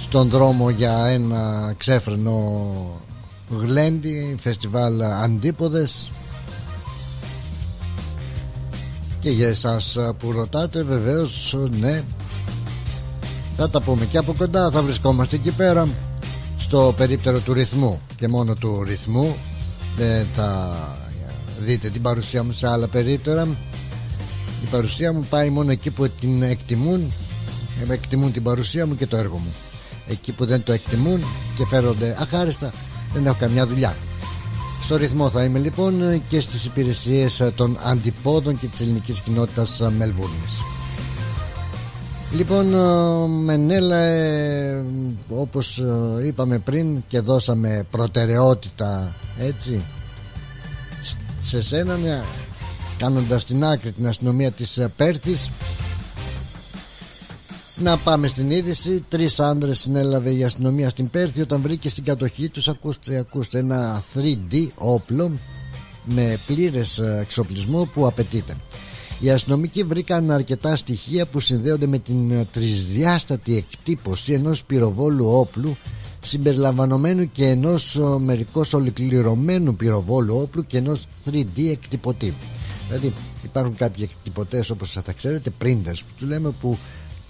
Στον 0.01 0.29
δρόμο 0.29 0.71
για 0.71 1.07
ένα 1.07 1.75
ξέφρενο 1.77 2.65
γλέντι 3.61 4.35
Φεστιβάλ 4.39 5.03
Αντίποδες 5.03 6.11
και 9.23 9.31
για 9.31 9.49
εσάς 9.49 9.99
που 10.19 10.33
ρωτάτε 10.33 10.83
βεβαίως 10.83 11.57
ναι. 11.81 12.03
Θα 13.57 13.71
τα 13.71 13.81
πούμε 13.81 14.05
και 14.05 14.19
από 14.19 14.35
κοντά 14.39 14.71
Θα 14.71 14.83
βρισκόμαστε 14.83 15.37
εκεί 15.37 15.51
πέρα 15.51 15.89
Στο 16.59 16.95
περίπτερο 16.97 17.39
του 17.39 17.53
ρυθμού. 17.53 18.01
Και 18.17 18.29
μόνο 18.29 18.55
του 18.55 18.83
ρυθμού 18.85 19.37
Δεν 19.97 20.27
θα 20.35 20.77
δείτε 21.61 21.89
την 21.89 22.03
παρουσία 22.03 22.43
μου 22.43 22.53
σε 22.53 22.69
άλλα 22.69 22.87
περίπτερα. 22.87 23.49
Η 24.65 24.67
παρουσία 24.71 25.13
μου 25.13 25.27
πάει 25.31 25.51
μόνο 25.51 25.71
εκεί 25.71 25.91
που 25.91 26.09
την 26.09 26.43
εκτιμούν 26.43 27.13
Εκτιμούν 27.89 28.33
την 28.33 28.43
παρουσία 28.43 28.87
μου 28.87 28.95
και 28.95 29.07
το 29.07 29.17
έργο 29.17 29.37
μου. 29.37 29.53
Εκεί 30.09 30.33
που 30.33 30.47
δεν 30.47 30.63
το 30.63 30.73
εκτιμούν 30.73 31.21
Και 31.57 31.65
φέρονται 31.65 32.17
αχάριστα 32.19 32.73
Δεν 33.13 33.27
έχω 33.27 33.37
καμιά 33.41 33.67
δουλειά 33.67 33.95
στο 34.93 35.01
ρυθμό 35.01 35.31
θα 35.31 35.45
είμαι 35.45 35.59
λοιπόν 35.59 36.23
και 36.29 36.41
στις 36.41 36.65
υπηρεσίες 36.65 37.53
των 37.57 37.79
αντιπόδων 37.85 38.59
και 38.59 38.67
της 38.67 38.81
ελληνικής 38.81 39.21
κοινότητας 39.21 39.81
Μελβούρνης. 39.99 40.61
Λοιπόν, 42.37 42.67
Μενέλα, 43.31 43.97
ε, 43.97 44.85
όπως 45.29 45.79
ε, 45.79 46.27
είπαμε 46.27 46.59
πριν 46.59 47.03
και 47.09 47.21
δώσαμε 47.21 47.87
προτεραιότητα 47.91 49.15
έτσι 49.39 49.85
σε 51.43 51.63
σένα 51.63 51.97
μια, 51.97 52.25
κάνοντας 52.99 53.45
την 53.45 53.65
άκρη 53.65 53.93
την 53.93 54.07
αστυνομία 54.09 54.51
της 54.51 54.81
Πέρθης 54.97 55.51
να 57.83 57.97
πάμε 57.97 58.27
στην 58.27 58.51
είδηση. 58.51 59.05
Τρεις 59.09 59.41
άντρε 59.41 59.75
συνέλαβε 59.75 60.31
η 60.31 60.45
αστυνομία 60.45 60.89
στην 60.89 61.11
Πέρθη 61.11 61.41
όταν 61.41 61.61
βρήκε 61.61 61.89
στην 61.89 62.05
κατοχή 62.05 62.49
τους. 62.49 62.69
Ακούστε, 62.69 63.19
ακούστε 63.19 63.59
ένα 63.59 64.03
3D 64.15 64.67
όπλο 64.75 65.31
με 66.05 66.39
πλήρες 66.47 66.99
εξοπλισμό 66.99 67.85
που 67.95 68.07
απαιτείται. 68.07 68.57
Οι 69.21 69.31
αστυνομικοί 69.31 69.83
βρήκαν 69.83 70.31
αρκετά 70.31 70.77
στοιχεία 70.77 71.27
που 71.27 71.41
συνδέονται 71.41 71.87
με 71.87 71.99
την 71.99 72.47
τρισδιάστατη 72.53 73.57
εκτύπωση 73.57 74.33
ενός 74.33 74.65
πυροβόλου 74.65 75.27
όπλου 75.27 75.77
συμπεριλαμβανομένου 76.23 77.33
και 77.33 77.47
ενός 77.47 78.01
μερικώς 78.19 78.73
ολοκληρωμένου 78.73 79.77
πυροβόλου 79.77 80.37
όπλου 80.37 80.67
και 80.67 80.79
ενός 80.79 81.07
3D 81.31 81.71
εκτυπωτή. 81.71 82.35
Δηλαδή 82.89 83.13
υπάρχουν 83.45 83.77
κάποιοι 83.77 84.09
εκτυπωτές 84.11 84.71
όπως 84.71 84.93
θα 85.05 85.13
ξέρετε 85.13 85.53
printers 85.63 85.99
που 85.99 86.13
τους 86.19 86.29
λέμε 86.29 86.51
που 86.61 86.79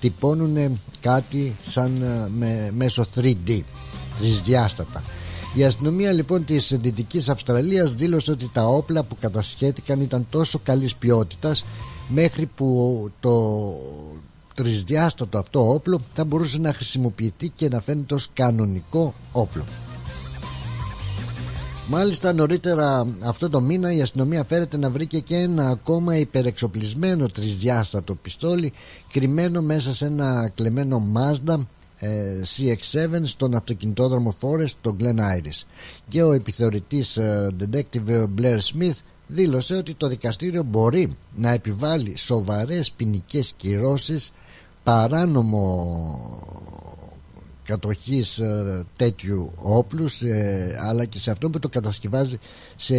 τυπώνουν 0.02 0.80
κάτι 1.00 1.54
σαν 1.66 2.02
ε, 2.02 2.28
με, 2.38 2.70
μέσω 2.76 3.04
3D 3.16 3.60
τρισδιάστατα. 4.18 5.02
Η 5.54 5.64
αστυνομία 5.64 6.12
λοιπόν 6.12 6.44
της 6.44 6.76
Δυτικής 6.80 7.28
Αυστραλίας 7.28 7.94
δήλωσε 7.94 8.30
ότι 8.30 8.50
τα 8.52 8.66
όπλα 8.66 9.02
που 9.02 9.16
κατασχέθηκαν 9.20 10.00
ήταν 10.00 10.26
τόσο 10.30 10.60
καλής 10.64 10.96
ποιότητας 10.96 11.64
μέχρι 12.08 12.46
που 12.46 13.10
το 13.20 13.74
τρισδιάστατο 14.54 15.38
αυτό 15.38 15.72
όπλο 15.72 16.00
θα 16.12 16.24
μπορούσε 16.24 16.58
να 16.58 16.72
χρησιμοποιηθεί 16.72 17.48
και 17.48 17.68
να 17.68 17.80
φαίνεται 17.80 18.14
ως 18.14 18.28
κανονικό 18.34 19.14
όπλο 19.32 19.64
Μάλιστα 21.94 22.32
νωρίτερα 22.32 23.06
αυτό 23.22 23.48
το 23.48 23.60
μήνα 23.60 23.92
η 23.92 24.02
αστυνομία 24.02 24.44
φέρεται 24.44 24.76
να 24.76 24.90
βρήκε 24.90 25.18
και 25.18 25.36
ένα 25.36 25.68
ακόμα 25.68 26.16
υπερεξοπλισμένο 26.16 27.28
τρισδιάστατο 27.28 28.14
πιστόλι 28.14 28.72
κρυμμένο 29.12 29.62
μέσα 29.62 29.94
σε 29.94 30.06
ένα 30.06 30.52
κλεμμένο 30.54 31.06
Mazda 31.16 31.60
ε, 31.98 32.40
CX-7 32.56 33.20
στον 33.22 33.54
αυτοκινητόδρομο 33.54 34.34
Forest 34.40 34.68
στο 34.68 34.96
Glen 35.00 35.18
Iris. 35.18 35.66
Και 36.08 36.22
ο 36.22 36.32
επιθεωρητής 36.32 37.16
ε, 37.16 37.50
detective 37.60 38.26
Blair 38.40 38.58
Smith 38.58 38.98
δήλωσε 39.26 39.74
ότι 39.74 39.94
το 39.94 40.08
δικαστήριο 40.08 40.62
μπορεί 40.62 41.16
να 41.34 41.50
επιβάλλει 41.50 42.16
σοβαρές 42.16 42.90
ποινικές 42.90 43.52
κυρώσεις 43.56 44.32
παράνομο 44.82 45.72
κατοχής 47.72 48.38
ε, 48.38 48.84
τέτοιου 48.96 49.52
όπλους 49.56 50.22
ε, 50.22 50.78
αλλά 50.80 51.04
και 51.04 51.18
σε 51.18 51.30
αυτό 51.30 51.50
που 51.50 51.58
το 51.58 51.68
κατασκευάζει 51.68 52.38
σε 52.76 52.94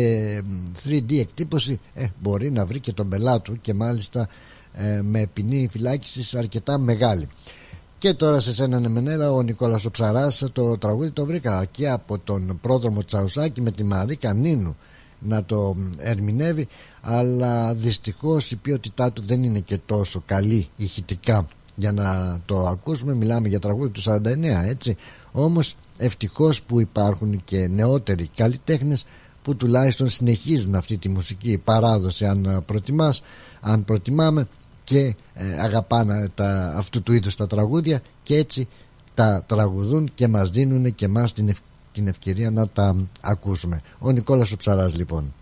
3D 0.86 1.20
εκτύπωση 1.20 1.80
ε, 1.94 2.06
μπορεί 2.22 2.52
να 2.52 2.66
βρει 2.66 2.80
και 2.80 2.94
τον 2.94 3.10
πελάτου 3.10 3.62
και 3.62 3.74
μάλιστα 3.74 4.28
ε, 4.74 5.02
με 5.02 5.26
ποινή 5.34 5.68
φυλάκισης 5.72 6.36
αρκετά 6.36 6.78
μεγάλη. 6.78 7.28
Και 7.98 8.14
τώρα 8.14 8.40
σε 8.40 8.54
σένα 8.54 8.80
Νεμενέρα 8.80 9.32
ο 9.32 9.42
Νικόλας 9.42 9.86
ο 9.86 9.92
Ψαράς 9.92 10.44
το 10.54 10.78
τραγούδι 10.78 11.12
το 11.12 11.26
βρήκα 11.26 11.66
και 11.72 11.90
από 11.90 12.20
τον 12.20 12.60
πρόδρομο 12.62 13.04
Τσαουσάκη 13.04 13.62
με 13.62 13.72
τη 13.72 13.84
Μαρίκα 13.84 14.34
Νίνου 14.34 14.76
να 15.20 15.44
το 15.44 15.76
ερμηνεύει 15.98 16.68
αλλά 17.02 17.74
δυστυχώς 17.74 18.52
η 18.52 18.56
ποιότητά 18.56 19.12
του 19.12 19.26
δεν 19.26 19.44
είναι 19.44 19.60
και 19.60 19.78
τόσο 19.86 20.24
καλή 20.26 20.68
ηχητικά 20.76 21.48
για 21.76 21.92
να 21.92 22.40
το 22.46 22.66
ακούσουμε 22.68 23.14
μιλάμε 23.14 23.48
για 23.48 23.60
τραγούδι 23.60 23.90
του 23.90 24.02
49 24.02 24.20
έτσι. 24.66 24.96
Όμως 25.32 25.76
ευτυχώς 25.98 26.62
που 26.62 26.80
υπάρχουν 26.80 27.42
και 27.46 27.68
νεότεροι 27.68 28.30
καλλιτέχνες 28.36 29.06
που 29.42 29.56
τουλάχιστον 29.56 30.10
συνεχίζουν 30.10 30.76
αυτή 30.76 30.98
τη 30.98 31.10
μουσική 31.10 31.58
παράδοση 31.58 32.26
αν 32.26 32.64
προτιμάς 32.66 33.24
αν 33.62 33.86
προτιμάμε 33.86 34.48
και 34.84 35.16
ε, 35.34 35.62
αγαπάνε 35.62 36.30
τα, 36.36 36.74
αυτού 36.76 37.04
του 37.04 37.14
είδους 37.14 37.36
τα 37.36 37.48
τραγούδια 37.48 38.02
και 38.24 38.36
έτσι 38.36 38.68
τα 39.14 39.44
τραγουδούν 39.48 40.12
και 40.16 40.28
μας 40.28 40.50
δίνουν 40.50 40.96
και 40.96 41.08
μας 41.08 41.34
την, 41.34 41.54
την 41.92 42.08
ευκαιρία 42.08 42.52
να 42.52 42.68
τα 42.68 42.96
ακούσουμε. 43.22 43.82
Ο 44.00 44.12
Νικόλας 44.12 44.52
ο 44.52 44.58
Ψαράς 44.58 44.96
λοιπόν 44.96 45.34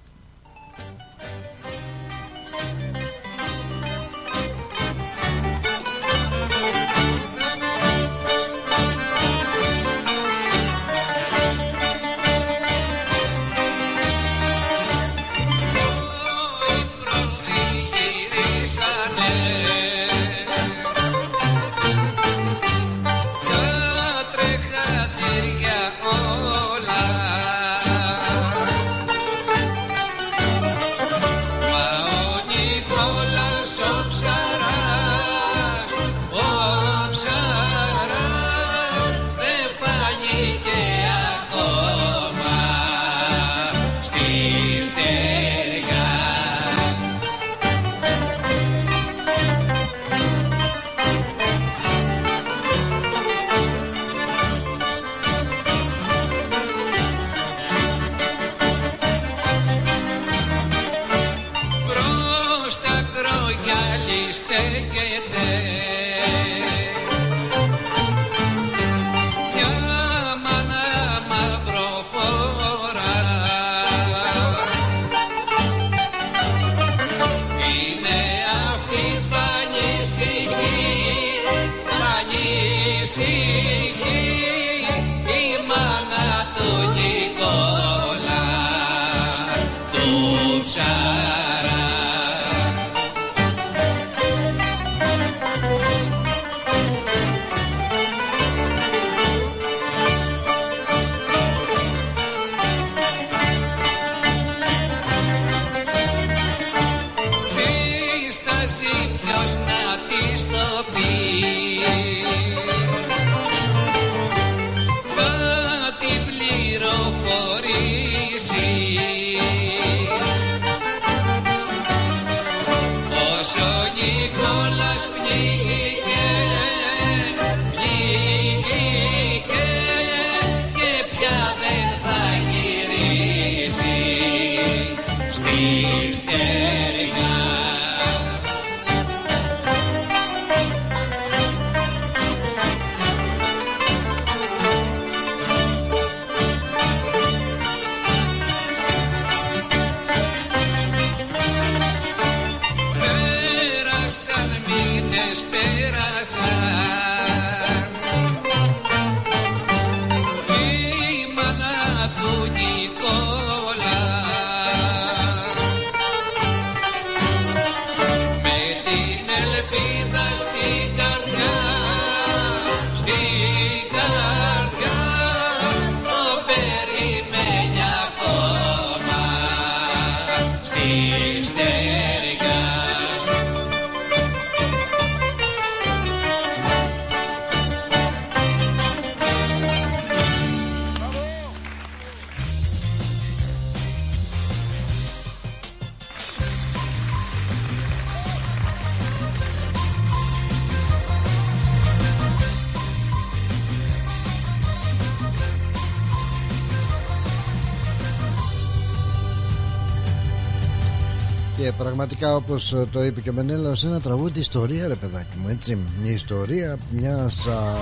πραγματικά 212.22 212.36
όπως 212.36 212.74
ε, 212.74 212.86
το 212.91 213.03
είπε 213.03 213.22
και 213.22 213.30
ο 213.30 213.34
Μενέλαος 213.34 213.84
ένα 213.84 214.01
τραγούδι 214.01 214.39
ιστορία 214.39 214.88
ρε 214.88 214.95
παιδάκι 214.95 215.38
μου 215.38 215.47
έτσι. 215.47 215.78
Η 216.03 216.09
ιστορία 216.09 216.78
μιας 216.91 217.47
α, 217.47 217.76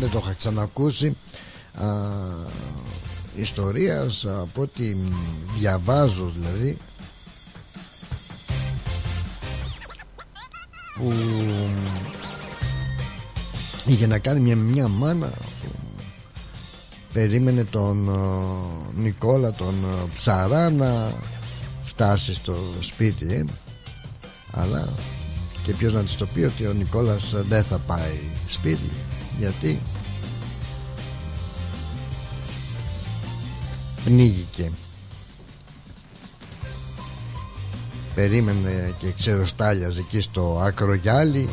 δεν 0.00 0.10
το 0.10 0.20
είχα 0.22 0.32
ξανακούσει 0.32 1.16
α, 1.74 1.86
ιστορίας 3.36 4.26
από 4.26 4.62
ό,τι 4.62 4.96
διαβάζω 5.58 6.32
δηλαδή 6.36 6.78
που 10.94 11.12
είχε 13.86 14.06
να 14.06 14.18
κάνει 14.18 14.40
μια, 14.40 14.56
μια 14.56 14.88
μάνα 14.88 15.30
που 15.62 15.68
περίμενε 17.12 17.64
τον 17.64 18.10
Νικόλα 18.94 19.52
τον 19.52 19.74
Ψαρά 20.14 20.70
να 20.70 21.12
φτάσει 21.82 22.34
στο 22.34 22.56
σπίτι 22.80 23.34
ε; 23.34 23.44
Αλλά 25.64 25.72
και 25.72 25.72
ποιος 25.72 25.92
να 25.92 26.02
της 26.02 26.16
το 26.16 26.26
πει 26.26 26.40
ότι 26.40 26.66
ο 26.66 26.72
Νικόλας 26.72 27.34
δεν 27.48 27.64
θα 27.64 27.76
πάει 27.76 28.18
σπίτι. 28.48 28.90
Γιατί; 29.38 29.80
Πνίγηκε. 34.04 34.70
Περίμενε 38.14 38.94
και 38.98 39.12
ξεροστάλιαζε 39.12 40.00
εκεί 40.00 40.20
στο 40.20 40.60
ακρογιάλι 40.64 41.48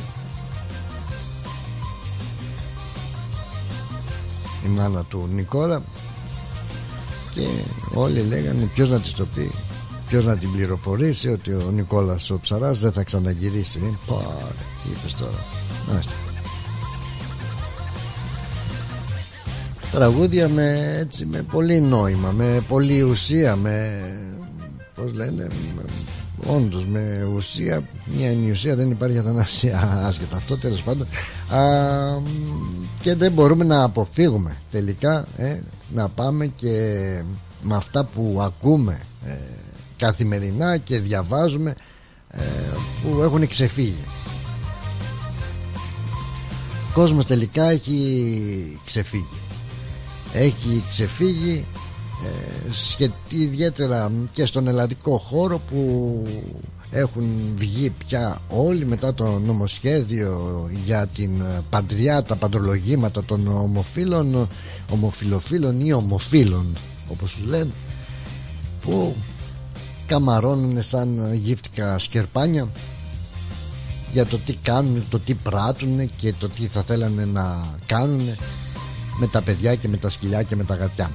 η 4.66 4.68
μάνα 4.68 5.04
του 5.04 5.30
Νικόλα. 5.32 5.84
Και 7.34 7.48
όλοι 7.94 8.22
λέγανε 8.22 8.70
ποιος 8.74 8.90
να 8.90 9.00
της 9.00 9.14
το 9.14 9.26
πει; 9.26 9.52
Ποιος 10.12 10.26
να 10.26 10.38
την 10.38 10.52
πληροφορήσει 10.52 11.30
ότι 11.30 11.52
ο 11.52 11.72
Νικόλας 11.74 12.30
ο 12.30 12.40
Ψαράς 12.40 12.80
δεν 12.80 12.92
θα 12.92 13.04
ξαναγυρίσει; 13.04 13.98
Πα, 14.08 14.16
τι 14.84 14.90
είπες 14.90 15.14
τώρα 15.14 15.46
Μάλιστα. 15.90 16.12
Τραγούδια 19.92 20.50
με, 20.50 20.98
έτσι, 21.00 21.26
με 21.26 21.46
πολύ 21.52 21.82
νόημα 21.82 22.32
Με 22.32 22.64
πολύ 22.68 23.02
ουσία 23.02 23.56
Με 23.56 24.04
Πώς 24.96 25.14
λένε 25.14 25.48
με, 25.76 25.84
Όντως 26.56 26.86
με 26.86 27.30
ουσία 27.36 27.84
Μια 28.18 28.32
είναι 28.32 28.48
η 28.48 28.52
ουσία 28.52 28.76
δεν 28.76 28.92
υπάρχει 28.92 29.18
αθανασία 29.18 30.04
Άσχετα 30.08 30.36
αυτό 30.36 30.58
τέλος 30.58 30.84
πάντων 30.84 31.08
Α, 31.50 31.68
Και 33.02 33.16
δεν 33.16 33.32
μπορούμε 33.32 33.64
να 33.64 33.84
αποφύγουμε 33.84 34.56
Τελικά 34.72 35.28
ε, 35.38 35.60
Να 35.94 36.10
πάμε 36.10 36.46
και 36.46 36.70
Με 37.62 37.76
αυτά 37.76 38.04
που 38.04 38.40
ακούμε 38.42 39.00
ε, 39.26 39.32
καθημερινά 40.02 40.78
και 40.78 41.00
διαβάζουμε 41.00 41.76
ε, 42.30 42.42
που 43.04 43.22
έχουν 43.22 43.48
ξεφύγει. 43.48 44.06
Ο 46.90 46.94
κόσμος 46.94 47.26
τελικά 47.26 47.70
έχει 47.70 48.80
ξεφύγει. 48.86 49.38
Έχει 50.34 50.84
ξεφύγει 50.90 51.66
ε, 52.26 52.72
σχετί, 52.72 53.36
ιδιαίτερα 53.36 54.12
και 54.34 54.46
στον 54.46 54.68
ελλαδικό 54.68 55.18
χώρο 55.18 55.62
που 55.70 56.24
έχουν 56.92 57.30
βγει 57.56 57.94
πια 58.08 58.42
όλοι 58.48 58.86
μετά 58.86 59.14
το 59.14 59.40
νομοσχέδιο 59.46 60.70
για 60.86 61.08
την 61.08 61.44
παντριά, 61.70 62.24
τα 62.24 62.36
παντρολογήματα 62.36 63.24
των 63.24 63.48
ομοφύλων 63.48 64.48
ομοφιλοφίλων 64.90 65.82
ή 65.82 65.94
ομοφύλων 65.94 66.66
όπως 67.08 67.30
σου 67.30 67.42
λένε 67.46 67.72
που 68.82 69.16
καμαρώνουν 70.12 70.82
σαν 70.82 71.34
γύφτικα 71.34 72.00
σκερπάνια 72.00 72.68
για 74.12 74.26
το 74.26 74.38
τι 74.38 74.54
κάνουν, 74.54 75.04
το 75.10 75.20
τι 75.20 75.34
πράττουν 75.34 76.12
και 76.16 76.34
το 76.40 76.50
τι 76.50 76.68
θα 76.68 76.84
θέλανε 76.84 77.26
να 77.26 77.66
κάνουν 77.86 78.22
με 79.20 79.28
τα 79.28 79.42
παιδιά 79.42 79.76
και 79.76 79.88
με 79.88 79.98
τα 79.98 80.10
σκυλιά 80.10 80.44
και 80.44 80.56
με 80.56 80.64
τα 80.64 80.76
γατιά. 80.76 81.12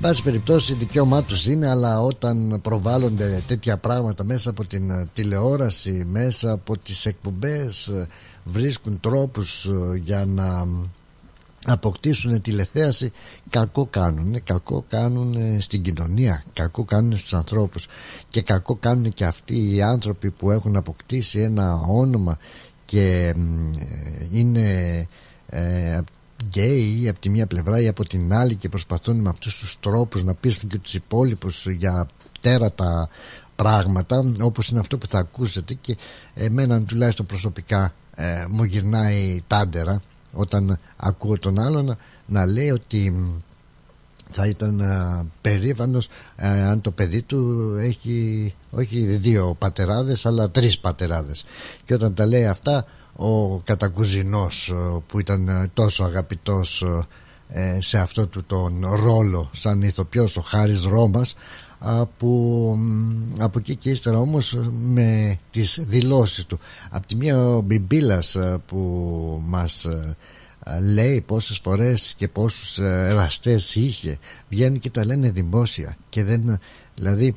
Βάση 0.00 0.22
περιπτώσει 0.22 0.74
δικαίωμά 0.74 1.22
τους 1.22 1.46
είναι 1.46 1.68
αλλά 1.68 2.02
όταν 2.02 2.58
προβάλλονται 2.62 3.42
τέτοια 3.46 3.76
πράγματα 3.76 4.24
μέσα 4.24 4.50
από 4.50 4.64
την 4.64 5.08
τηλεόραση, 5.14 6.06
μέσα 6.10 6.52
από 6.52 6.78
τις 6.78 7.06
εκπομπές 7.06 7.90
βρίσκουν 8.44 9.00
τρόπους 9.00 9.68
για 10.04 10.24
να 10.24 10.66
αποκτήσουν 11.66 12.40
τηλεθέαση 12.40 13.12
κακό 13.50 13.86
κάνουν 13.86 14.42
κακό 14.44 14.84
κάνουν 14.88 15.60
στην 15.60 15.82
κοινωνία 15.82 16.44
κακό 16.52 16.84
κάνουν 16.84 17.16
στους 17.16 17.34
ανθρώπους. 17.34 17.86
Και 18.28 18.42
κακό 18.42 18.76
κάνουν 18.76 19.12
και 19.12 19.24
αυτοί 19.24 19.74
οι 19.74 19.82
άνθρωποι 19.82 20.30
που 20.30 20.50
έχουν 20.50 20.76
αποκτήσει 20.76 21.40
ένα 21.40 21.74
όνομα 21.74 22.38
και 22.84 23.34
είναι 24.32 25.08
ε, 25.48 26.00
γκέι 26.44 27.08
από 27.08 27.20
τη 27.20 27.28
μία 27.28 27.46
πλευρά 27.46 27.80
ή 27.80 27.88
από 27.88 28.06
την 28.06 28.32
άλλη 28.34 28.54
και 28.54 28.68
προσπαθούν 28.68 29.20
με 29.20 29.28
αυτούς 29.28 29.58
τους 29.58 29.76
τρόπους 29.80 30.24
να 30.24 30.34
πείσουν 30.34 30.68
και 30.68 30.78
τους 30.78 30.94
υπόλοιπους 30.94 31.66
για 31.66 32.08
τέρατα 32.40 33.08
πράγματα 33.56 34.32
όπως 34.40 34.68
είναι 34.68 34.80
αυτό 34.80 34.98
που 34.98 35.06
θα 35.06 35.18
ακούσετε 35.18 35.74
και 35.74 35.96
εμένα 36.34 36.82
τουλάχιστον 36.82 37.26
προσωπικά 37.26 37.94
ε, 38.14 38.44
μου 38.48 38.64
γυρνάει 38.64 39.42
τάντερα 39.46 40.00
όταν 40.32 40.78
ακούω 40.96 41.38
τον 41.38 41.58
άλλον 41.58 41.96
να 42.26 42.46
λέει 42.46 42.70
ότι 42.70 43.14
θα 44.30 44.46
ήταν 44.46 44.80
α, 44.80 45.26
περήφανος 45.40 46.08
αν 46.70 46.80
το 46.80 46.90
παιδί 46.90 47.22
του 47.22 47.74
έχει 47.80 48.54
όχι 48.70 49.04
δύο 49.04 49.56
πατεράδες 49.58 50.26
αλλά 50.26 50.50
τρεις 50.50 50.78
πατεράδες. 50.78 51.46
Και 51.84 51.94
όταν 51.94 52.14
τα 52.14 52.26
λέει 52.26 52.46
αυτά 52.46 52.86
ο 53.16 53.58
κατακουζινός 53.58 54.72
που 55.06 55.20
ήταν 55.20 55.70
τόσο 55.74 56.04
αγαπητός 56.04 56.84
ε, 57.52 57.80
σε 57.80 57.98
αυτό 57.98 58.26
του 58.26 58.44
τον 58.44 58.86
ρόλο 58.94 59.50
σαν 59.52 59.82
ηθοποιός 59.82 60.36
ο 60.36 60.40
Χάρης 60.40 60.84
Ρώμας 60.84 61.34
από, 61.82 62.78
από 63.38 63.58
εκεί 63.58 63.76
και 63.76 63.90
ύστερα 63.90 64.18
όμως 64.18 64.58
με 64.70 65.38
τις 65.50 65.80
δηλώσεις 65.86 66.46
του. 66.46 66.58
Από 66.90 67.06
τη 67.06 67.14
μία 67.14 67.46
ο 67.46 67.60
Μπιμπίλας 67.60 68.36
που 68.66 69.42
μας 69.46 69.86
λέει 70.94 71.20
πόσες 71.20 71.58
φορές 71.58 72.14
και 72.16 72.28
πόσους 72.28 72.78
εραστές 72.78 73.74
είχε 73.74 74.18
βγαίνουν 74.48 74.78
και 74.78 74.90
τα 74.90 75.04
λένε 75.04 75.30
δημόσια 75.30 75.96
και 76.08 76.24
δεν 76.24 76.58
δηλαδή 76.94 77.34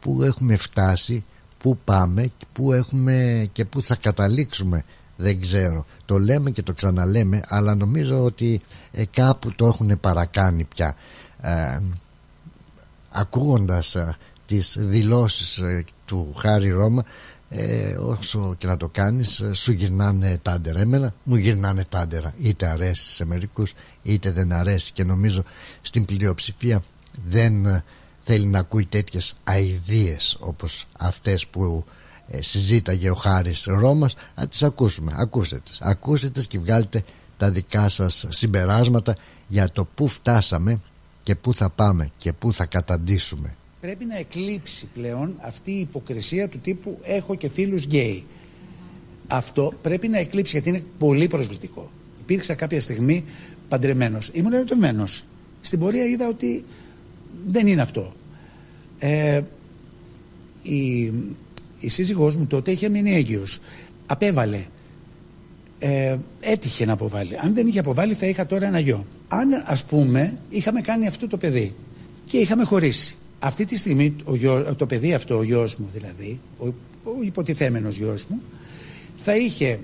που 0.00 0.22
έχουμε 0.22 0.56
φτάσει 0.56 1.24
που 1.58 1.78
πάμε 1.84 2.30
που 2.52 2.72
έχουμε 2.72 3.48
και 3.52 3.64
που 3.64 3.82
θα 3.82 3.96
καταλήξουμε 3.96 4.84
δεν 5.16 5.40
ξέρω. 5.40 5.86
Το 6.04 6.18
λέμε 6.18 6.50
και 6.50 6.62
το 6.62 6.72
ξαναλέμε 6.72 7.42
αλλά 7.46 7.74
νομίζω 7.74 8.24
ότι 8.24 8.60
ε, 8.92 9.04
κάπου 9.04 9.52
το 9.52 9.66
έχουν 9.66 10.00
παρακάνει 10.00 10.64
πια. 10.64 10.94
Ε, 11.40 11.78
ακούγοντας 13.16 13.94
ε, 13.94 14.16
τις 14.46 14.76
δηλώσεις 14.78 15.58
ε, 15.58 15.84
του 16.04 16.34
Χάρη 16.36 16.70
Ρώμα 16.70 17.04
ε, 17.48 17.96
όσο 17.96 18.54
και 18.58 18.66
να 18.66 18.76
το 18.76 18.88
κάνεις 18.88 19.42
σου 19.52 19.72
γυρνάνε 19.72 20.38
τάντερα 20.42 20.80
εμένα 20.80 21.14
μου 21.22 21.36
γυρνάνε 21.36 21.84
τάντερα 21.88 22.34
είτε 22.38 22.66
αρέσει 22.66 23.10
σε 23.10 23.24
μερικούς 23.24 23.72
είτε 24.02 24.30
δεν 24.30 24.52
αρέσει. 24.52 24.92
Και 24.92 25.04
νομίζω 25.04 25.42
στην 25.80 26.04
πλειοψηφία 26.04 26.82
δεν 27.28 27.82
θέλει 28.20 28.46
να 28.46 28.58
ακούει 28.58 28.86
τέτοιες 28.86 29.36
αηδίες 29.44 30.36
όπως 30.40 30.86
αυτές 30.98 31.46
που 31.46 31.84
ε, 32.28 32.42
συζήταγε 32.42 33.10
ο 33.10 33.14
Χάρης 33.14 33.64
Ρώμας. 33.66 34.14
Να 34.36 34.46
τις 34.46 34.62
ακούσουμε. 34.62 35.12
Ακούστε 35.16 35.58
τις. 35.58 35.80
Ακούστε 35.80 36.30
τις 36.30 36.46
και 36.46 36.58
βγάλετε 36.58 37.04
τα 37.36 37.50
δικά 37.50 37.88
σας 37.88 38.26
συμπεράσματα 38.28 39.14
για 39.46 39.70
το 39.70 39.84
πού 39.84 40.08
φτάσαμε 40.08 40.80
και 41.26 41.34
πού 41.34 41.54
θα 41.54 41.70
πάμε 41.70 42.10
και 42.16 42.32
πού 42.32 42.52
θα 42.52 42.66
καταντήσουμε. 42.66 43.56
Πρέπει 43.80 44.04
να 44.04 44.16
εκλείψει 44.16 44.86
πλέον 44.94 45.34
αυτή 45.40 45.70
η 45.70 45.80
υποκρισία 45.80 46.48
του 46.48 46.58
τύπου 46.58 46.98
έχω 47.02 47.34
και 47.34 47.48
φίλους 47.48 47.84
γκέι 47.84 48.24
αυτό 49.28 49.72
πρέπει 49.82 50.08
να 50.08 50.18
εκλείψει 50.18 50.52
γιατί 50.52 50.68
είναι 50.68 50.84
πολύ 50.98 51.26
προσβλητικό. 51.26 51.90
Υπήρξα 52.20 52.54
κάποια 52.54 52.80
στιγμή 52.80 53.24
παντρεμένος. 53.68 54.30
Ήμουν 54.32 54.52
ερωτημένος 54.52 55.24
στην 55.60 55.78
πορεία 55.78 56.04
είδα 56.04 56.28
ότι 56.28 56.64
δεν 57.46 57.66
είναι 57.66 57.80
αυτό. 57.80 58.14
Ε, 58.98 59.40
η, 60.62 61.12
η 61.78 61.88
σύζυγός 61.88 62.36
μου 62.36 62.46
τότε 62.46 62.70
είχε 62.70 62.88
μείνει 62.88 63.14
έγκυος. 63.14 63.60
Απέβαλε. 64.06 64.64
Ε, 65.78 66.16
έτυχε 66.40 66.84
να 66.84 66.92
αποβάλει. 66.92 67.38
Αν 67.38 67.54
δεν 67.54 67.66
είχε 67.66 67.78
αποβάλει 67.78 68.14
θα 68.14 68.26
είχα 68.26 68.46
τώρα 68.46 68.66
ένα 68.66 68.78
γιο. 68.78 69.06
Αν 69.28 69.62
ας 69.64 69.84
πούμε 69.84 70.38
είχαμε 70.50 70.80
κάνει 70.80 71.06
αυτό 71.06 71.26
το 71.26 71.36
παιδί 71.36 71.74
και 72.26 72.36
είχαμε 72.36 72.64
χωρίσει. 72.64 73.16
Αυτή 73.38 73.64
τη 73.64 73.76
στιγμή 73.76 74.16
ο 74.24 74.74
το 74.74 74.86
παιδί 74.86 75.14
αυτό, 75.14 75.36
ο 75.36 75.42
γιος 75.42 75.76
μου 75.76 75.88
δηλαδή, 75.92 76.40
ο, 76.58 76.66
ο 77.02 77.22
υποτιθέμενος 77.22 77.96
γιος 77.96 78.26
μου, 78.26 78.40
θα 79.16 79.36
είχε 79.36 79.80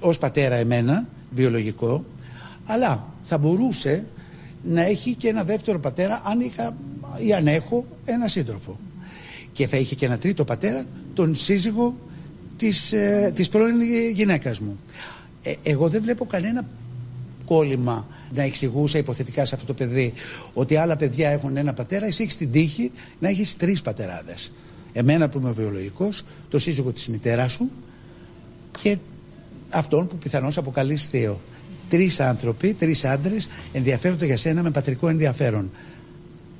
ως 0.00 0.18
πατέρα 0.18 0.54
εμένα, 0.54 1.08
βιολογικό, 1.30 2.04
αλλά 2.64 3.08
θα 3.22 3.38
μπορούσε 3.38 4.06
να 4.64 4.82
έχει 4.82 5.14
και 5.14 5.28
ένα 5.28 5.44
δεύτερο 5.44 5.78
πατέρα 5.78 6.22
αν 6.24 6.40
είχα 6.40 6.76
ή 7.26 7.32
αν 7.32 7.46
έχω 7.46 7.86
ένα 8.04 8.28
σύντροφο 8.28 8.78
και 9.52 9.66
θα 9.66 9.76
είχε 9.76 9.94
και 9.94 10.06
ένα 10.06 10.18
τρίτο 10.18 10.44
πατέρα, 10.44 10.84
τον 11.14 11.34
σύζυγο 11.34 11.96
της, 12.56 12.92
ε, 12.92 13.32
της 13.34 13.48
πρώην 13.48 13.82
γυναίκας 14.12 14.60
μου. 14.60 14.78
Ε, 15.42 15.54
εγώ 15.62 15.88
δεν 15.88 16.02
βλέπω 16.02 16.26
κανένα 16.26 16.64
κόλλημα 17.44 18.06
να 18.32 18.42
εξηγούσα 18.42 18.98
υποθετικά 18.98 19.44
σε 19.44 19.54
αυτό 19.54 19.66
το 19.66 19.74
παιδί 19.74 20.12
ότι 20.54 20.76
άλλα 20.76 20.96
παιδιά 20.96 21.30
έχουν 21.30 21.56
ένα 21.56 21.72
πατέρα, 21.72 22.06
εσύ 22.06 22.22
έχεις 22.22 22.36
την 22.36 22.50
τύχη 22.50 22.92
να 23.18 23.28
έχεις 23.28 23.56
τρεις 23.56 23.82
πατεράδες. 23.82 24.52
Εμένα 24.92 25.28
που 25.28 25.38
είμαι 25.38 25.50
βιολογικός, 25.50 26.24
το 26.48 26.58
σύζυγο 26.58 26.92
της 26.92 27.08
μητέρας 27.08 27.52
σου 27.52 27.70
και 28.82 28.98
αυτόν 29.70 30.06
που 30.06 30.16
πιθανώς 30.16 30.58
αποκαλείς 30.58 31.04
θείο. 31.04 31.40
Τρεις 31.88 32.20
άνθρωποι, 32.20 32.74
τρεις 32.74 33.04
άντρες 33.04 33.48
ενδιαφέρονται 33.72 34.26
για 34.26 34.36
σένα 34.36 34.62
με 34.62 34.70
πατρικό 34.70 35.08
ενδιαφέρον. 35.08 35.70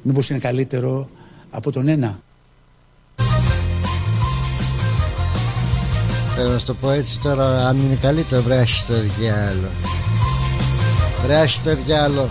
Μήπως 0.02 0.30
είναι 0.30 0.38
καλύτερο 0.38 1.10
από 1.50 1.72
τον 1.72 1.88
ένα; 1.88 2.20
Να 6.44 6.58
σου 6.58 6.66
το 6.66 6.74
πω 6.74 6.90
έτσι 6.90 7.18
τώρα 7.20 7.68
αν 7.68 7.76
είναι 7.76 7.98
καλύτερο 8.00 8.42
βρέσει 8.42 8.84
το 8.86 8.94
διάλο. 9.18 9.68
Βρέσει 11.26 11.60
το 11.60 11.76
διάλο. 11.86 12.28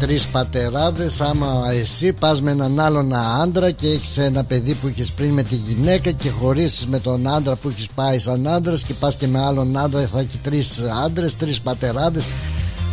Τρεις 0.00 0.26
πατεράδες 0.26 1.20
άμα 1.20 1.68
εσύ 1.72 2.12
πας 2.12 2.42
με 2.42 2.50
έναν 2.50 2.80
άλλον 2.80 3.14
άντρα 3.14 3.70
και 3.70 3.86
έχεις 3.86 4.18
ένα 4.18 4.44
παιδί 4.44 4.74
που 4.74 4.86
έχεις 4.86 5.12
πριν 5.12 5.30
με 5.30 5.42
τη 5.42 5.54
γυναίκα 5.54 6.10
και 6.10 6.30
χωρίσεις 6.30 6.86
με 6.86 6.98
τον 6.98 7.28
άντρα 7.28 7.54
που 7.54 7.68
έχεις 7.68 7.88
πάει 7.94 8.18
σαν 8.18 8.46
άντρας 8.46 8.82
και 8.82 8.94
πας 8.94 9.14
και 9.14 9.26
με 9.26 9.44
άλλον 9.44 9.78
άντρα 9.78 10.08
θα 10.12 10.18
έχει 10.18 10.38
τρεις 10.42 10.80
άντρες, 11.04 11.36
τρεις 11.36 11.60
πατεράδες. 11.60 12.24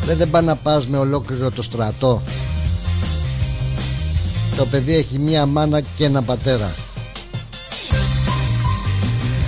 Δεν, 0.06 0.18
δεν 0.18 0.30
πάει 0.30 0.44
να 0.44 0.56
πας 0.56 0.88
με 0.88 0.98
ολόκληρο 0.98 1.52
το 1.52 1.62
στρατό. 1.62 2.22
Το 4.58 4.66
παιδί 4.66 4.96
έχει 4.96 5.20
μία 5.20 5.46
μάνα 5.46 5.82
και 5.82 6.06
ένα 6.06 6.22
πατέρα 6.22 6.72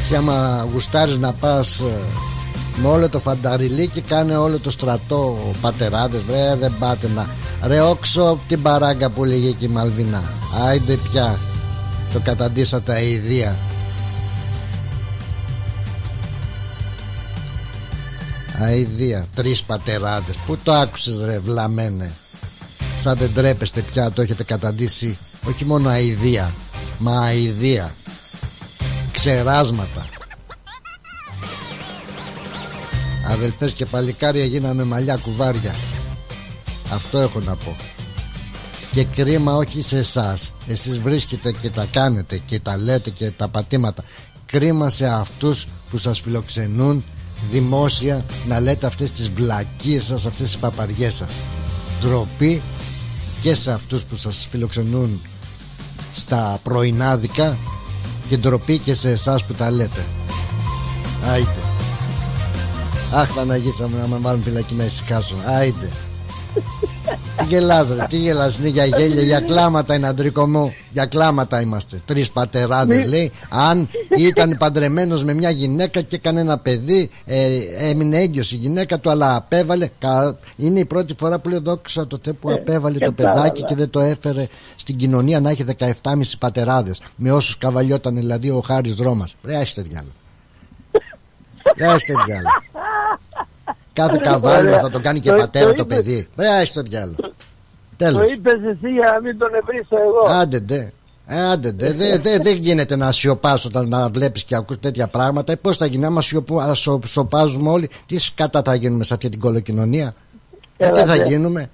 εσύ 0.02 0.16
άμα 0.16 0.68
γουστάρεις 0.74 1.18
να 1.18 1.34
πας 1.34 1.80
ε, 1.80 1.84
με 2.82 2.88
όλο 2.88 3.10
το 3.10 3.20
φανταριλί 3.20 3.88
και 3.88 4.02
κάνε 4.02 4.38
όλο 4.38 4.60
το 4.60 4.72
στρατό 4.72 5.54
πατεράδες 5.62 6.22
βρε 6.22 6.56
δεν 6.60 6.74
πάτε 6.80 7.10
να 7.16 7.28
ρε 7.64 7.82
όξω 7.82 8.40
την 8.48 8.62
παράγκα 8.62 9.10
που 9.10 9.24
λέγει 9.24 9.54
και 9.54 9.66
η 9.66 9.68
Μαλβινά 9.68 10.24
άιντε 10.68 10.98
πια 11.12 11.40
το 12.14 12.20
καταντήσατε 12.20 12.94
αηδία. 12.94 13.56
Αηδία 18.62 19.26
τρεις 19.36 19.64
πατεράδες. 19.64 20.36
Που 20.46 20.58
το 20.64 20.74
άκουσες 20.74 21.22
ρε 21.26 21.40
βλαμένε 21.40 22.12
σαν 23.02 23.18
δεν 23.18 23.34
τρέπεστε 23.34 23.82
πια 23.82 24.12
το 24.12 24.22
έχετε 24.22 24.44
καταντήσει 24.44 25.18
όχι 25.48 25.66
μόνο 25.66 25.90
αηδία 25.90 26.52
μα 26.98 27.22
αηδία 27.22 27.94
ξεράσματα. 29.22 30.06
Αδελφές 33.28 33.74
και 33.74 33.86
παλικάρια 33.86 34.46
γίναμε 34.46 34.84
μαλλιά 34.84 35.16
κουβάρια. 35.16 35.76
Αυτό 36.94 37.18
έχω 37.18 37.40
να 37.40 37.56
πω. 37.56 37.76
Και 38.92 39.04
κρίμα 39.04 39.56
όχι 39.56 39.82
σε 39.82 39.98
εσάς. 39.98 40.54
Εσείς 40.68 41.00
βρίσκετε 41.00 41.52
και 41.52 41.70
τα 41.70 41.88
κάνετε 41.92 42.38
Και 42.38 42.60
τα 42.60 42.78
λέτε 42.78 43.10
και 43.10 43.32
τα 43.32 43.48
πατήματα. 43.48 44.04
Κρίμα 44.46 44.90
σε 44.90 45.08
αυτούς 45.08 45.68
που 45.90 45.98
σας 45.98 46.20
φιλοξενούν 46.20 47.04
Δημόσια 47.52 48.26
να 48.48 48.60
λέτε 48.60 48.86
αυτές 48.86 49.12
τις 49.12 49.30
βλακίες 49.30 50.04
σας 50.04 50.26
Αυτές 50.26 50.46
τις 50.46 50.58
παπαριές 50.58 51.14
σας. 51.14 51.30
Ντροπή 52.02 52.62
και 53.42 53.56
σε 53.56 53.72
αυτούς 53.72 54.04
που 54.04 54.16
σας 54.16 54.48
φιλοξενούν 54.50 55.22
Στα 56.16 56.60
πρωινάδικα 56.64 57.58
και 58.32 58.38
ντροπή 58.38 58.80
και 58.80 58.94
σε 58.94 59.10
εσάς 59.10 59.46
που 59.46 59.54
τα 59.54 59.72
λέτε. 59.72 60.06
Άιτε. 61.28 61.60
Αχ 63.14 63.34
Παναγίτσα 63.34 63.88
μου 63.88 63.98
να 64.02 64.08
με 64.08 64.18
βάλουν 64.22 64.44
φυλακή 64.44 64.74
να 64.74 64.84
ησυχάσω. 64.84 65.36
Άιτε 65.46 65.92
Τι 67.38 67.46
γελάς 67.48 67.88
ρε, 67.88 68.06
τι 68.10 68.18
γελάς. 68.18 68.58
Είναι 68.58 68.68
για 68.68 68.86
γέλια 68.86 69.22
Για 69.22 69.40
κλάματα 69.40 69.96
είναι 69.96 70.08
αντρικό 70.08 70.48
μου. 70.48 70.74
Για 70.92 71.06
κλάματα 71.06 71.62
είμαστε, 71.62 72.02
τρεις 72.06 72.32
πατεράδες 72.32 72.98
ναι. 72.98 73.06
λέει. 73.06 73.32
Αν 73.50 73.90
ήταν 74.18 74.56
παντρεμένος 74.58 75.24
με 75.24 75.34
μια 75.34 75.50
γυναίκα 75.50 76.02
Και 76.02 76.16
έκανε 76.16 76.40
ένα 76.40 76.60
παιδί 76.60 77.10
ε, 77.26 77.60
Έμεινε 77.90 78.18
έγκυος 78.18 78.52
η 78.52 78.56
γυναίκα 78.56 79.00
του 79.00 79.10
Αλλά 79.10 79.36
απέβαλε 79.36 79.90
Είναι 80.56 80.80
η 80.80 80.86
πρώτη 80.86 81.16
φορά 81.20 81.40
που 81.40 81.50
λέει 81.50 81.60
δόξα 81.60 82.08
το 82.08 82.20
τε 82.20 82.34
που 82.34 82.50
ε, 82.50 82.54
απέβαλε 82.54 82.98
το 82.98 83.12
παιδάκι 83.12 83.64
Και 83.64 83.76
δεν 83.76 83.90
το 83.90 84.00
έφερε 84.00 84.48
στην 84.76 84.98
κοινωνία 84.98 85.40
Να 85.40 85.50
έχει 85.50 85.66
17,5 85.80 86.22
πατεράδες 86.40 87.02
Με 87.16 87.32
όσους 87.32 87.58
καβαλιόταν 87.58 88.16
δηλαδή 88.16 88.50
ο 88.50 88.62
Χάρης 88.66 88.98
Ρώμας. 88.98 89.36
Ρε 89.44 89.56
άστε 89.56 89.82
διάλογο 89.82 90.12
Άστε 91.94 92.14
διάλογο 92.26 92.50
Κάθε 93.94 94.20
καβάλιο 94.24 94.80
θα 94.80 94.90
τον 94.90 95.02
κάνει 95.02 95.20
και 95.20 95.32
πατέρα 95.32 95.74
το 95.74 95.86
παιδί. 95.86 96.28
Ρε, 96.38 96.48
το 96.74 96.82
διάλογο. 96.82 97.16
Το 97.98 98.24
είπε 98.34 98.50
εσύ 98.52 98.90
για 98.94 99.12
να 99.14 99.22
μην 99.22 99.38
τον 99.38 99.50
ευρύσω 99.54 99.96
εγώ; 99.98 100.40
Άντε, 100.40 100.60
ντε. 100.60 100.92
Ε, 101.26 101.42
άντε, 101.42 101.72
δεν 101.72 101.98
δε, 101.98 102.18
δε, 102.18 102.38
δε 102.38 102.52
γίνεται 102.52 102.96
να 102.96 103.12
σιωπάς 103.12 103.66
όταν 103.66 103.88
να 103.88 104.10
βλέπεις 104.10 104.44
και 104.44 104.56
ακούς 104.56 104.80
τέτοια 104.80 105.08
πράγματα. 105.08 105.52
Ε, 105.52 105.56
πώς 105.56 105.78
θα 105.78 105.86
γίνει, 105.86 106.06
άμα 106.06 106.22
σιωπού- 106.22 106.76
σο- 106.76 107.00
σοπάζουμε 107.06 107.70
όλοι, 107.70 107.90
τι 108.06 108.20
σκάτα 108.20 108.62
θα 108.66 108.76
γίνουμε 108.76 109.04
σε 109.04 109.14
αυτή 109.14 109.30
την 109.30 109.40
κολοκοινωνία; 109.40 110.14
Ε, 110.78 110.90
τι 110.90 111.00
θα 111.00 111.14
Έλατε. 111.14 111.28
γίνουμε; 111.28 111.70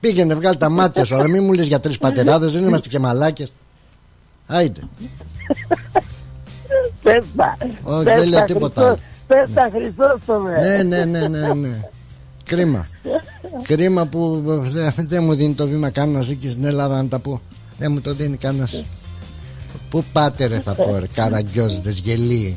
Πήγαινε, 0.00 0.34
βγάλει 0.34 0.56
τα 0.56 0.68
μάτια 0.68 1.04
σου, 1.04 1.14
αλλά 1.14 1.28
μην 1.28 1.44
μου 1.44 1.52
λες 1.52 1.66
για 1.66 1.80
τρεις 1.80 1.98
πατεράδες, 1.98 2.52
δεν 2.52 2.64
είμαστε 2.64 2.88
και 2.88 2.98
μαλάκες. 2.98 3.52
Άιντε. 4.46 4.80
Πες 7.02 7.24
τα. 7.36 7.56
Όχι, 7.82 8.04
Πες 8.04 8.14
δεν 8.20 8.28
λέω 8.28 8.38
τα, 8.38 8.44
τίποτα 8.44 8.98
Χριστός. 9.28 9.36
άλλο. 9.36 9.44
Πες 9.46 9.52
τα 9.54 9.70
Χρυσόστομε. 9.72 10.58
Ναι, 10.60 10.82
ναι, 10.82 11.04
ναι, 11.04 11.28
ναι, 11.28 11.52
ναι. 11.54 11.80
Κρίμα. 12.44 12.86
Κρίμα 13.62 14.06
που 14.06 14.42
δεν 14.72 14.92
δεν 14.96 15.22
μου 15.24 15.34
δίνει 15.34 15.54
το 15.54 15.66
βήμα 15.66 15.90
κανένας 15.90 16.30
εκεί 16.30 16.48
στην 16.48 16.64
Ελλάδα 16.64 17.02
να 17.02 17.08
τα 17.08 17.18
πω. 17.18 17.40
Δεν 17.78 17.92
μου 17.92 18.00
το 18.00 18.14
δίνει 18.14 18.36
κανένας. 18.36 18.84
Πού 19.90 20.04
πάτε 20.12 20.46
ρε 20.46 20.60
θα 20.60 20.72
πω 20.72 20.96
ρε 20.98 21.06
καραγκιόζητες 21.14 21.98
γελίοι 21.98 22.56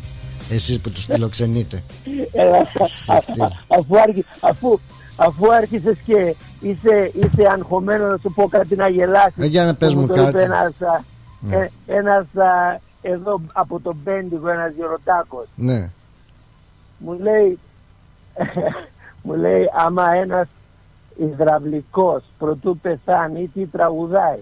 Εσείς 0.51 0.79
που 0.79 0.89
τους 0.89 1.05
φιλοξενείτε 1.05 1.83
Έλα, 2.31 2.57
α- 2.57 2.65
αφού, 3.67 3.97
άρχι- 3.99 4.25
αφού, 4.39 4.79
αφού 5.15 5.53
άρχισες 5.53 5.95
και 6.05 6.35
είσαι, 6.61 7.11
είσαι 7.13 7.47
αγχωμένος 7.51 8.09
να 8.11 8.17
σου 8.21 8.33
πω 8.35 8.47
κάτι 8.47 8.75
να 8.75 8.87
γελάσεις 8.87 9.43
Ε, 9.43 9.45
για 9.45 9.65
να 9.65 9.75
πες 9.75 9.93
που 9.93 9.99
μου 9.99 10.07
το 10.07 10.13
κάτι. 10.13 10.27
είπε 10.29 10.41
ένας, 10.41 10.65
α, 10.81 11.03
Ναι. 11.39 11.55
ε, 11.55 11.69
ένας 11.85 12.25
α, 12.35 12.79
εδώ 13.01 13.41
από 13.53 13.79
τον 13.79 13.97
Πέντικο 14.03 14.49
ένας 14.49 14.71
γεροτάκος 14.77 15.45
Ναι 15.55 15.89
μου 17.03 17.19
λέει 17.19 17.59
μου 19.23 19.33
λέει 19.35 19.65
άμα 19.75 20.11
ένας 20.13 20.47
υδραυλικός 21.17 22.23
προτού 22.37 22.77
πεθάνει 22.77 23.47
τι 23.53 23.65
τραγουδάει; 23.65 24.39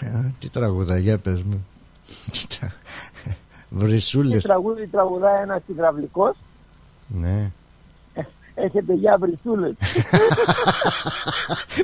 Ε, 0.00 0.06
Τι 0.38 0.48
τραγουδά 0.48 0.98
για 0.98 1.18
πες 1.18 1.42
μου. 1.42 1.66
Τι 2.32 2.46
τρα- 2.58 2.72
τι 3.24 3.30
Βρυσούλες 3.70 4.42
τραγούδι 4.42 4.86
τραγουδάει 4.86 5.42
ένας 5.42 5.60
υδραυλικός; 5.66 6.34
Ναι. 7.08 7.50
Έχετε 8.54 8.94
για 8.94 9.16
βρυσούλες. 9.20 9.74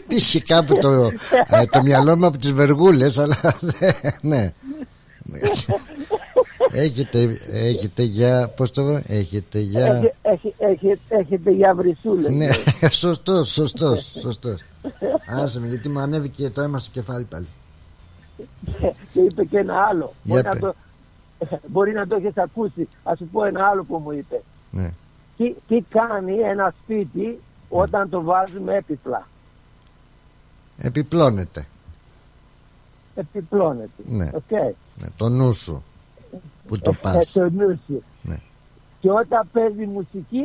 Πήγε 0.08 0.40
κάπου 0.40 0.78
το, 0.78 0.90
ε, 1.50 1.64
το 1.70 1.82
μυαλό 1.82 2.16
μου 2.16 2.26
από 2.26 2.38
τις 2.38 2.52
βεργούλες 2.52 3.18
Αλλά 3.18 3.36
δεν- 3.60 3.94
ναι 4.20 4.52
Έχετε, 6.70 7.38
έχετε 7.50 8.02
για 8.02 8.48
Πώς 8.56 8.70
το 8.70 8.84
βρω 8.84 9.02
Έχετε 9.06 9.58
για 9.58 9.86
Έχε- 9.86 10.14
έχε- 10.22 10.54
έχε- 10.58 10.98
έχετε 11.08 11.50
για 11.50 11.74
βρυσούλες 11.74 12.30
Ναι, 12.32 12.48
σωστός, 12.90 13.48
σωστός, 13.52 14.10
σωστός. 14.20 14.60
Άσε 15.42 15.60
με, 15.60 15.66
γιατί 15.66 15.88
μου 15.88 15.98
ανέβηκε 16.00 16.50
το 16.50 16.60
αίμα 16.60 16.78
στο 16.78 16.90
κεφάλι 16.90 17.24
πάλι. 17.24 17.46
και 19.12 19.20
είπε 19.20 19.44
και 19.44 19.58
ένα 19.58 19.74
άλλο. 19.88 20.12
Για 20.22 20.34
Μπορεί 20.34 20.42
να, 20.44 20.50
πες. 20.50 20.60
το, 20.60 20.74
μπορεί 21.66 21.92
να 21.92 22.06
το 22.06 22.14
έχεις 22.16 22.36
ακούσει. 22.36 22.88
Ας 23.02 23.18
σου 23.18 23.24
πω 23.32 23.44
ένα 23.44 23.66
άλλο 23.66 23.84
που 23.84 23.96
μου 23.96 24.10
είπε. 24.12 24.42
Ναι. 24.70 24.90
Τι, 25.36 25.54
τι 25.68 25.84
κάνει 25.88 26.38
ένα 26.38 26.74
σπίτι 26.82 27.38
όταν 27.68 28.08
το 28.10 28.22
βάζουμε 28.22 28.74
έπιπλα; 28.76 29.26
Επιπλώνεται. 30.78 31.66
Επιπλώνεται. 33.14 34.02
Ναι. 34.08 34.30
Οκ. 34.34 34.50
Ναι, 34.96 35.06
το 35.16 35.28
νου 35.28 35.52
σου 35.52 35.84
που 36.68 36.78
το 36.78 36.90
Ε, 36.94 36.98
πας. 37.02 37.32
το 37.32 37.40
νου 37.50 37.80
σου. 37.86 38.02
Ναι. 38.22 38.36
Και 39.00 39.10
όταν 39.10 39.48
παίζει 39.52 39.86
μουσική, 39.86 40.42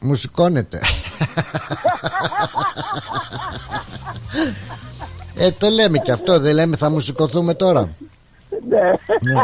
Μουσικώνεται. 0.00 0.80
ε, 5.36 5.50
το 5.50 5.68
λέμε 5.68 5.98
και 5.98 6.12
αυτό, 6.12 6.38
δεν 6.40 6.54
λέμε 6.54 6.76
θα 6.76 6.90
μουσικωθούμε 6.90 7.54
τώρα. 7.54 7.80
ναι. 8.68 8.78
Ναι. 8.78 8.90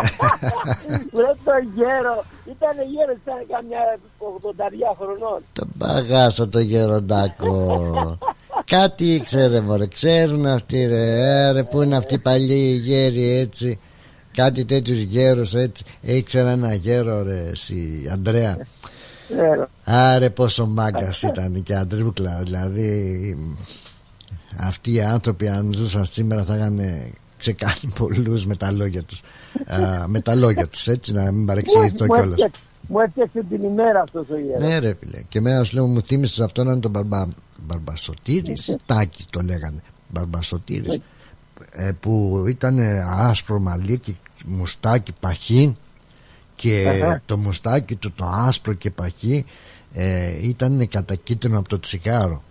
Βρε 1.12 1.32
το 1.44 1.52
γέρο. 1.74 2.24
Ήταν 2.44 2.76
γέρο, 2.90 3.12
ήταν 3.22 3.46
καμιά 3.50 3.98
80 4.18 4.96
χρονών. 4.98 5.42
Το 5.52 5.66
παγάσα 5.78 6.48
το 6.48 6.58
γεροντάκο. 6.58 8.18
Κάτι 8.64 9.14
ήξερε 9.14 9.60
μωρέ, 9.60 9.86
ξέρουν 9.86 10.46
αυτοί 10.46 10.86
ρε, 10.86 11.20
ε, 11.20 11.52
ρε 11.52 11.62
που 11.62 11.82
είναι 11.82 11.96
αυτοί 11.96 12.14
οι 12.14 12.18
παλιοί 12.18 12.80
γέροι 12.84 13.30
έτσι. 13.30 13.78
Κάτι 14.34 14.64
τέτοιους 14.64 14.98
γέρους 15.00 15.54
έτσι. 15.54 15.84
Ήξερα 16.00 16.50
ένα 16.50 16.74
γέρο 16.74 17.22
ρε 17.22 17.44
εσύ 17.50 18.08
Αντρέα. 18.12 18.56
Ναι, 19.36 19.64
Άρε 19.84 20.30
πόσο 20.30 20.66
μάγκας 20.66 21.22
ήταν 21.22 21.62
και 21.62 21.74
αντρούκλα. 21.74 22.40
Δηλαδή 22.42 23.38
Αυτοί 24.56 24.92
οι 24.92 25.00
άνθρωποι 25.02 25.48
αν 25.48 25.72
ζούσαν 25.74 26.04
σήμερα 26.04 26.44
θα 26.44 26.56
είχαν 26.56 26.80
ξεκάνει 27.38 27.92
πολλούς 27.98 28.46
με 28.46 28.56
τα 28.56 28.70
λόγια 28.72 29.02
τους. 29.02 29.20
Α, 29.66 30.08
Με 30.08 30.20
τα 30.20 30.34
λόγια 30.34 30.66
τους 30.68 30.86
έτσι 30.86 31.12
να 31.12 31.32
μην 31.32 31.46
παρεξηγηθώ 31.46 32.04
Μου 32.04 32.12
κιόλας. 32.14 32.30
έφτιαξε- 32.30 32.62
Μου 32.88 32.98
έφτιαξε 33.00 33.44
την 33.50 33.62
ημέρα 33.62 34.00
αυτός 34.00 34.26
ο 34.30 34.36
γέρος. 34.38 34.62
Ναι 34.64 34.78
ρε 34.78 34.94
φίλε. 35.00 35.22
Και 35.28 35.38
εμένα 35.38 35.64
σου 35.64 35.74
λέω 35.74 35.86
μου 35.86 36.00
θύμισες 36.02 36.40
αυτό 36.40 36.64
να 36.64 36.72
είναι 36.72 36.80
τον 36.80 36.90
μπαρμπα, 36.90 37.26
Μπαρμπασωτήρης 37.66 38.68
ή 38.68 38.76
Τάκης 38.86 39.26
το 39.30 39.40
λέγανε. 39.40 39.80
Μπαρμπασωτήρης 40.08 41.00
ε, 41.72 41.90
Που 42.00 42.44
ήταν 42.48 42.78
άσπρο 43.06 43.58
μαλλί 43.58 43.98
και 43.98 44.12
μουστάκι 44.44 45.12
παχύ 45.20 45.76
και 46.54 46.88
Αχα. 46.88 47.22
το 47.26 47.36
μουστάκι 47.36 47.94
του 47.94 48.12
το 48.12 48.24
άσπρο 48.24 48.72
και 48.72 48.90
παχύ 48.90 49.44
ε, 49.92 50.46
ήταν 50.46 50.88
κατακίτρινο 50.88 51.58
από 51.58 51.68
το 51.68 51.80
τσιγάρο. 51.80 52.42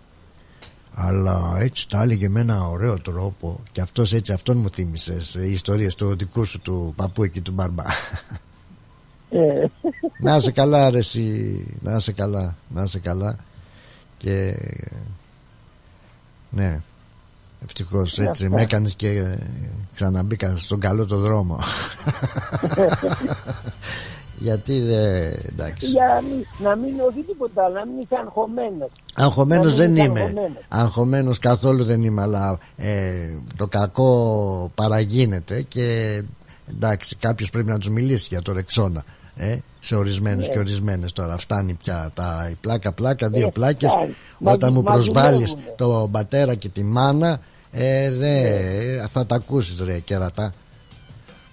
Αλλά 0.94 1.56
έτσι 1.58 1.88
τα 1.88 2.02
έλεγε 2.02 2.28
με 2.28 2.40
ένα 2.40 2.68
ωραίο 2.68 3.00
τρόπο 3.00 3.60
και 3.72 3.80
αυτός 3.80 4.12
έτσι 4.12 4.32
αυτόν 4.32 4.56
μου 4.56 4.70
θύμισες 4.70 5.34
ε, 5.34 5.46
οι 5.46 5.52
ιστορίες 5.52 5.94
του 5.94 6.16
δικού 6.16 6.44
σου 6.44 6.60
του 6.60 6.92
παππού 6.96 7.22
εκεί 7.22 7.40
του 7.40 7.52
μπαρμπά. 7.52 7.84
Ε, 9.30 9.66
να 10.18 10.36
είσαι 10.36 10.50
καλά 10.50 10.90
ρε 10.90 10.98
εσύ. 10.98 11.66
Να 11.80 11.96
είσαι 11.96 12.12
καλά 12.12 12.56
να 12.68 12.82
είσαι 12.82 12.98
καλά. 12.98 13.36
Και 14.18 14.56
ναι 16.50 16.80
ευτυχώς 17.64 18.16
Ναι, 18.18 18.24
έτσι 18.24 18.44
αυτό. 18.44 18.56
με 18.56 18.62
έκανες 18.62 18.94
και 18.94 19.08
ε, 19.08 19.38
ξαναμπήκα 19.94 20.56
στον 20.56 20.80
καλό 20.80 21.04
το 21.06 21.16
δρόμο 21.18 21.58
γιατί 24.38 24.80
δεν 24.80 25.32
εντάξει 25.48 25.86
για 25.86 26.06
να 26.14 26.22
μην, 26.28 26.46
να 26.58 26.76
μην 26.76 27.00
όχι 27.10 27.22
τίποτα, 27.26 27.64
άλλο, 27.64 27.74
να 27.74 27.86
μην 27.86 27.98
είσαι 28.00 28.14
αγχωμένος. 28.26 28.90
Αγχωμένος 29.14 29.70
Να 29.70 29.76
δεν 29.76 29.90
μην 29.90 29.96
είσαι 29.96 30.06
είμαι 30.10 30.20
αγχωμένος. 30.20 30.62
Αγχωμένος 30.68 31.38
καθόλου 31.38 31.84
δεν 31.84 32.02
είμαι 32.02 32.22
Αλλά 32.22 32.58
ε, 32.76 33.12
το 33.56 33.66
κακό 33.66 34.70
παραγίνεται 34.74 35.62
Και 35.62 36.22
εντάξει 36.70 37.16
κάποιος 37.16 37.50
πρέπει 37.50 37.68
να 37.68 37.78
τους 37.78 37.88
μιλήσει 37.88 38.26
για 38.30 38.42
το 38.42 38.52
Ρεξόνα 38.52 39.04
ε, 39.36 39.58
Σε 39.80 39.94
ορισμένους 39.96 40.46
Ναι. 40.46 40.52
και 40.52 40.58
ορισμένες 40.58 41.12
τώρα 41.12 41.36
Φτάνει 41.36 41.74
πια 41.74 42.10
τα 42.14 42.48
η 42.50 42.54
πλάκα 42.60 42.92
πλάκα 42.92 43.28
Δύο 43.28 43.46
Ε, 43.46 43.50
πλάκες 43.50 43.90
φτάνει. 43.90 44.14
Όταν 44.42 44.72
Μα- 44.72 44.78
μου 44.78 44.82
μα 44.86 44.92
προσβάλλεις 44.92 45.48
δουλεύουνε. 45.50 45.74
τον 45.76 46.10
πατέρα 46.10 46.54
και 46.54 46.68
τη 46.68 46.82
μάνα 46.84 47.40
ε, 47.76 48.08
ρε, 48.08 48.16
Ναι. 48.16 49.06
θα 49.08 49.26
τα 49.26 49.34
ακούσεις 49.34 49.80
ρε 49.80 49.98
κερατά 49.98 50.52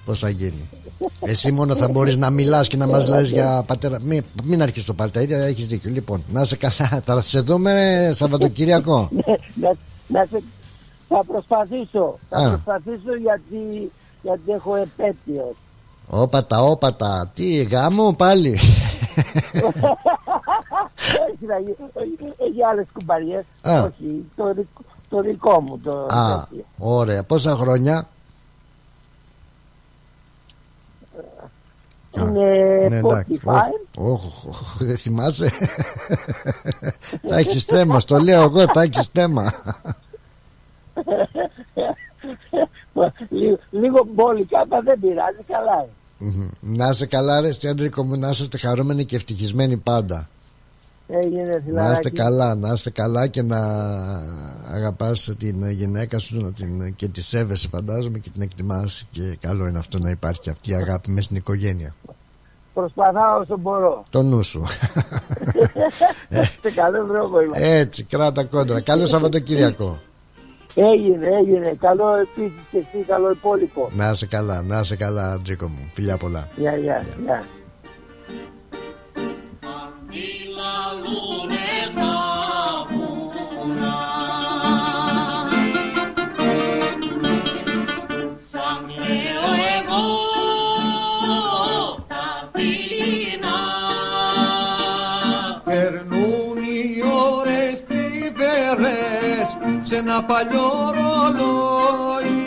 Πώς 0.06 0.19
θα 0.19 0.30
γίνει 0.30 0.69
Εσύ 1.19 1.52
μόνο 1.52 1.76
θα 1.76 1.88
μπορείς 1.88 2.18
να 2.18 2.30
μιλάς 2.30 2.68
και 2.68 2.77
να 2.77 2.88
μας 2.88 3.07
λες 3.07 3.30
για 3.30 3.64
πατέρα 3.68 3.98
Μην, 4.02 4.23
μην 4.43 4.61
αρχίσεις 4.61 4.85
το 4.88 4.93
πάλι 4.93 5.11
τα 5.11 5.22
ίδια 5.22 5.38
Έχεις 5.38 5.68
δίκιο 5.68 5.91
Λοιπόν 5.91 6.23
να 6.31 6.43
σε 6.45 6.56
καλά 6.56 7.02
Θα 7.06 7.22
σε 7.22 7.39
δούμε 7.39 8.11
Σαββατοκυριακό 8.15 9.10
Ναι, 9.26 9.35
να, 9.53 9.73
να 10.07 10.26
σε, 10.26 10.43
θα 11.07 11.23
προσπαθήσω. 11.27 12.18
Θα 12.30 12.38
Α. 12.38 12.49
προσπαθήσω 12.49 13.15
γιατί, 13.22 13.91
γιατί 14.22 14.52
έχω 14.52 14.76
επέτειο. 14.76 15.56
Όπατα 16.07 16.61
όπατα 16.64 17.31
Τι 17.34 17.64
γάμο 17.64 18.14
πάλι 18.14 18.49
όχι, 21.27 21.45
θα 21.48 21.60
γι- 21.65 21.76
όχι, 21.93 22.18
όχι 22.38 22.64
άλλες 22.72 22.85
κουμπαριές. 22.93 23.43
Α. 23.61 23.81
Όχι, 23.84 24.26
το, 24.35 24.53
δικ- 24.53 24.90
το 25.11 25.21
δικό 25.21 25.61
μου 25.61 25.79
το 25.83 26.05
Α 26.09 26.33
επέτειο. 26.33 26.65
ωραία 26.77 27.23
Πόσα 27.23 27.55
χρόνια; 27.55 28.07
Είναι 32.17 32.88
Ναι 32.89 32.99
45. 32.99 33.03
εντάξει 33.03 33.39
Όχι 33.95 34.27
όχι, 34.27 34.47
όχι, 34.47 34.85
Δεν 34.85 34.97
θυμάσαι; 34.97 35.51
Θα 37.29 37.38
έχεις 37.38 37.63
θέμα 37.63 37.99
Στο 37.99 38.17
λέω 38.17 38.41
εγώ 38.41 38.65
Θα 38.73 38.81
έχεις 38.81 39.09
θέμα 39.13 39.53
λίγο, 43.29 43.59
λίγο 43.69 44.07
μπόλικα, 44.13 44.59
αλλά 44.59 44.81
δεν 44.81 44.99
πειράζει, 44.99 45.43
καλά 45.47 45.73
είναι. 45.81 46.31
Μμμ. 46.35 46.75
Να 46.77 46.89
είσαι 46.89 47.05
καλά 47.05 47.41
ρε 47.41 47.47
εσύ, 47.47 47.67
Αντρίκο 47.67 48.03
μου 48.03 48.15
Να 48.17 48.29
είστε 48.29 48.57
χαρούμενοι 48.57 49.05
και 49.05 49.15
ευτυχισμένοι 49.15 49.77
πάντα 49.77 50.29
Έγινε 51.07 51.43
Να 51.43 51.49
είστε 51.49 51.61
φιλαράκι. 51.65 52.11
καλά, 52.11 52.55
να 52.55 52.73
είστε 52.73 52.89
καλά 52.89 53.27
και 53.27 53.41
να 53.41 53.57
αγαπάς 54.73 55.33
την 55.37 55.69
γυναίκα 55.69 56.19
σου 56.19 56.41
να 56.41 56.51
την, 56.51 56.95
και 56.95 57.07
τη 57.07 57.21
σέβεσαι 57.21 57.67
φαντάζομαι 57.67 58.17
και 58.17 58.29
την 58.29 58.41
εκτιμάς 58.41 59.07
και 59.11 59.37
καλό 59.41 59.67
είναι 59.67 59.79
αυτό 59.79 59.99
να 59.99 60.09
υπάρχει 60.09 60.49
αυτή 60.49 60.71
η 60.71 60.73
αγάπη 60.75 61.09
μέσα 61.09 61.21
στην 61.23 61.35
οικογένεια. 61.35 61.95
Προσπαθάω 62.73 63.39
όσο 63.39 63.57
μπορώ. 63.57 64.05
Το 64.09 64.21
νου 64.21 64.43
σου. 64.43 64.63
Σε 66.61 66.71
καλό 66.75 67.05
δρόμο 67.05 67.39
είμαστε. 67.41 67.77
Έτσι, 67.77 68.03
κράτα 68.03 68.43
κόντρα. 68.43 68.81
Καλό 68.81 69.07
Σαββατοκύριακο. 69.07 69.99
Έγινε, 70.75 71.27
έγινε. 71.27 71.71
Καλό 71.79 72.15
επίσης 72.15 72.59
και 72.71 72.77
εσύ, 72.77 73.05
καλό 73.07 73.31
υπόλοιπο. 73.31 73.89
Να 73.95 74.09
είσαι 74.09 74.25
καλά, 74.25 74.61
να 74.63 74.79
είσαι 74.79 74.95
καλά, 74.95 75.39
Τζίκο 75.43 75.67
μου. 75.67 75.89
Φιλιά 75.93 76.17
πολλά. 76.17 76.47
Γεια, 76.55 76.75
γεια, 76.75 77.03
γεια. 77.23 77.43
Σε 99.91 99.97
ένα 99.97 100.23
παλιό 100.23 100.93
ρολόι 100.93 102.40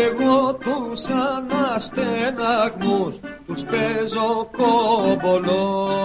κι 0.00 0.06
εγώ 0.06 0.54
τους 0.54 1.08
αναστεναγμούς 1.08 3.14
τους 3.46 3.64
παίζω 3.64 4.50
κομπολόι. 4.56 5.98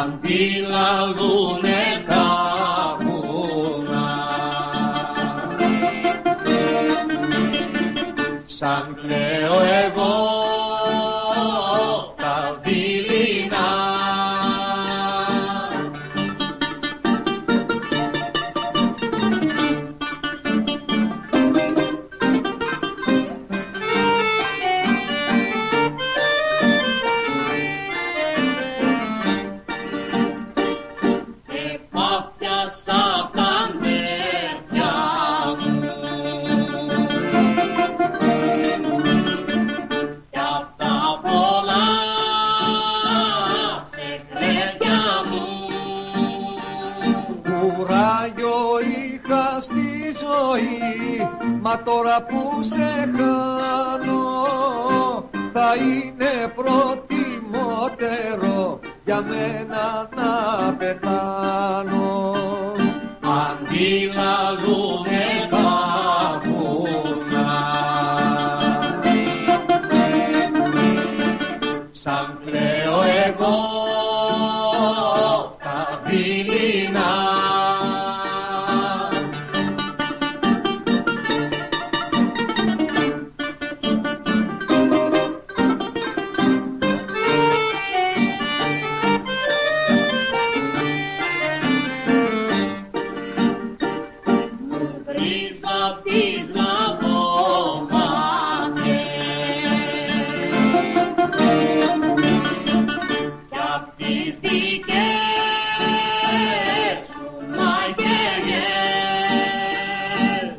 Αντιλαλούνε 0.00 1.80
τα 2.06 2.26
βουνά 3.00 4.10
σαν 8.44 8.96
κλαίω 9.02 9.60
εγώ 9.84 10.31
μα 51.72 51.82
τώρα 51.82 52.22
που 52.22 52.62
σε 52.62 53.10
χάνω 53.16 54.20
θα 55.52 55.74
είναι 55.76 56.52
προτιμότερο 56.54 58.80
για 59.04 59.20
μένα 59.20 60.08
να 60.16 60.32
πεθάνω. 60.78 62.34
Αντί 63.20 64.10
λαλούνε 64.14 65.48
τα 65.50 66.40
βουνά 66.44 67.52
σαν 71.90 72.38
κλαίω 72.44 73.02
εγώ 73.26 73.81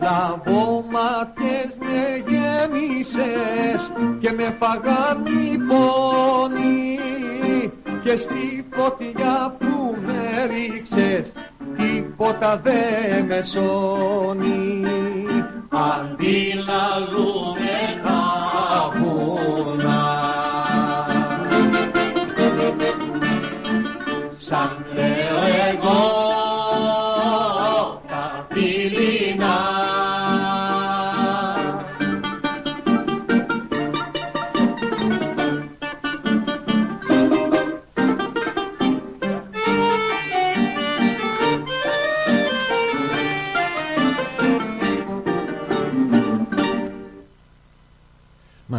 μαγελιές. 0.03 0.43
Λαβόμαχες 0.45 1.77
με 1.79 2.23
γέμισες 2.27 3.91
και 4.19 4.31
με 4.31 4.55
φαγάν 4.59 5.25
οι 5.25 5.57
πόνοι 5.57 6.99
και 8.03 8.17
στη 8.17 8.65
φωτιά 8.71 9.55
που 9.59 9.95
με 10.05 10.45
ρίξες 10.45 11.31
τίποτα 11.77 12.57
δε 12.57 13.21
με 13.27 13.41
σώνει 13.41 14.83
αντί 15.69 16.53
λαλούνε 16.67 18.01
τα 18.03 18.91
βουνά 18.99 20.03
σαν 24.37 24.85
κλαίω 24.91 25.32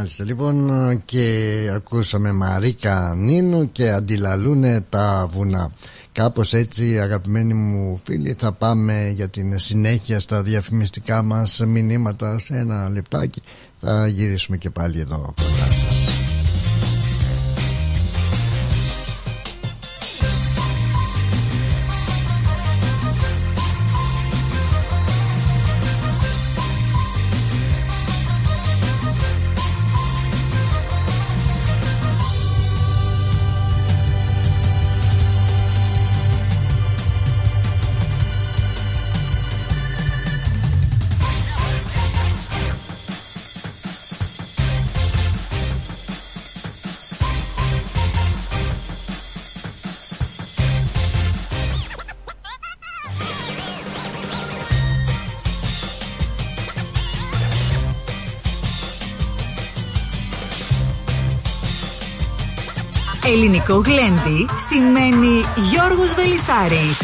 Μάλιστα. 0.05 0.25
Λοιπόν 0.25 0.71
και 1.05 1.71
ακούσαμε 1.75 2.33
Μαρίκα 2.33 3.15
Νίνου 3.17 3.73
και 3.73 3.91
αντιλαλούνε 3.91 4.85
τα 4.89 5.29
βουνά. 5.33 5.73
Κάπως 6.13 6.53
έτσι 6.53 7.01
αγαπημένοι 7.01 7.55
μου 7.55 8.01
φίλοι 8.05 8.37
θα 8.39 8.53
πάμε 8.53 9.13
για 9.15 9.29
την 9.29 9.59
συνέχεια 9.59 10.21
στα 10.21 10.43
διαφημιστικά 10.43 11.23
μας 11.23 11.63
μηνύματα. 11.67 12.39
Σε 12.39 12.57
ένα 12.57 12.89
λεπτάκι 12.89 13.43
Θα 13.79 14.07
γυρίσουμε 14.07 14.57
και 14.57 14.71
πάλι 14.71 15.01
εδώ 15.01 15.35
Ελληνικό 63.69 63.91
γλέντι 63.91 64.47
σημαίνει 64.69 65.45
Γιώργος 65.55 66.15
Βελισάρης. 66.15 67.01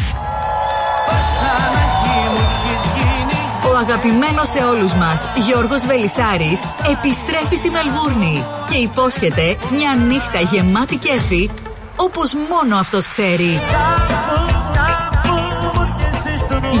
Ο 3.71 3.77
αγαπημένος 3.77 4.49
σε 4.49 4.57
όλους 4.57 4.93
μας 4.93 5.27
Γιώργος 5.45 5.85
Βελισάρης 5.85 6.61
επιστρέφει 6.91 7.55
στη 7.55 7.69
Μελβούρνη 7.69 8.45
και 8.69 8.77
υπόσχεται 8.77 9.57
μια 9.71 9.95
νύχτα 10.07 10.39
γεμάτη 10.39 10.95
κέφι 10.97 11.49
όπως 11.95 12.33
μόνο 12.33 12.75
αυτός 12.77 13.07
ξέρει. 13.07 13.59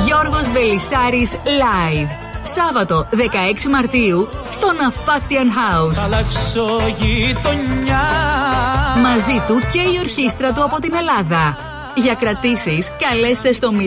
Γιώργος 0.05 0.49
Βελισάρης 0.49 1.31
Live. 1.31 2.09
Σάββατο 2.43 3.07
16 3.11 3.69
Μαρτίου 3.71 4.27
στο 4.51 4.67
Ναυπάκτιαν 4.71 5.47
House. 5.47 5.95
Μαζί 9.01 9.41
του 9.47 9.59
και 9.71 9.79
η 9.79 9.97
ορχήστρα 9.99 10.53
του 10.53 10.63
από 10.63 10.79
την 10.79 10.93
Ελλάδα. 10.93 11.57
Για 11.95 12.13
κρατήσεις 12.13 12.91
καλέστε 12.99 13.53
στο 13.53 13.69
0422 13.71 13.77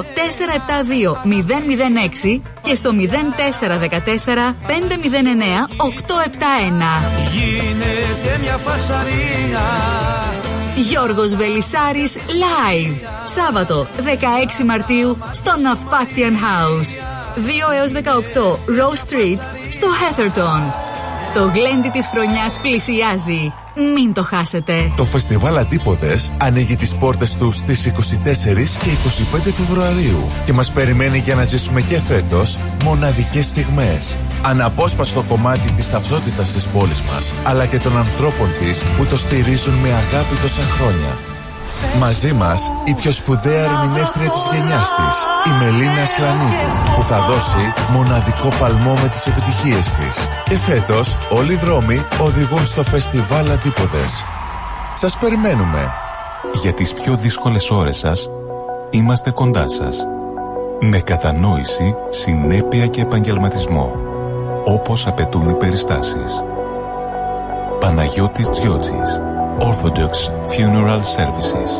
472 0.00 0.02
006 2.34 2.40
και 2.62 2.74
στο 2.74 2.90
0414 2.90 2.94
509 4.66 4.70
871. 5.76 5.90
Γίνεται 7.32 8.38
μια 8.40 8.56
φασαρία. 8.56 9.66
Γιώργος 10.74 11.34
Βελισάρης 11.34 12.16
Live. 12.16 13.08
Σάββατο 13.24 13.86
16 14.60 14.64
Μαρτίου 14.64 15.18
στο 15.30 15.52
Navpactian 15.54 16.32
House. 16.32 17.02
2 17.36 17.72
έως 17.78 17.92
18 17.92 17.98
Rose 18.78 19.10
Street 19.10 19.40
στο 19.70 19.86
Heatherton 20.00 20.72
Το 21.34 21.50
γλέντι 21.54 21.88
της 21.88 22.06
χρονιάς 22.06 22.58
πλησιάζει 22.58 23.52
μην 23.94 24.12
το 24.12 24.22
χάσετε. 24.22 24.92
Το 24.96 25.04
φεστιβάλ 25.04 25.56
Αντίποδες 25.56 26.32
ανοίγει 26.38 26.76
τις 26.76 26.94
πόρτες 26.94 27.36
του 27.36 27.52
στις 27.52 27.86
24 27.86 28.78
και 28.78 28.90
25 29.36 29.52
Φεβρουαρίου 29.52 30.28
και 30.44 30.52
μας 30.52 30.72
περιμένει 30.72 31.18
για 31.18 31.34
να 31.34 31.44
ζήσουμε 31.44 31.80
και 31.80 32.00
φέτος 32.00 32.58
μοναδικές 32.84 33.46
στιγμές. 33.46 34.16
Αναπόσπαστο 34.42 35.22
κομμάτι 35.28 35.72
της 35.72 35.90
ταυτότητας 35.90 36.52
της 36.52 36.66
πόλης 36.66 37.02
μας, 37.02 37.34
αλλά 37.44 37.66
και 37.66 37.78
των 37.78 37.96
ανθρώπων 37.96 38.48
της 38.58 38.84
που 38.96 39.06
το 39.06 39.16
στηρίζουν 39.16 39.74
με 39.74 39.88
αγάπη 39.88 40.36
τόσα 40.42 40.62
χρόνια. 40.62 41.27
Μαζί 41.98 42.32
μας 42.32 42.70
η 42.84 42.94
πιο 42.94 43.10
σπουδαία 43.10 43.64
ερμηνεύτρια 43.64 44.30
της 44.30 44.48
γενιάς 44.52 44.94
της, 44.94 45.16
η 45.46 45.50
Μελίνα 45.58 46.06
Σλανίδου, 46.06 46.94
που 46.96 47.02
θα 47.02 47.20
δώσει 47.20 47.72
μοναδικό 47.90 48.48
παλμό 48.58 48.94
με 49.02 49.08
τις 49.08 49.26
επιτυχίες 49.26 49.94
της. 49.94 50.28
Και 50.44 50.56
φέτος 50.56 51.16
όλοι 51.30 51.52
οι 51.52 51.56
δρόμοι 51.56 52.06
οδηγούν 52.20 52.66
στο 52.66 52.82
φεστιβάλ 52.82 53.50
Αντίποδες. 53.50 54.24
Σας 54.94 55.16
περιμένουμε. 55.18 55.92
Για 56.52 56.74
τις 56.74 56.94
πιο 56.94 57.16
δύσκολες 57.16 57.70
ώρες 57.70 57.98
σας, 57.98 58.30
είμαστε 58.90 59.30
κοντά 59.30 59.68
σας. 59.68 60.06
Με 60.80 60.98
κατανόηση, 60.98 61.94
συνέπεια 62.08 62.86
και 62.86 63.00
επαγγελματισμό. 63.00 63.92
Όπως 64.64 65.06
απαιτούν 65.06 65.48
οι 65.48 65.54
περιστάσεις. 65.54 66.42
Παναγιώτης 67.80 68.50
Τζιότσης 68.50 69.20
Orthodox 69.60 70.30
Funeral 70.48 71.02
Services. 71.02 71.70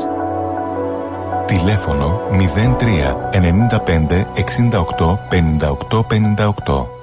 Τηλέφωνο 1.47 2.21
03 2.79 3.17
95 3.33 4.27
68 4.35 5.19
58 5.29 6.05
58. 6.09 6.98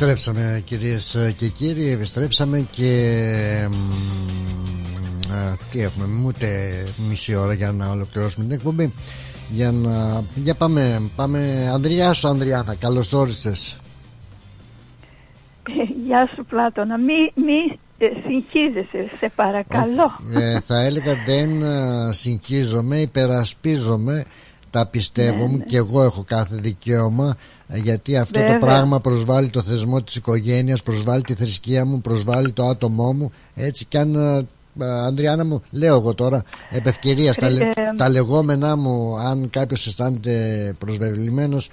Επιστρέψαμε 0.00 0.62
κυρίες 0.64 1.16
και 1.36 1.48
κύριοι 1.48 1.90
Επιστρέψαμε 1.90 2.66
και 2.70 2.92
α, 5.32 5.56
Τι 5.70 5.82
έχουμε 5.82 6.26
Ούτε 6.26 6.46
μισή 7.08 7.34
ώρα 7.34 7.52
για 7.52 7.72
να 7.72 7.90
ολοκληρώσουμε 7.90 8.44
την 8.44 8.54
εκπομπή. 8.54 8.92
Για 9.50 9.72
να 9.72 10.24
Για 10.34 10.54
πάμε, 10.54 11.10
πάμε. 11.16 11.70
Ανδριά 11.72 12.12
σου 12.12 12.28
Ανδριάνα 12.28 12.74
Καλώς 12.74 13.12
όρισες. 13.12 13.80
Γεια 16.06 16.30
σου 16.34 16.44
Πλάτωνα. 16.44 16.98
Μη, 16.98 17.32
μη 17.34 17.78
ε, 17.98 18.06
συγχύζεσαι 18.26 19.16
σε 19.18 19.32
παρακαλώ. 19.34 20.18
Ε, 20.32 20.60
Θα 20.60 20.80
έλεγα 20.80 21.14
δεν 21.26 21.62
ε, 21.62 22.12
συγχύζομαι 22.12 22.96
Υπερασπίζομαι. 22.96 24.24
Τα 24.70 24.86
πιστεύω 24.86 25.46
μου 25.46 25.56
ναι, 25.56 25.56
ναι. 25.56 25.64
και 25.64 25.76
εγώ 25.76 26.02
έχω 26.02 26.24
κάθε 26.26 26.56
δικαίωμα. 26.56 27.28
ε, 27.28 27.59
γιατί 27.74 28.16
αυτό 28.16 28.40
το 28.40 28.56
πράγμα 28.60 29.00
προσβάλλει 29.00 29.48
το 29.48 29.62
θεσμό 29.62 30.02
της 30.02 30.14
οικογένειας 30.14 30.82
προσβάλλει 30.82 31.22
τη 31.22 31.34
θρησκεία 31.34 31.84
μου, 31.84 32.00
προσβάλλει 32.00 32.52
το 32.52 32.66
άτομό 32.66 33.12
μου. 33.12 33.32
Έτσι 33.54 33.84
κι 33.84 33.98
αν 33.98 34.14
ε, 34.14 34.46
ε, 34.80 34.84
Ανδριάννα 34.84 35.44
μου, 35.44 35.62
λέω 35.70 35.96
εγώ 35.96 36.14
τώρα 36.14 36.42
επ' 36.70 36.86
ευκαιρίας, 36.86 37.36
τα, 37.36 37.48
τα, 37.96 38.08
λεγόμενά 38.08 38.76
μου 38.76 39.18
αν 39.18 39.50
κάποιος 39.50 39.86
αισθάνεται 39.86 40.74
προσβεβλημένος 40.78 41.68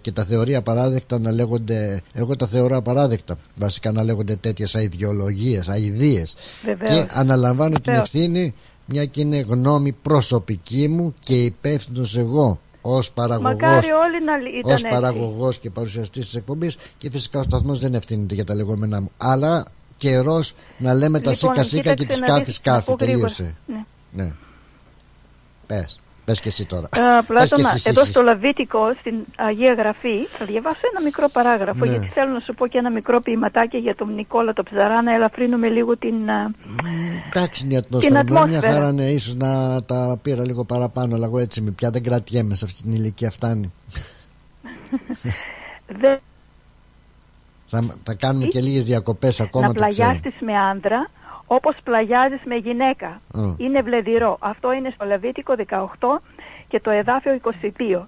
και 0.00 0.12
τα 0.12 0.24
θεωρεί 0.24 0.54
απαράδεκτα 0.54 1.18
να 1.18 1.32
λέγονται 1.32 2.00
εγώ 2.12 2.36
τα 2.36 2.46
θεωρώ 2.46 2.76
απαράδεκτα. 2.76 3.38
Βασικά 3.54 3.92
να 3.92 4.04
λέγονται 4.04 4.36
τέτοιες 4.36 4.74
αειδιολογίες, 4.74 5.68
αηδίες. 5.68 6.36
Και 6.62 7.06
αναλαμβάνω 7.12 7.80
την 7.80 7.92
ευθύνη 7.92 8.54
μια 8.86 9.04
και 9.04 9.20
είναι 9.20 9.38
γνώμη 9.38 9.92
προσωπική 9.92 10.88
μου 10.88 11.14
και 11.20 11.44
υπεύθυνος 11.44 12.16
εγώ 12.16 12.60
ως 12.88 13.12
παραγωγός, 13.12 13.84
ως 14.62 14.82
παραγωγός 14.82 15.58
και 15.58 15.70
παρουσιαστής 15.70 16.24
της 16.24 16.34
εκπομπής 16.34 16.78
και 16.98 17.10
φυσικά 17.10 17.38
ο 17.38 17.42
σταθμός 17.42 17.78
δεν 17.78 17.94
ευθύνεται 17.94 18.34
για 18.34 18.44
τα 18.44 18.54
λεγόμενά 18.54 19.00
μου 19.00 19.10
αλλά 19.16 19.66
καιρός 19.96 20.54
να 20.78 20.94
λέμε 20.94 21.20
τα 21.20 21.30
λοιπόν, 21.30 21.54
σίκα 21.54 21.62
σίκα 21.62 21.94
και 21.94 22.04
τη 22.06 22.14
σκάφη 22.14 22.50
σκάφη 22.50 22.94
τελείωσε. 22.96 23.54
Ναι. 23.66 23.84
ναι. 24.12 24.32
πες 25.66 26.00
Πες 26.26 26.40
και 26.40 26.48
εσύ 26.48 26.66
τώρα. 26.66 26.88
Ε, 26.96 27.22
Πλάτωνα, 27.26 27.70
εδώ 27.84 28.04
στο 28.04 28.22
Λαβίτικο, 28.22 28.94
στην 29.00 29.14
Αγία 29.36 29.74
Γραφή, 29.74 30.26
θα 30.38 30.44
διαβάσω 30.44 30.80
ένα 30.92 31.02
μικρό 31.04 31.28
παράγραφο, 31.32 31.84
ναι. 31.84 31.90
γιατί 31.90 32.06
θέλω 32.06 32.32
να 32.32 32.40
σου 32.40 32.54
πω 32.54 32.66
και 32.66 32.78
ένα 32.78 32.90
μικρό 32.90 33.20
ποιηματάκι 33.20 33.76
για 33.76 33.94
τον 33.94 34.14
Νικόλα 34.14 34.52
το 34.52 34.62
Ψαρά, 34.62 35.02
να 35.02 35.14
ελαφρύνουμε 35.14 35.68
λίγο 35.68 35.96
την. 35.96 36.14
Εντάξει, 37.28 37.64
είναι 37.64 37.74
η 37.74 37.76
ατμόσφαιρα. 37.76 38.46
Μια 38.46 38.60
χαρά, 38.60 38.92
ναι, 38.92 39.04
ίσως 39.04 39.34
να 39.34 39.82
τα 39.82 40.18
πήρα 40.22 40.44
λίγο 40.44 40.64
παραπάνω, 40.64 41.14
αλλά 41.14 41.26
εγώ 41.26 41.38
έτσι 41.38 41.60
με 41.60 41.70
πια 41.70 41.90
δεν 41.90 42.02
κρατιέμαι 42.02 42.54
σε 42.54 42.64
αυτή 42.64 42.82
την 42.82 42.92
ηλικία, 42.92 43.30
φτάνει. 43.30 43.72
δεν... 46.00 46.20
Θα, 47.68 47.84
θα 48.02 48.14
κάνουμε 48.14 48.46
και 48.46 48.60
λίγες 48.60 48.84
διακοπές 48.84 49.40
ακόμα. 49.40 49.66
Να 49.66 49.72
πλαγιάσεις 49.72 50.34
με 50.40 50.58
άντρα 50.70 51.08
όπως 51.46 51.76
πλαγιάζεις 51.84 52.40
με 52.44 52.54
γυναίκα. 52.54 53.20
Είναι 53.58 53.82
βλεδυρό. 53.82 54.36
Αυτό 54.40 54.72
είναι 54.72 54.90
στο 54.94 55.04
Λεβίτικο 55.04 55.54
18 55.68 55.78
και 56.68 56.80
το 56.80 56.90
εδάφιο 56.90 57.40
22. 57.42 58.04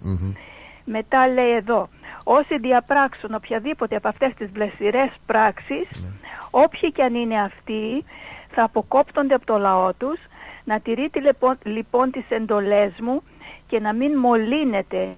Μετά 0.85 1.29
λέει 1.29 1.51
εδώ, 1.51 1.89
όσοι 2.25 2.59
διαπράξουν 2.59 3.35
οποιαδήποτε 3.35 3.97
από 3.97 4.09
αυτές 4.09 4.35
τις 4.35 4.51
βλεσιρές 4.51 5.11
πράξεις, 5.27 5.89
mm. 5.93 6.29
όποιοι 6.51 6.93
και 6.93 7.03
αν 7.03 7.15
είναι 7.15 7.41
αυτοί, 7.41 8.05
θα 8.51 8.63
αποκόπτονται 8.63 9.35
από 9.35 9.47
το 9.47 9.59
λαό 9.59 9.93
τους, 9.93 10.21
να 10.65 10.81
τηρείτε 10.81 11.21
λοιπόν, 11.21 11.59
λοιπόν 11.63 12.11
τις 12.11 12.25
εντολές 12.29 12.93
μου 13.01 13.23
και 13.67 13.81
να 13.81 13.93
μην 13.93 14.19
μολύνετε 14.19 15.17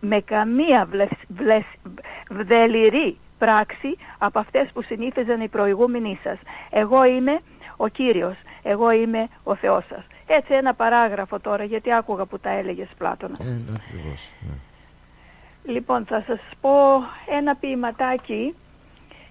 με 0.00 0.20
καμία 0.20 0.86
βλεσ, 0.90 1.10
βλεσ, 1.28 1.64
βδελιρή 2.30 3.18
πράξη 3.38 3.96
από 4.18 4.38
αυτές 4.38 4.68
που 4.72 4.82
συνήθιζαν 4.82 5.40
οι 5.40 5.48
προηγούμενοι 5.48 6.18
σας. 6.22 6.38
Εγώ 6.70 7.04
είμαι 7.04 7.40
ο 7.76 7.88
Κύριος, 7.88 8.34
εγώ 8.62 8.90
είμαι 8.90 9.28
ο 9.44 9.54
Θεός 9.54 9.84
σας. 9.88 10.04
Έτσι 10.26 10.54
ένα 10.54 10.74
παράγραφο 10.74 11.40
τώρα, 11.40 11.64
γιατί 11.64 11.92
άκουγα 11.92 12.24
που 12.24 12.38
τα 12.38 12.50
έλεγες 12.50 12.88
Πλάτωνα. 12.98 13.36
Ε, 13.40 13.44
ναι. 13.44 14.14
Λοιπόν, 15.64 16.04
θα 16.04 16.24
σας 16.26 16.40
πω 16.60 16.70
ένα 17.38 17.56
ποιηματάκι, 17.56 18.54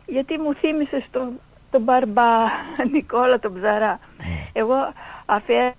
γιατί 0.05 0.37
μου 0.37 0.53
θύμισε 0.53 1.05
τον 1.11 1.39
το 1.71 1.79
μπαρμπά 1.79 2.45
Νικόλα 2.91 3.39
τον 3.39 3.53
Ψαρά. 3.53 3.99
Ναι. 4.17 4.49
Εγώ 4.53 4.75
αφιέρωσα 5.25 5.75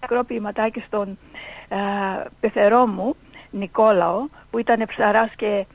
μικρό 0.00 0.24
ποιηματάκι 0.24 0.80
στον 0.80 1.18
α, 1.68 1.76
πεθερό 2.40 2.86
μου 2.86 3.16
Νικόλαο 3.50 4.26
που 4.50 4.58
ήταν 4.58 4.84
ψαράς 4.86 5.30
και 5.36 5.66